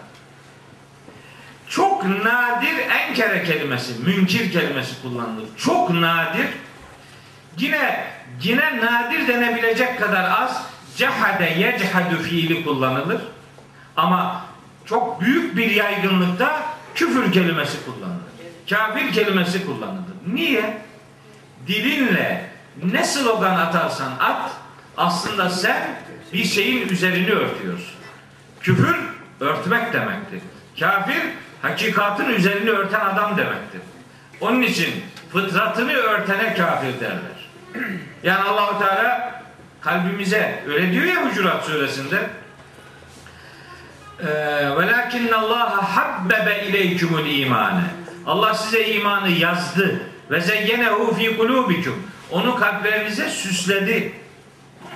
çok 1.68 2.04
nadir 2.04 2.78
enkere 2.90 3.44
kelimesi, 3.44 3.92
münkir 4.04 4.52
kelimesi 4.52 5.02
kullanılır. 5.02 5.44
Çok 5.56 5.90
nadir 5.90 6.46
yine 7.58 8.06
yine 8.42 8.76
nadir 8.76 9.28
denebilecek 9.28 10.00
kadar 10.00 10.42
az 10.42 10.66
cehade 10.96 11.44
yechadu 11.44 12.22
fiili 12.22 12.64
kullanılır. 12.64 13.22
Ama 13.96 14.44
çok 14.86 15.20
büyük 15.20 15.56
bir 15.56 15.70
yaygınlıkta 15.70 16.62
küfür 16.94 17.32
kelimesi 17.32 17.84
kullanılır. 17.84 18.22
Kafir 18.70 19.12
kelimesi 19.12 19.66
kullanılır. 19.66 20.14
Niye? 20.32 20.82
Dilinle 21.66 22.50
ne 22.92 23.04
slogan 23.04 23.56
atarsan 23.56 24.12
at 24.20 24.50
aslında 24.96 25.50
sen 25.50 25.90
bir 26.32 26.44
şeyin 26.44 26.88
üzerini 26.88 27.30
örtüyorsun. 27.30 27.94
Küfür 28.60 28.96
örtmek 29.40 29.92
demektir. 29.92 30.40
Kafir 30.80 31.22
hakikatın 31.62 32.28
üzerini 32.28 32.70
örten 32.70 33.00
adam 33.00 33.36
demektir. 33.36 33.80
Onun 34.40 34.62
için 34.62 35.04
fıtratını 35.32 35.92
örtene 35.92 36.54
kafir 36.54 37.00
derler. 37.00 37.31
Yani 38.22 38.42
Allahu 38.42 38.78
Teala 38.78 39.42
kalbimize 39.80 40.64
öyle 40.68 40.92
diyor 40.92 41.04
ya 41.04 41.30
Hucurat 41.30 41.64
suresinde. 41.64 42.30
E, 44.20 44.26
Velakinne 44.78 45.34
Allah 45.34 45.96
habbebe 45.96 46.66
ileykumul 46.68 47.26
imane. 47.26 47.82
Allah 48.26 48.54
size 48.54 48.86
imanı 48.86 49.30
yazdı 49.30 50.00
ve 50.30 50.40
zeyyenehu 50.40 51.14
fi 51.14 51.36
kulubikum. 51.36 52.02
Onu 52.30 52.56
kalplerinize 52.56 53.28
süsledi. 53.28 54.12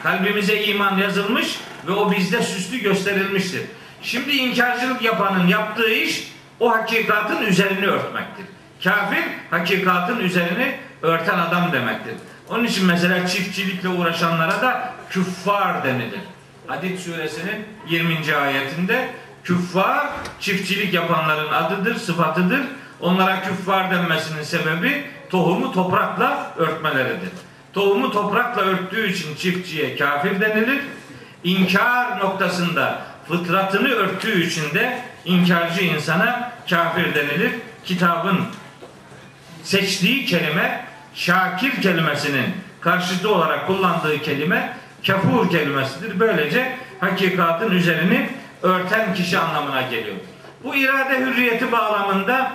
Kalbimize 0.03 0.63
iman 0.63 0.99
yazılmış 0.99 1.61
ve 1.87 1.93
o 1.93 2.11
bizde 2.11 2.43
süslü 2.43 2.79
gösterilmiştir. 2.79 3.63
Şimdi 4.03 4.31
inkarcılık 4.31 5.03
yapanın 5.03 5.47
yaptığı 5.47 5.91
iş 5.91 6.33
o 6.61 6.71
hakikatın 6.73 7.43
üzerini 7.43 7.87
örtmektir. 7.87 8.47
Kafir 8.85 9.25
hakikatın 9.51 10.21
üzerini 10.21 10.77
örten 11.03 11.39
adam 11.39 11.73
demektir. 11.73 12.15
Onun 12.51 12.65
için 12.65 12.87
mesela 12.87 13.27
çiftçilikle 13.27 13.89
uğraşanlara 13.89 14.63
da 14.63 14.93
küffar 15.11 15.85
denilir. 15.85 16.21
Hadid 16.67 16.99
suresinin 16.99 17.65
20. 17.89 18.37
ayetinde 18.37 19.09
küffar 19.45 20.07
çiftçilik 20.41 20.95
yapanların 20.95 21.53
adıdır, 21.53 21.97
sıfatıdır. 21.97 22.61
Onlara 23.01 23.43
küffar 23.43 23.91
denmesinin 23.91 24.43
sebebi 24.43 25.05
tohumu 25.31 25.73
toprakla 25.73 26.53
örtmeleridir. 26.57 27.31
Tohumu 27.73 28.13
toprakla 28.13 28.63
örttüğü 28.63 29.13
için 29.13 29.37
çiftçiye 29.37 29.97
kafir 29.97 30.41
denilir. 30.41 30.81
İnkar 31.45 32.19
noktasında 32.19 33.03
fıtratını 33.29 33.89
örttüğü 33.89 34.47
için 34.47 34.75
de 34.75 35.03
inkarcı 35.25 35.85
insana 35.85 36.53
kafir 36.71 37.15
denilir. 37.15 37.53
Kitabın 37.85 38.41
seçtiği 39.63 40.27
kelime 40.27 40.86
şakir 41.17 41.83
kelimesinin 41.83 42.47
karşıtı 42.81 43.35
olarak 43.35 43.67
kullandığı 43.67 44.23
kelime 44.23 44.77
kafur 45.07 45.51
kelimesidir. 45.51 46.21
Böylece 46.21 46.77
hakikatın 47.01 47.71
üzerini 47.71 48.31
örten 48.63 49.15
kişi 49.15 49.39
anlamına 49.39 49.83
geliyor. 49.83 50.17
Bu 50.65 50.77
irade 50.77 51.19
hürriyeti 51.19 51.73
bağlamında 51.73 52.53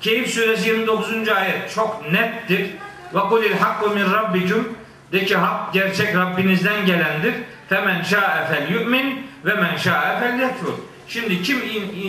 Keyif 0.00 0.30
suresi 0.30 0.68
29. 0.68 1.28
ayet 1.28 1.74
çok 1.74 2.12
nettir. 2.12 2.66
Ve 3.14 3.20
kulil 3.20 3.52
hakku 3.52 3.90
min 3.90 4.12
rabbikum 4.12 4.68
de 5.12 5.24
ki 5.24 5.36
hak 5.36 5.72
gerçek 5.72 6.16
Rabbinizden 6.16 6.86
gelendir. 6.86 7.34
Femen 7.68 8.02
şa'e 8.02 8.46
fel 8.46 8.70
yu'min 8.74 9.26
ve 9.44 9.54
men 9.54 9.76
şa'e 9.76 10.20
fel 10.20 10.40
yekfur. 10.40 10.72
Şimdi 11.08 11.42
kim 11.42 11.58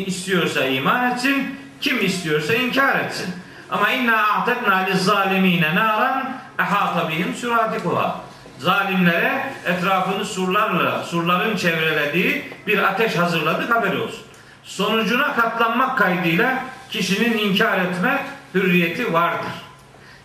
istiyorsa 0.05 0.65
iman 0.65 1.11
etsin, 1.11 1.55
kim 1.81 2.05
istiyorsa 2.05 2.53
inkar 2.53 2.99
etsin. 2.99 3.33
Ama 3.71 3.89
inna 3.89 4.27
a'tedna 4.27 4.75
liz 4.77 5.05
zalimine 5.05 5.75
naran 5.75 6.37
ehata 6.59 7.09
bihim 7.09 7.35
suratikuha. 7.35 8.21
Zalimlere 8.59 9.53
etrafını 9.65 10.25
surlarla, 10.25 11.03
surların 11.03 11.55
çevrelediği 11.55 12.53
bir 12.67 12.77
ateş 12.77 13.17
hazırladık 13.17 13.75
haberi 13.75 13.97
olsun. 13.97 14.21
Sonucuna 14.63 15.35
katlanmak 15.35 15.97
kaydıyla 15.97 16.63
kişinin 16.89 17.37
inkar 17.37 17.79
etme 17.79 18.25
hürriyeti 18.53 19.13
vardır. 19.13 19.51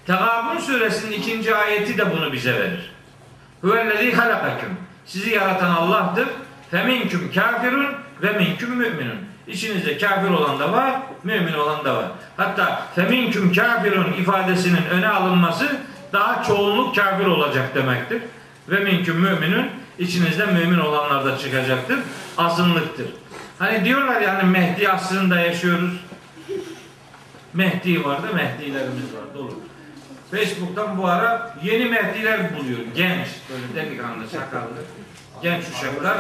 Tegabun 0.07 0.59
suresinin 0.59 1.13
ikinci 1.13 1.57
ayeti 1.57 1.99
de 1.99 2.13
bunu 2.13 2.33
bize 2.33 2.55
verir. 2.55 2.93
Huvellezî 3.61 4.17
halakaküm. 4.17 4.77
Sizi 5.07 5.31
yaratan 5.31 5.71
Allah'tır. 5.71 6.29
Feminküm 6.71 7.33
kafirun 7.35 7.87
ve 8.23 8.33
minküm 8.33 8.71
müminun. 8.71 9.19
İçinizde 9.47 9.99
kafir 9.99 10.31
olan 10.31 10.59
da 10.59 10.73
var, 10.73 11.01
mümin 11.25 11.53
olan 11.53 11.85
da 11.85 11.97
var. 11.97 12.07
Hatta 12.37 12.87
feminküm 12.95 13.53
kafirun 13.53 14.13
ifadesinin 14.13 14.87
öne 14.91 15.09
alınması 15.09 15.77
daha 16.13 16.43
çoğunluk 16.43 16.97
kafir 16.97 17.27
olacak 17.27 17.75
demektir. 17.75 18.23
Ve 18.69 18.79
minküm 18.79 19.17
müminün 19.17 19.71
içinizde 19.99 20.47
mümin 20.47 20.79
olanlar 20.79 21.25
da 21.25 21.39
çıkacaktır. 21.39 21.99
Azınlıktır. 22.39 23.07
Hani 23.59 23.85
diyorlar 23.85 24.21
yani 24.21 24.43
Mehdi 24.43 24.89
asrında 24.89 25.41
yaşıyoruz. 25.41 26.01
Mehdi 27.55 28.05
var 28.05 28.23
da 28.23 28.33
Mehdilerimiz 28.33 29.15
var 29.15 29.35
dolu. 29.35 29.61
Facebook'tan 30.31 30.99
bu 30.99 31.07
ara 31.07 31.57
yeni 31.63 31.85
Mehdiler 31.85 32.57
buluyor. 32.57 32.79
Genç, 32.97 33.27
böyle 33.51 33.87
delikanlı, 33.87 34.29
sakallı. 34.29 34.83
Genç 35.43 35.65
uşaklar. 35.69 36.17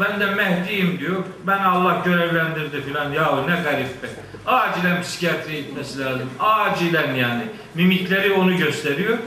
Ben 0.00 0.20
de 0.20 0.26
Mehdi'yim 0.26 0.98
diyor. 0.98 1.24
Ben 1.46 1.58
Allah 1.58 2.02
görevlendirdi 2.04 2.82
filan. 2.82 3.12
Yahu 3.12 3.50
ne 3.50 3.60
garip 3.62 4.02
be. 4.02 4.06
Acilen 4.46 5.02
psikiyatri 5.02 5.56
gitmesi 5.56 6.00
lazım. 6.00 6.30
Acilen 6.40 7.14
yani. 7.14 7.42
Mimikleri 7.74 8.32
onu 8.32 8.56
gösteriyor. 8.56 9.18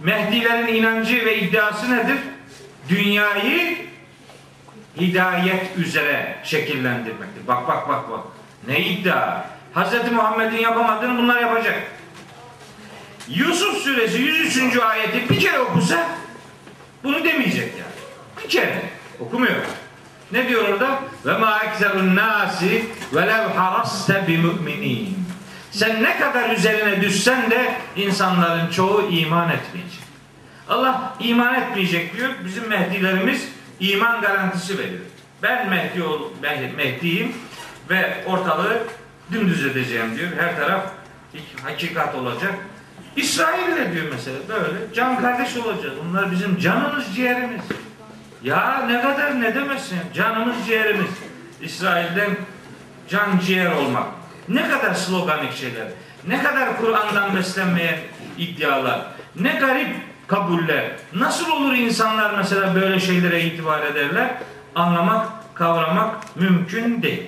Mehdilerin 0.00 0.74
inancı 0.74 1.24
ve 1.24 1.38
iddiası 1.38 1.96
nedir? 1.96 2.18
Dünyayı 2.88 3.78
hidayet 5.00 5.78
üzere 5.78 6.36
şekillendirmektir. 6.44 7.46
Bak 7.46 7.68
bak 7.68 7.88
bak 7.88 8.10
bak. 8.10 8.20
Ne 8.66 8.80
iddia? 8.80 9.44
Hz. 9.74 10.12
Muhammed'in 10.12 10.58
yapamadığını 10.58 11.18
bunlar 11.18 11.40
yapacak. 11.40 11.82
Yusuf 13.28 13.76
suresi 13.76 14.18
103. 14.18 14.76
ayeti 14.76 15.28
bir 15.30 15.40
kere 15.40 15.58
okusa 15.58 16.08
bunu 17.04 17.24
demeyecek 17.24 17.72
yani. 17.72 17.93
Kere 18.48 18.82
okumuyor. 19.20 19.54
Ne 20.32 20.48
diyor 20.48 20.68
orada? 20.68 20.98
Ve 21.26 21.38
ma 21.38 21.58
ekserun 21.64 22.16
nasi 22.16 22.84
velev 23.12 23.48
haraste 23.48 24.24
bi 24.28 24.38
müminin. 24.38 25.18
Sen 25.70 26.02
ne 26.02 26.18
kadar 26.18 26.50
üzerine 26.50 27.00
düşsen 27.00 27.50
de 27.50 27.74
insanların 27.96 28.70
çoğu 28.70 29.08
iman 29.10 29.50
etmeyecek. 29.50 30.04
Allah 30.68 31.14
iman 31.20 31.54
etmeyecek 31.54 32.16
diyor. 32.16 32.30
Bizim 32.44 32.68
Mehdilerimiz 32.68 33.48
iman 33.80 34.20
garantisi 34.20 34.78
veriyor. 34.78 35.00
Ben 35.42 35.70
Mehdi 35.70 36.02
ol, 36.02 36.20
Meh- 36.42 36.76
Mehdi'yim 36.76 37.32
ve 37.90 38.24
ortalığı 38.26 38.78
dümdüz 39.32 39.66
edeceğim 39.66 40.16
diyor. 40.18 40.28
Her 40.38 40.56
taraf 40.56 40.82
hakikat 41.62 42.14
olacak. 42.14 42.54
İsrail 43.16 43.76
de 43.76 43.92
diyor 43.92 44.06
mesela 44.12 44.36
böyle. 44.48 44.94
Can 44.94 45.20
kardeş 45.20 45.56
olacağız. 45.56 45.94
Bunlar 46.04 46.30
bizim 46.30 46.58
canımız 46.58 47.14
ciğerimiz. 47.14 47.60
Ya 48.44 48.84
ne 48.86 49.00
kadar 49.00 49.40
ne 49.40 49.54
demesin. 49.54 50.00
Canımız 50.14 50.66
ciğerimiz. 50.66 51.10
İsrail'den 51.60 52.36
can 53.08 53.38
ciğer 53.38 53.72
olmak. 53.72 54.06
Ne 54.48 54.68
kadar 54.68 54.94
sloganik 54.94 55.52
şeyler. 55.52 55.86
Ne 56.26 56.42
kadar 56.42 56.76
Kur'an'dan 56.76 57.36
beslenmeye 57.36 58.00
iddialar. 58.38 59.00
Ne 59.36 59.52
garip 59.52 59.96
kabuller. 60.26 60.84
Nasıl 61.14 61.50
olur 61.50 61.72
insanlar 61.72 62.34
mesela 62.36 62.74
böyle 62.74 63.00
şeylere 63.00 63.42
itibar 63.42 63.82
ederler? 63.82 64.30
Anlamak, 64.74 65.28
kavramak 65.54 66.36
mümkün 66.36 67.02
değil. 67.02 67.22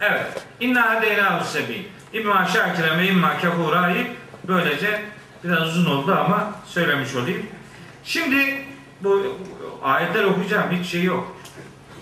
Evet. 0.00 0.44
İnna 0.60 0.90
hadeynahu 0.90 1.44
sebil. 1.44 1.82
İmma 2.12 2.46
şakire 2.46 2.98
ve 2.98 3.08
imma 3.08 3.38
kefurayı 3.38 4.06
böylece 4.48 5.02
biraz 5.44 5.62
uzun 5.62 5.90
oldu 5.90 6.16
ama 6.24 6.52
söylemiş 6.66 7.14
olayım. 7.14 7.46
Şimdi 8.04 8.66
ayetler 9.82 10.24
okuyacağım 10.24 10.70
hiç 10.70 10.86
şey 10.86 11.02
yok. 11.02 11.36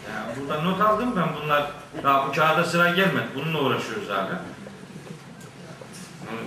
Yani 0.09 0.37
burada 0.41 0.63
not 0.63 0.81
aldım 0.81 1.17
ben 1.17 1.29
bunlar 1.43 1.71
daha 2.03 2.29
bu 2.29 2.33
kağıda 2.33 2.65
sıra 2.65 2.89
gelmedi. 2.89 3.27
Bununla 3.35 3.61
uğraşıyoruz 3.61 4.09
hala. 4.09 4.43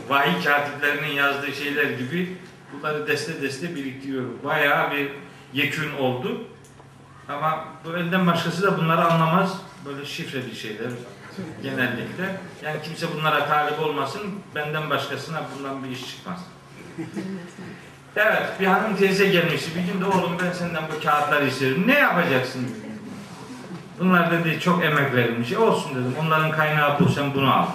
Vahiy 0.10 0.44
katiplerinin 0.44 1.12
yazdığı 1.12 1.52
şeyler 1.52 1.90
gibi 1.90 2.38
bunları 2.74 3.08
deste 3.08 3.42
deste 3.42 3.76
biriktiriyorum. 3.76 4.40
Bayağı 4.44 4.92
bir 4.92 5.12
yekün 5.54 5.94
oldu. 5.98 6.42
Ama 7.30 7.66
bu 7.86 7.98
elden 7.98 8.28
başkası 8.28 8.64
da 8.64 8.78
bunları 8.78 9.06
anlamaz. 9.06 9.58
Böyle 9.86 10.06
şifreli 10.06 10.56
şeyler 10.56 10.92
genellikle. 11.64 12.40
Yani 12.64 12.82
kimse 12.84 13.08
bunlara 13.16 13.48
talip 13.48 13.80
olmasın. 13.80 14.22
Benden 14.56 14.90
başkasına 14.90 15.42
bundan 15.58 15.84
bir 15.84 15.90
iş 15.90 16.08
çıkmaz. 16.10 16.40
Evet, 18.20 18.60
bir 18.60 18.66
hanım 18.66 18.96
teyze 18.96 19.26
gelmişti. 19.26 19.72
Bir 19.76 19.94
gün 19.94 20.02
de 20.02 20.06
oğlum 20.06 20.38
ben 20.44 20.52
senden 20.52 20.84
bu 20.96 21.04
kağıtları 21.04 21.48
istiyorum. 21.48 21.84
Ne 21.88 21.94
yapacaksın? 21.94 22.68
Bunlar 24.00 24.32
dedi 24.32 24.60
çok 24.60 24.86
emek 24.86 25.14
verilmiş. 25.14 25.52
E 25.52 25.58
olsun 25.58 25.92
dedim. 25.92 26.16
Onların 26.22 26.52
kaynağı 26.52 27.00
bu. 27.00 27.10
Sen 27.10 27.34
bunu 27.34 27.54
al. 27.54 27.66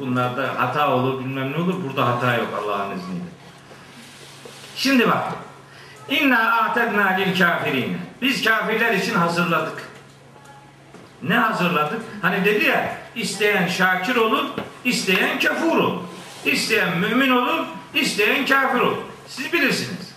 Bunlarda 0.00 0.54
hata 0.56 0.90
olur 0.90 1.20
bilmem 1.20 1.52
ne 1.52 1.56
olur. 1.56 1.74
Burada 1.84 2.06
hata 2.06 2.34
yok 2.34 2.48
Allah'ın 2.62 2.98
izniyle. 2.98 3.24
Şimdi 4.76 5.08
bak. 5.08 5.24
İnna 6.08 6.52
a'tedna 6.52 7.06
lil 7.06 7.38
kafirin. 7.38 7.98
Biz 8.22 8.44
kafirler 8.44 8.92
için 8.92 9.14
hazırladık. 9.14 9.82
Ne 11.22 11.34
hazırladık? 11.34 12.00
Hani 12.22 12.44
dedi 12.44 12.64
ya 12.64 12.96
isteyen 13.14 13.66
şakir 13.66 14.16
olur, 14.16 14.44
isteyen 14.84 15.40
kafur 15.40 15.76
olur. 15.76 16.00
İsteyen 16.44 16.98
mümin 16.98 17.30
olur, 17.30 17.66
isteyen 17.96 18.46
kafir 18.46 18.80
olur. 18.80 18.96
Siz 19.28 19.52
bilirsiniz. 19.52 20.14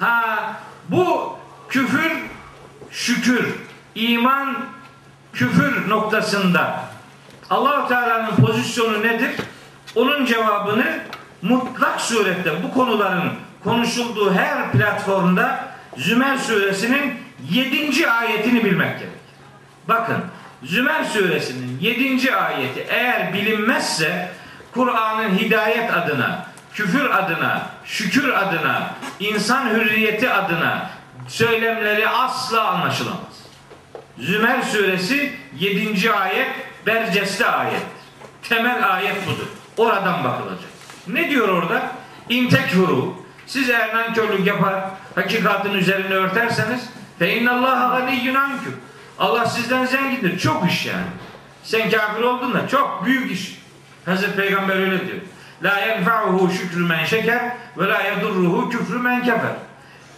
Ha 0.00 0.56
bu 0.88 1.36
küfür 1.68 2.12
şükür, 2.90 3.54
iman 3.94 4.56
küfür 5.32 5.88
noktasında 5.88 6.84
Allahu 7.50 7.88
Teala'nın 7.88 8.36
pozisyonu 8.36 9.02
nedir? 9.02 9.30
Onun 9.94 10.26
cevabını 10.26 11.00
mutlak 11.42 12.00
surette 12.00 12.62
bu 12.62 12.74
konuların 12.74 13.32
konuşulduğu 13.64 14.34
her 14.34 14.72
platformda 14.72 15.70
Zümer 15.96 16.38
suresinin 16.38 17.14
7. 17.50 18.10
ayetini 18.10 18.64
bilmek 18.64 18.98
gerek. 18.98 19.12
Bakın 19.88 20.16
Zümer 20.62 21.04
suresinin 21.04 21.78
7. 21.80 22.34
ayeti 22.34 22.86
eğer 22.88 23.32
bilinmezse 23.32 24.28
Kur'an'ın 24.74 25.38
hidayet 25.38 25.94
adına, 25.94 26.46
küfür 26.74 27.10
adına, 27.10 27.66
şükür 27.84 28.28
adına, 28.28 28.94
insan 29.20 29.70
hürriyeti 29.70 30.30
adına 30.30 30.90
söylemleri 31.28 32.08
asla 32.08 32.68
anlaşılamaz. 32.68 33.20
Zümer 34.18 34.62
suresi 34.62 35.32
7. 35.58 36.12
ayet 36.12 36.50
berceste 36.86 37.46
ayet. 37.46 37.82
Temel 38.48 38.94
ayet 38.94 39.26
budur. 39.26 39.46
Oradan 39.76 40.24
bakılacak. 40.24 40.70
Ne 41.06 41.30
diyor 41.30 41.48
orada? 41.48 41.82
İntekfuru. 42.28 43.14
Siz 43.46 43.70
eğer 43.70 43.94
nankörlük 43.94 44.46
yapar, 44.46 44.84
hakikatin 45.14 45.74
üzerine 45.74 46.14
örterseniz 46.14 46.88
fe 47.18 47.36
innallaha 47.36 47.98
ganiyyun 47.98 48.34
ankum. 48.34 48.76
Allah 49.18 49.46
sizden 49.46 49.84
zengindir. 49.84 50.38
Çok 50.38 50.70
iş 50.70 50.86
yani. 50.86 51.06
Sen 51.62 51.90
kafir 51.90 52.22
oldun 52.22 52.54
da 52.54 52.68
çok 52.68 53.06
büyük 53.06 53.32
iş. 53.32 53.58
Hazreti 54.04 54.36
Peygamber 54.36 54.76
öyle 54.76 55.06
diyor. 55.06 55.18
La 55.62 55.78
yenfa'uhu 55.78 56.52
şükrü 56.52 56.84
men 56.84 57.04
şeker 57.04 57.42
ve 57.76 57.88
la 57.88 58.00
yedurruhu 58.00 58.70
küfrü 58.70 58.98
men 58.98 59.24
kefer. 59.24 59.52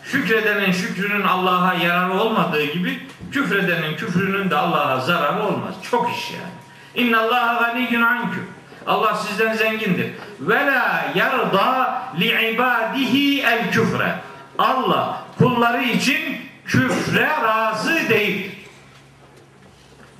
Şükredenin 0.04 0.72
şükrünün 0.72 1.22
Allah'a 1.22 1.74
yararı 1.74 2.12
olmadığı 2.12 2.64
gibi 2.64 3.06
küfredenin 3.32 3.96
küfrünün 3.96 4.50
de 4.50 4.56
Allah'a 4.56 5.00
zararı 5.00 5.42
olmaz. 5.42 5.74
Çok 5.90 6.10
iş 6.10 6.30
yani. 6.30 7.06
İnna 7.06 7.20
Allaha 7.20 7.62
ganiyyun 7.62 8.02
ankum. 8.02 8.46
Allah 8.86 9.14
sizden 9.14 9.54
zengindir. 9.54 10.10
Ve 10.40 10.66
la 10.66 11.04
yarda 11.14 12.02
li 12.20 12.52
ibadihi 12.54 13.42
el 13.42 13.70
küfre. 13.70 14.14
Allah 14.58 15.22
kulları 15.38 15.82
için 15.82 16.20
küfre 16.66 17.28
razı 17.44 18.08
değildir. 18.08 18.52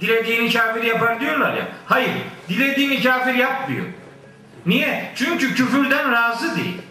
Dilediğini 0.01 0.53
kafir 0.53 0.83
yapar 0.83 1.21
diyorlar 1.21 1.55
ya. 1.55 1.65
Hayır, 1.87 2.11
dilediğini 2.49 3.03
kafir 3.03 3.35
yapmıyor. 3.35 3.87
Niye? 4.67 5.13
Çünkü 5.17 5.55
küfürden 5.55 6.13
razı 6.13 6.57
değil. 6.57 6.83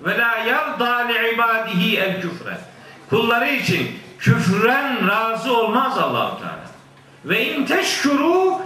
Ve 0.00 0.18
la 0.18 0.36
yarda 0.36 0.96
li 0.96 1.34
ibadihi 1.34 1.98
el 1.98 2.20
küfre. 2.20 2.58
Kulları 3.10 3.48
için 3.48 3.98
küfren 4.18 5.08
razı 5.08 5.56
olmaz 5.56 5.98
Allahu 5.98 6.38
Teala. 6.38 6.68
Ve 7.24 7.54
in 7.54 7.66
teşkuru 7.66 8.60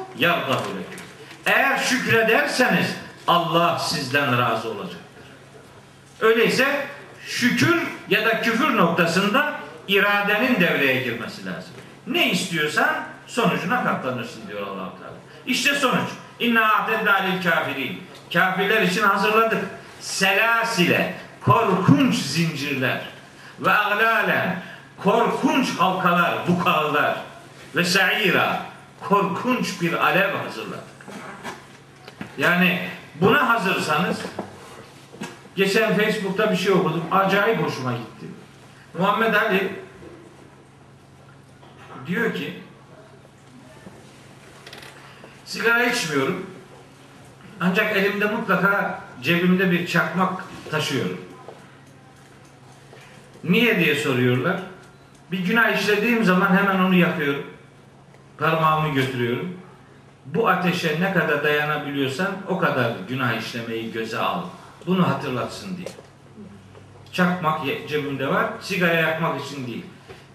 leküm. 0.68 1.00
Eğer 1.46 1.78
şükrederseniz 1.78 2.96
Allah 3.26 3.78
sizden 3.78 4.38
razı 4.38 4.68
olacaktır. 4.68 4.98
Öyleyse 6.20 6.86
şükür 7.26 7.82
ya 8.08 8.24
da 8.24 8.40
küfür 8.40 8.76
noktasında 8.76 9.52
iradenin 9.88 10.60
devreye 10.60 11.02
girmesi 11.02 11.46
lazım. 11.46 11.72
Ne 12.06 12.30
istiyorsan 12.30 13.04
sonucuna 13.26 13.84
katlanırsın 13.84 14.42
diyor 14.48 14.66
allah 14.66 14.92
Teala. 14.98 15.14
İşte 15.46 15.74
sonuç. 15.74 16.08
İnna 16.40 16.74
a'tedna 16.74 17.14
lil 17.14 17.42
kafirin. 17.42 18.02
Kafirler 18.32 18.82
için 18.82 19.02
hazırladık. 19.02 19.64
Selasile, 20.00 21.14
korkunç 21.40 22.14
zincirler 22.14 23.08
ve 23.60 23.70
aglalen, 23.70 24.62
korkunç 24.98 25.78
halkalar, 25.78 26.48
bukağılar 26.48 27.20
ve 27.76 27.84
sa'ira, 27.84 28.66
korkunç 29.08 29.80
bir 29.80 29.92
alev 29.92 30.34
hazırladık. 30.34 30.82
Yani 32.38 32.88
buna 33.14 33.48
hazırsanız 33.48 34.20
geçen 35.56 35.96
Facebook'ta 35.96 36.50
bir 36.50 36.56
şey 36.56 36.72
okudum. 36.72 37.04
Acayip 37.10 37.62
hoşuma 37.62 37.92
gitti. 37.92 38.26
Muhammed 38.98 39.34
Ali 39.34 39.72
diyor 42.06 42.34
ki 42.34 42.62
sigara 45.44 45.84
içmiyorum. 45.84 46.51
Ancak 47.64 47.96
elimde 47.96 48.24
mutlaka 48.24 49.00
cebimde 49.22 49.70
bir 49.70 49.86
çakmak 49.86 50.44
taşıyorum. 50.70 51.20
Niye 53.44 53.78
diye 53.78 53.94
soruyorlar. 53.94 54.56
Bir 55.32 55.38
günah 55.38 55.76
işlediğim 55.76 56.24
zaman 56.24 56.56
hemen 56.56 56.78
onu 56.78 56.94
yakıyorum. 56.94 57.46
Parmağımı 58.38 58.94
götürüyorum. 58.94 59.58
Bu 60.26 60.48
ateşe 60.48 61.00
ne 61.00 61.12
kadar 61.12 61.44
dayanabiliyorsan 61.44 62.28
o 62.48 62.58
kadar 62.58 62.92
günah 63.08 63.32
işlemeyi 63.32 63.92
göze 63.92 64.18
al. 64.18 64.42
Bunu 64.86 65.08
hatırlatsın 65.08 65.76
diye. 65.76 65.88
Çakmak 67.12 67.60
cebimde 67.88 68.28
var. 68.28 68.46
Sigara 68.60 68.94
yakmak 68.94 69.44
için 69.44 69.66
değil. 69.66 69.84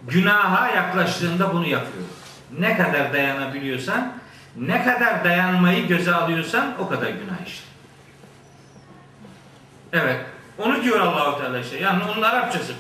Günaha 0.08 0.76
yaklaştığında 0.76 1.54
bunu 1.54 1.68
yapıyorum. 1.68 2.10
Ne 2.60 2.78
kadar 2.78 3.14
dayanabiliyorsan, 3.14 4.14
ne 4.58 4.84
kadar 4.84 5.24
dayanmayı 5.24 5.88
göze 5.88 6.14
alıyorsan 6.14 6.74
o 6.80 6.90
kadar 6.90 7.08
günah 7.08 7.48
işle. 7.48 7.66
Evet. 9.94 10.20
Onu 10.58 10.84
diyor 10.84 11.00
Allahu 11.00 11.42
Teala 11.42 11.60
işte. 11.60 11.78
Yani 11.80 12.04
onun 12.04 12.22
Arapçası. 12.22 12.74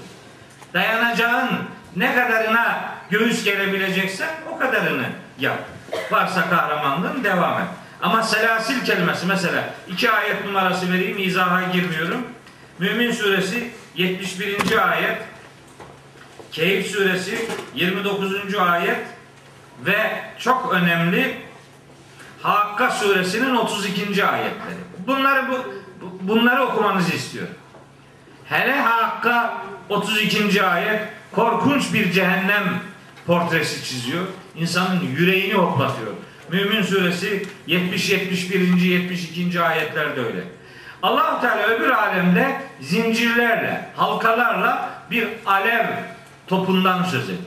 Dayanacağın 0.74 1.50
ne 1.96 2.16
kadarına 2.16 2.92
göğüs 3.10 3.44
gelebileceksen 3.44 4.30
o 4.54 4.58
kadarını 4.58 5.06
yap. 5.40 5.60
Varsa 6.12 6.50
kahramanlığın 6.50 7.24
devam 7.24 7.62
et. 7.62 7.68
Ama 8.02 8.24
selasil 8.24 8.86
kelimesi 8.86 9.26
mesela 9.26 9.64
iki 9.88 10.12
ayet 10.12 10.46
numarası 10.46 10.94
vereyim 10.94 11.18
izaha 11.20 11.72
girmiyorum. 11.72 12.28
Mümin 12.80 13.12
suresi 13.12 13.72
71. 13.96 14.92
ayet 14.92 15.18
Keyif 16.52 16.88
suresi 16.88 17.46
29. 17.76 18.56
ayet 18.56 19.00
ve 19.86 20.22
çok 20.40 20.74
önemli 20.74 21.47
Hakka 22.42 22.92
suresinin 22.92 23.56
32. 23.56 24.26
ayetleri. 24.26 24.78
Bunları 25.08 25.46
bu, 25.52 25.54
bu- 26.02 26.28
bunları 26.28 26.64
okumanızı 26.64 27.16
istiyorum. 27.16 27.54
Hele 28.46 28.82
Hakka 28.82 29.58
32. 29.90 30.64
ayet 30.64 31.02
korkunç 31.32 31.94
bir 31.94 32.12
cehennem 32.12 32.64
portresi 33.28 33.84
çiziyor. 33.86 34.24
İnsanın 34.56 35.00
yüreğini 35.18 35.54
hoplatıyor. 35.54 36.12
Mümin 36.52 36.82
suresi 36.82 37.46
70 37.68 38.10
71. 38.10 38.78
72. 38.82 39.62
ayetlerde 39.62 40.22
öyle. 40.22 40.44
Allah 41.04 41.42
Teala 41.42 41.68
öbür 41.68 41.90
alemde 41.90 42.62
zincirlerle, 42.82 43.90
halkalarla 43.96 44.90
bir 45.12 45.28
alev 45.46 45.86
topundan 46.48 47.04
söz 47.04 47.24
ediyor. 47.24 47.40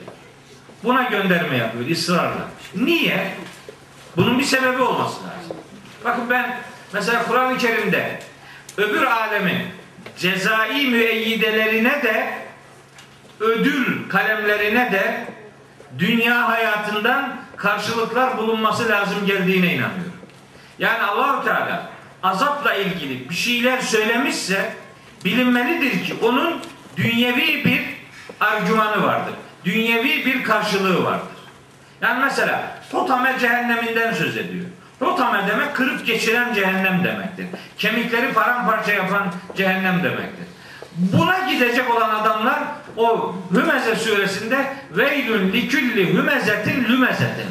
Buna 0.84 1.03
gönderme 1.03 1.57
yapıyor 1.57 1.91
ısrarla. 1.91 2.49
Niye? 2.74 3.34
Bunun 4.16 4.38
bir 4.38 4.44
sebebi 4.44 4.82
olması 4.82 5.16
lazım. 5.16 5.56
Bakın 6.04 6.30
ben 6.30 6.56
mesela 6.92 7.22
Kur'an-ı 7.22 7.58
Kerim'de 7.58 8.18
öbür 8.76 9.02
alemin 9.02 9.58
cezai 10.18 10.86
müeyyidelerine 10.86 12.02
de 12.02 12.34
ödül 13.40 14.08
kalemlerine 14.08 14.92
de 14.92 15.26
dünya 15.98 16.48
hayatından 16.48 17.36
karşılıklar 17.56 18.38
bulunması 18.38 18.88
lazım 18.88 19.26
geldiğine 19.26 19.74
inanıyorum. 19.74 20.20
Yani 20.78 21.02
Allahu 21.02 21.44
Teala 21.44 21.90
azapla 22.22 22.74
ilgili 22.74 23.30
bir 23.30 23.34
şeyler 23.34 23.80
söylemişse 23.80 24.74
bilinmelidir 25.24 26.04
ki 26.04 26.14
onun 26.22 26.61
dünyevi 26.96 27.64
bir 27.64 27.82
argümanı 28.40 29.02
vardır. 29.02 29.34
Dünyevi 29.64 30.26
bir 30.26 30.44
karşılığı 30.44 31.04
vardır. 31.04 31.28
Yani 32.02 32.24
mesela 32.24 32.80
Totame 32.91 33.36
cehenneminden 33.41 34.12
söz 34.12 34.36
ediyor. 34.36 34.64
Totame 34.99 35.49
demek 35.49 35.76
kırıp 35.76 36.07
geçiren 36.07 36.55
cehennem 36.55 37.05
demektir. 37.05 37.47
Kemikleri 37.78 38.32
paramparça 38.32 38.93
yapan 38.93 39.26
cehennem 39.57 40.03
demektir. 40.05 40.47
Buna 40.97 41.38
gidecek 41.51 41.97
olan 41.97 42.11
adamlar 42.11 42.59
o 42.97 43.34
Hümeze 43.55 43.97
suresinde 43.97 44.57
veylün 44.91 45.53
likülli 45.53 46.14
hümezetin 46.14 46.84
lümezetin 46.84 47.47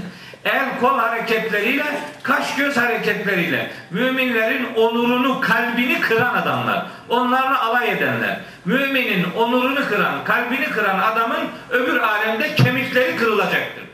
el 0.46 0.80
kol 0.82 0.98
hareketleriyle 0.98 1.86
kaş 2.24 2.56
göz 2.56 2.78
hareketleriyle 2.78 3.72
müminlerin 3.92 4.68
onurunu 4.76 5.42
kalbini 5.42 6.02
kıran 6.02 6.36
adamlar 6.36 6.86
onlarla 7.10 7.64
alay 7.64 7.92
edenler 7.92 8.40
müminin 8.66 9.26
onurunu 9.38 9.88
kıran 9.90 10.24
kalbini 10.24 10.66
kıran 10.66 11.00
adamın 11.00 11.48
öbür 11.70 11.98
alemde 11.98 12.56
kemikleri 12.56 13.16
kırılacaktır. 13.16 13.89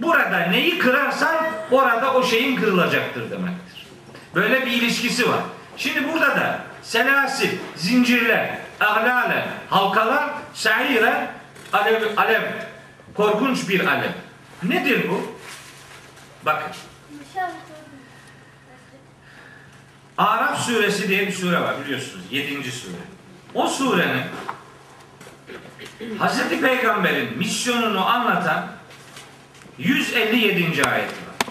Burada 0.00 0.38
neyi 0.38 0.78
kırarsan 0.78 1.36
orada 1.70 2.14
o 2.14 2.22
şeyin 2.22 2.56
kırılacaktır 2.56 3.30
demektir. 3.30 3.86
Böyle 4.34 4.66
bir 4.66 4.70
ilişkisi 4.70 5.28
var. 5.28 5.40
Şimdi 5.76 6.12
burada 6.12 6.36
da 6.36 6.60
selasil, 6.82 7.50
zincirler, 7.76 8.58
ahlale, 8.80 9.48
halkalar, 9.70 10.30
saire, 10.54 11.30
alev, 11.72 12.16
alev, 12.16 12.42
korkunç 13.14 13.68
bir 13.68 13.86
alev. 13.86 14.10
Nedir 14.62 15.08
bu? 15.08 15.36
Bakın. 16.46 16.70
Araf 20.18 20.60
suresi 20.60 21.08
diye 21.08 21.26
bir 21.26 21.32
sure 21.32 21.60
var 21.60 21.74
biliyorsunuz. 21.84 22.24
Yedinci 22.30 22.72
sure. 22.72 22.92
O 23.54 23.66
surenin 23.68 24.22
Hazreti 26.18 26.60
Peygamber'in 26.60 27.38
misyonunu 27.38 28.06
anlatan 28.06 28.75
157. 29.78 30.88
ayeti 30.88 31.14
var. 31.14 31.48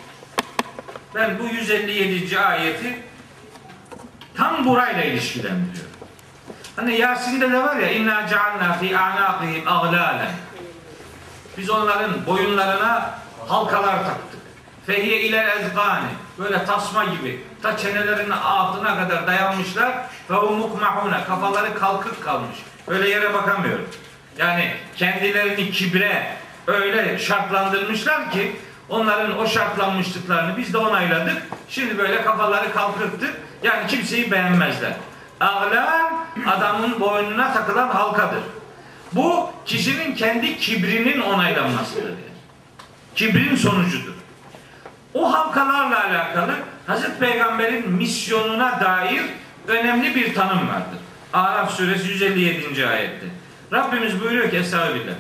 Ben 1.16 1.40
bu 1.40 1.44
157. 1.44 2.40
ayeti 2.40 3.04
tam 4.36 4.66
burayla 4.66 5.04
ilişkilendiriyorum. 5.04 5.92
Hani 6.76 7.00
Yasin'de 7.00 7.52
de 7.52 7.64
var 7.64 7.76
ya 7.76 7.92
inna 7.92 8.28
cealna 8.28 8.74
fi 8.74 8.98
a'naqihim 8.98 9.68
aglalan. 9.68 10.28
Biz 11.58 11.70
onların 11.70 12.26
boyunlarına 12.26 13.20
halkalar 13.48 14.04
taktık. 14.04 14.40
Fehiye 14.86 15.22
ilel 15.22 15.62
ezgani. 15.62 16.08
Böyle 16.40 16.66
tasma 16.66 17.04
gibi. 17.04 17.44
Ta 17.62 17.78
çenelerinin 17.78 18.32
altına 18.32 18.96
kadar 18.98 19.28
dayanmışlar. 19.28 19.92
Ve 20.30 20.36
mukmahune. 20.36 21.24
Kafaları 21.28 21.80
kalkık 21.80 22.24
kalmış. 22.24 22.58
Böyle 22.88 23.10
yere 23.10 23.34
bakamıyorum. 23.34 23.90
Yani 24.38 24.74
kendilerini 24.96 25.72
kibre 25.72 26.38
öyle 26.68 27.20
şartlandırmışlar 27.20 28.32
ki 28.32 28.56
onların 28.90 29.40
o 29.40 29.48
şartlanmışlıklarını 29.48 30.58
biz 30.58 30.74
de 30.74 30.78
onayladık. 30.78 31.42
Şimdi 31.70 31.98
böyle 31.98 32.22
kafaları 32.22 32.74
kalkıktık. 32.74 33.42
Yani 33.64 33.88
kimseyi 33.88 34.32
beğenmezler. 34.32 34.94
Ağlar 35.40 36.14
adamın 36.48 37.00
boynuna 37.00 37.54
takılan 37.54 37.88
halkadır. 37.88 38.44
Bu 39.12 39.50
kişinin 39.66 40.16
kendi 40.16 40.58
kibrinin 40.58 41.22
onaylanmasıdır. 41.22 42.14
Kibrin 43.16 43.56
sonucudur. 43.56 44.14
O 45.14 45.34
halkalarla 45.34 46.04
alakalı 46.04 46.52
Hazreti 46.88 47.20
Peygamber'in 47.20 47.92
misyonuna 47.92 48.80
dair 48.82 49.22
önemli 49.68 50.16
bir 50.16 50.36
tanım 50.36 50.70
vardır. 50.70 51.00
Araf 51.34 51.72
suresi 51.72 52.08
157. 52.08 52.88
ayette. 52.88 53.26
Rabbimiz 53.74 54.22
buyuruyor 54.22 54.50
ki 54.50 54.58
Estağfirullah. 54.58 55.14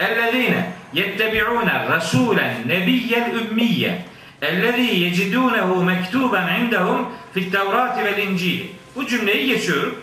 Ellezine 0.00 0.72
yettebi'une 0.94 1.88
rasulen 1.88 2.54
nebiyyel 2.66 3.34
ümmiyye 3.34 4.04
ellezî 4.42 4.80
yecidûnehu 4.82 5.84
mektuben 5.84 6.60
indehum 6.60 7.08
fit 7.34 7.52
tevrati 7.52 8.04
vel 8.04 8.18
incil. 8.18 8.60
Bu 8.96 9.06
cümleyi 9.06 9.46
geçiyorum. 9.46 9.98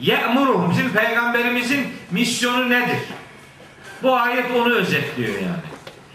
Ye'muruhum. 0.00 0.70
Bizim 0.70 0.92
peygamberimizin 0.92 1.86
misyonu 2.10 2.70
nedir? 2.70 2.98
Bu 4.02 4.16
ayet 4.16 4.50
onu 4.50 4.74
özetliyor 4.74 5.34
yani. 5.34 5.70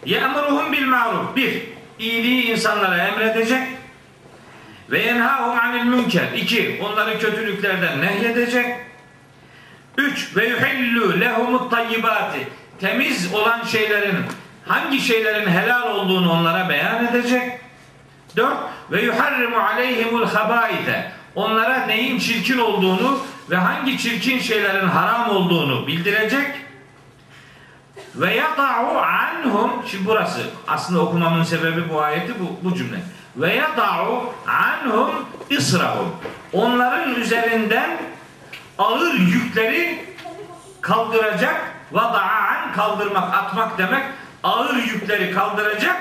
Ye'muruhum 0.06 0.72
bil 0.72 0.86
ma'ruf. 0.86 1.36
Bir, 1.36 1.62
iyiliği 2.00 2.44
insanlara 2.44 2.98
emredecek. 2.98 3.62
Ve 4.92 5.00
yenhahum 5.00 5.60
anil 5.60 5.84
münker. 5.84 6.34
İki, 6.36 6.82
onları 6.84 7.20
kötülüklerden 7.20 8.02
nehyedecek. 8.02 8.66
Üç, 9.98 10.36
ve 10.36 10.48
yuhillu 10.48 11.20
lehumut 11.20 11.72
tayyibati. 11.72 12.48
Temiz 12.80 13.34
olan 13.34 13.64
şeylerin, 13.64 14.18
hangi 14.66 15.00
şeylerin 15.00 15.50
helal 15.50 15.96
olduğunu 15.96 16.32
onlara 16.32 16.70
beyan 16.70 17.06
edecek. 17.06 17.60
Dört, 18.36 18.58
ve 18.92 19.02
yuharrimu 19.02 19.58
aleyhimul 19.58 20.26
habaite. 20.26 21.12
Onlara 21.36 21.86
neyin 21.86 22.20
çirkin 22.20 22.58
olduğunu 22.58 23.20
ve 23.50 23.56
hangi 23.56 23.98
çirkin 23.98 24.40
şeylerin 24.40 24.88
haram 24.88 25.30
olduğunu 25.30 25.88
bildirecek. 25.88 26.48
ve 28.16 28.34
yada'u 28.36 28.98
anhum 28.98 29.72
şimdi 29.88 30.06
burası 30.06 30.42
aslında 30.68 31.02
okumamın 31.02 31.44
sebebi 31.44 31.90
bu 31.90 32.02
ayeti 32.02 32.34
bu, 32.40 32.70
bu 32.70 32.76
cümle 32.76 32.98
ve 33.38 33.54
yada'u 33.54 34.34
anhum 34.48 35.10
israhum 35.50 36.16
onların 36.54 37.16
üzerinden 37.16 37.98
ağır 38.78 39.14
yükleri 39.14 40.06
kaldıracak 40.82 41.75
vada'an 41.92 42.74
kaldırmak 42.76 43.34
atmak 43.34 43.78
demek 43.78 44.04
ağır 44.44 44.76
yükleri 44.76 45.32
kaldıracak 45.32 45.98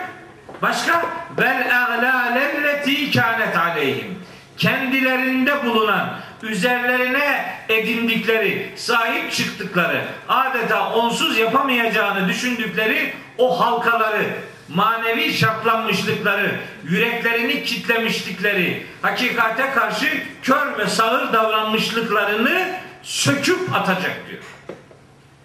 başka 0.63 1.03
vel 1.39 1.85
a'lalelleti 1.85 3.11
kânet 3.11 3.57
aleyhim 3.57 4.19
kendilerinde 4.57 5.67
bulunan 5.67 6.17
üzerlerine 6.43 7.55
edindikleri 7.69 8.73
sahip 8.77 9.33
çıktıkları 9.33 10.05
adeta 10.29 10.93
onsuz 10.93 11.39
yapamayacağını 11.39 12.29
düşündükleri 12.29 13.15
o 13.39 13.61
halkaları 13.61 14.25
manevi 14.69 15.33
şartlanmışlıkları 15.33 16.61
yüreklerini 16.85 17.65
kitlemişlikleri 17.65 18.87
hakikate 19.03 19.71
karşı 19.71 20.07
kör 20.43 20.79
ve 20.79 20.87
sağır 20.87 21.33
davranmışlıklarını 21.33 22.69
söküp 23.03 23.75
atacak 23.75 24.17
diyor. 24.29 24.43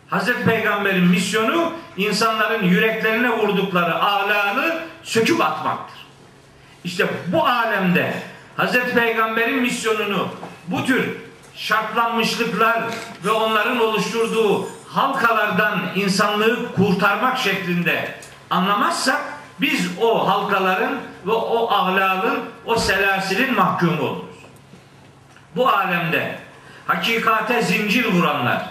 Hazreti 0.10 0.44
Peygamber'in 0.44 1.06
misyonu 1.06 1.74
insanların 1.98 2.64
yüreklerine 2.64 3.30
vurdukları 3.30 3.96
ağlarını 3.96 4.82
söküp 5.04 5.42
atmaktır. 5.42 6.00
İşte 6.84 7.08
bu 7.28 7.46
alemde 7.46 8.14
Hazreti 8.58 8.94
Peygamber'in 8.94 9.62
misyonunu 9.62 10.28
bu 10.68 10.86
tür 10.86 11.10
şartlanmışlıklar 11.56 12.84
ve 13.26 13.32
onların 13.32 13.80
oluşturduğu 13.80 14.70
halkalardan 14.88 15.80
insanlığı 15.96 16.76
kurtarmak 16.76 17.38
şeklinde 17.38 18.16
anlamazsak 18.50 19.22
biz 19.62 19.90
o 20.02 20.28
halkaların 20.30 20.98
ve 21.26 21.32
o 21.32 21.68
ağlalın, 21.68 22.40
o 22.66 22.76
selasilin 22.76 23.56
mahkumu 23.56 24.02
oluruz. 24.02 24.36
Bu 25.56 25.70
alemde 25.70 26.40
hakikate 26.88 27.62
zincir 27.62 28.06
vuranlar, 28.06 28.66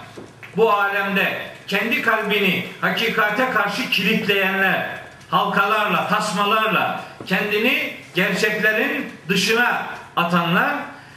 bu 0.58 0.72
alemde 0.72 1.38
kendi 1.66 2.02
kalbini 2.02 2.66
hakikate 2.80 3.50
karşı 3.50 3.90
kilitleyenler, 3.90 4.86
halkalarla, 5.30 6.08
tasmalarla 6.08 7.00
kendini 7.26 7.94
gerçeklerin 8.14 9.12
dışına 9.28 9.82
atanlar 10.16 10.70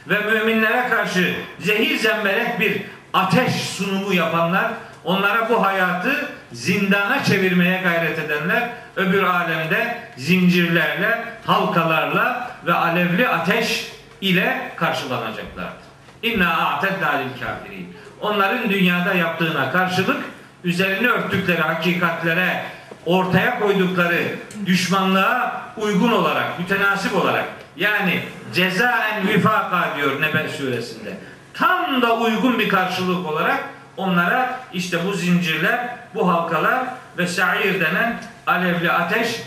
ve 0.08 0.18
müminlere 0.18 0.88
karşı 0.88 1.34
zehir 1.58 1.96
zemberek 1.98 2.60
bir 2.60 2.82
ateş 3.12 3.52
sunumu 3.52 4.14
yapanlar, 4.14 4.70
onlara 5.04 5.50
bu 5.50 5.66
hayatı 5.66 6.28
zindana 6.52 7.24
çevirmeye 7.24 7.80
gayret 7.82 8.18
edenler 8.18 8.68
öbür 8.96 9.22
alemde 9.22 9.98
zincirlerle, 10.16 11.24
halkalarla 11.46 12.50
ve 12.66 12.74
alevli 12.74 13.28
ateş 13.28 13.92
ile 14.20 14.72
karşılanacaklardır. 14.76 15.82
İnna 16.22 16.66
a'tedna 16.66 17.10
lil 17.10 17.40
kafirin. 17.40 17.96
Onların 18.22 18.70
dünyada 18.70 19.14
yaptığına 19.14 19.72
karşılık 19.72 20.24
üzerini 20.64 21.08
örttükleri 21.08 21.60
hakikatlere 21.60 22.64
ortaya 23.06 23.58
koydukları 23.58 24.22
düşmanlığa 24.66 25.62
uygun 25.76 26.12
olarak, 26.12 26.58
mütenasip 26.58 27.16
olarak 27.16 27.44
yani 27.76 28.22
cezaen 28.54 29.28
vifaka 29.28 29.88
diyor 29.96 30.20
Nebe 30.20 30.48
suresinde. 30.48 31.16
Tam 31.54 32.02
da 32.02 32.16
uygun 32.16 32.58
bir 32.58 32.68
karşılık 32.68 33.26
olarak 33.26 33.64
onlara 33.96 34.60
işte 34.72 34.98
bu 35.06 35.12
zincirler, 35.12 35.96
bu 36.14 36.32
halkalar 36.32 36.80
ve 37.18 37.26
sair 37.26 37.80
denen 37.80 38.20
alevli 38.46 38.92
ateş 38.92 39.42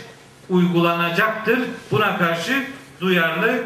uygulanacaktır. 0.48 1.58
Buna 1.90 2.18
karşı 2.18 2.66
duyarlı, 3.00 3.62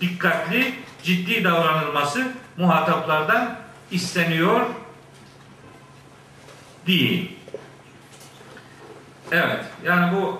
dikkatli, 0.00 0.74
ciddi 1.02 1.44
davranılması 1.44 2.26
muhataplardan 2.56 3.63
isteniyor 3.90 4.60
değil. 6.86 7.38
Evet, 9.32 9.64
yani 9.84 10.16
bu 10.16 10.38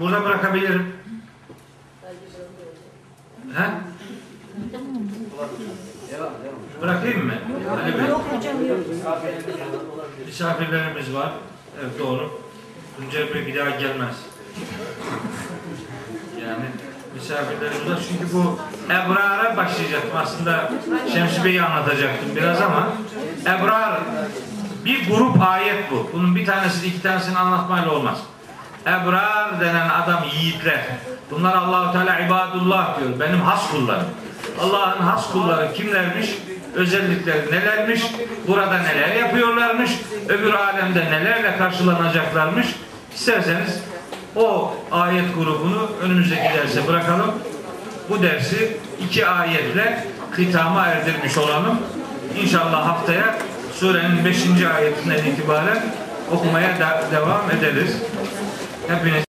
burada 0.00 0.24
bırakabilirim. 0.24 0.92
He? 3.54 3.70
Bırakayım 6.80 7.26
mı? 7.26 7.34
Hani 7.68 7.94
bir 7.94 8.02
misafirlerimiz 10.26 11.14
var. 11.14 11.32
Evet 11.80 11.98
doğru. 11.98 12.40
Tuncay 12.96 13.34
Bey 13.34 13.46
bir 13.46 13.56
daha 13.56 13.70
gelmez. 13.70 14.16
Yani 16.42 16.64
misafirlerimiz 17.14 17.90
var. 17.90 17.98
Çünkü 18.08 18.34
bu 18.34 18.58
Ebrar'a 18.86 19.56
başlayacaktım. 19.56 20.10
Aslında 20.16 20.72
Şemsi 21.12 21.44
Bey'i 21.44 21.62
anlatacaktım 21.62 22.36
biraz 22.36 22.60
ama 22.62 22.88
Ebrar 23.42 24.00
bir 24.84 25.10
grup 25.10 25.42
ayet 25.42 25.90
bu. 25.90 26.10
Bunun 26.12 26.36
bir 26.36 26.46
tanesini 26.46 26.86
iki 26.86 27.02
tanesini 27.02 27.38
anlatmayla 27.38 27.90
olmaz. 27.90 28.18
Ebrar 28.86 29.60
denen 29.60 29.88
adam 29.88 30.24
yiğitler. 30.34 30.80
Bunlar 31.30 31.56
Allahu 31.56 31.92
Teala 31.92 32.20
ibadullah 32.20 33.00
diyor. 33.00 33.20
Benim 33.20 33.40
has 33.40 33.70
kullarım. 33.70 34.06
Allah'ın 34.60 35.02
has 35.02 35.32
kulları 35.32 35.72
kimlermiş? 35.74 36.38
Özellikleri 36.74 37.52
nelermiş? 37.52 38.02
Burada 38.48 38.78
neler 38.78 39.16
yapıyorlarmış? 39.16 39.90
Öbür 40.28 40.52
alemde 40.52 41.04
nelerle 41.04 41.58
karşılanacaklarmış? 41.58 42.66
İsterseniz 43.14 43.82
o 44.36 44.74
ayet 44.92 45.34
grubunu 45.34 45.90
önümüzdeki 46.02 46.42
derse 46.42 46.88
bırakalım. 46.88 47.30
Bu 48.10 48.22
dersi 48.22 48.76
iki 49.04 49.26
ayetle 49.26 50.04
hitama 50.38 50.86
erdirmiş 50.86 51.38
olalım. 51.38 51.78
İnşallah 52.42 52.86
haftaya 52.88 53.38
surenin 53.74 54.24
5. 54.24 54.64
ayetinden 54.76 55.24
itibaren 55.24 55.82
okumaya 56.32 56.80
da- 56.80 57.02
devam 57.12 57.50
ederiz. 57.50 57.96
Hepiniz 58.88 59.24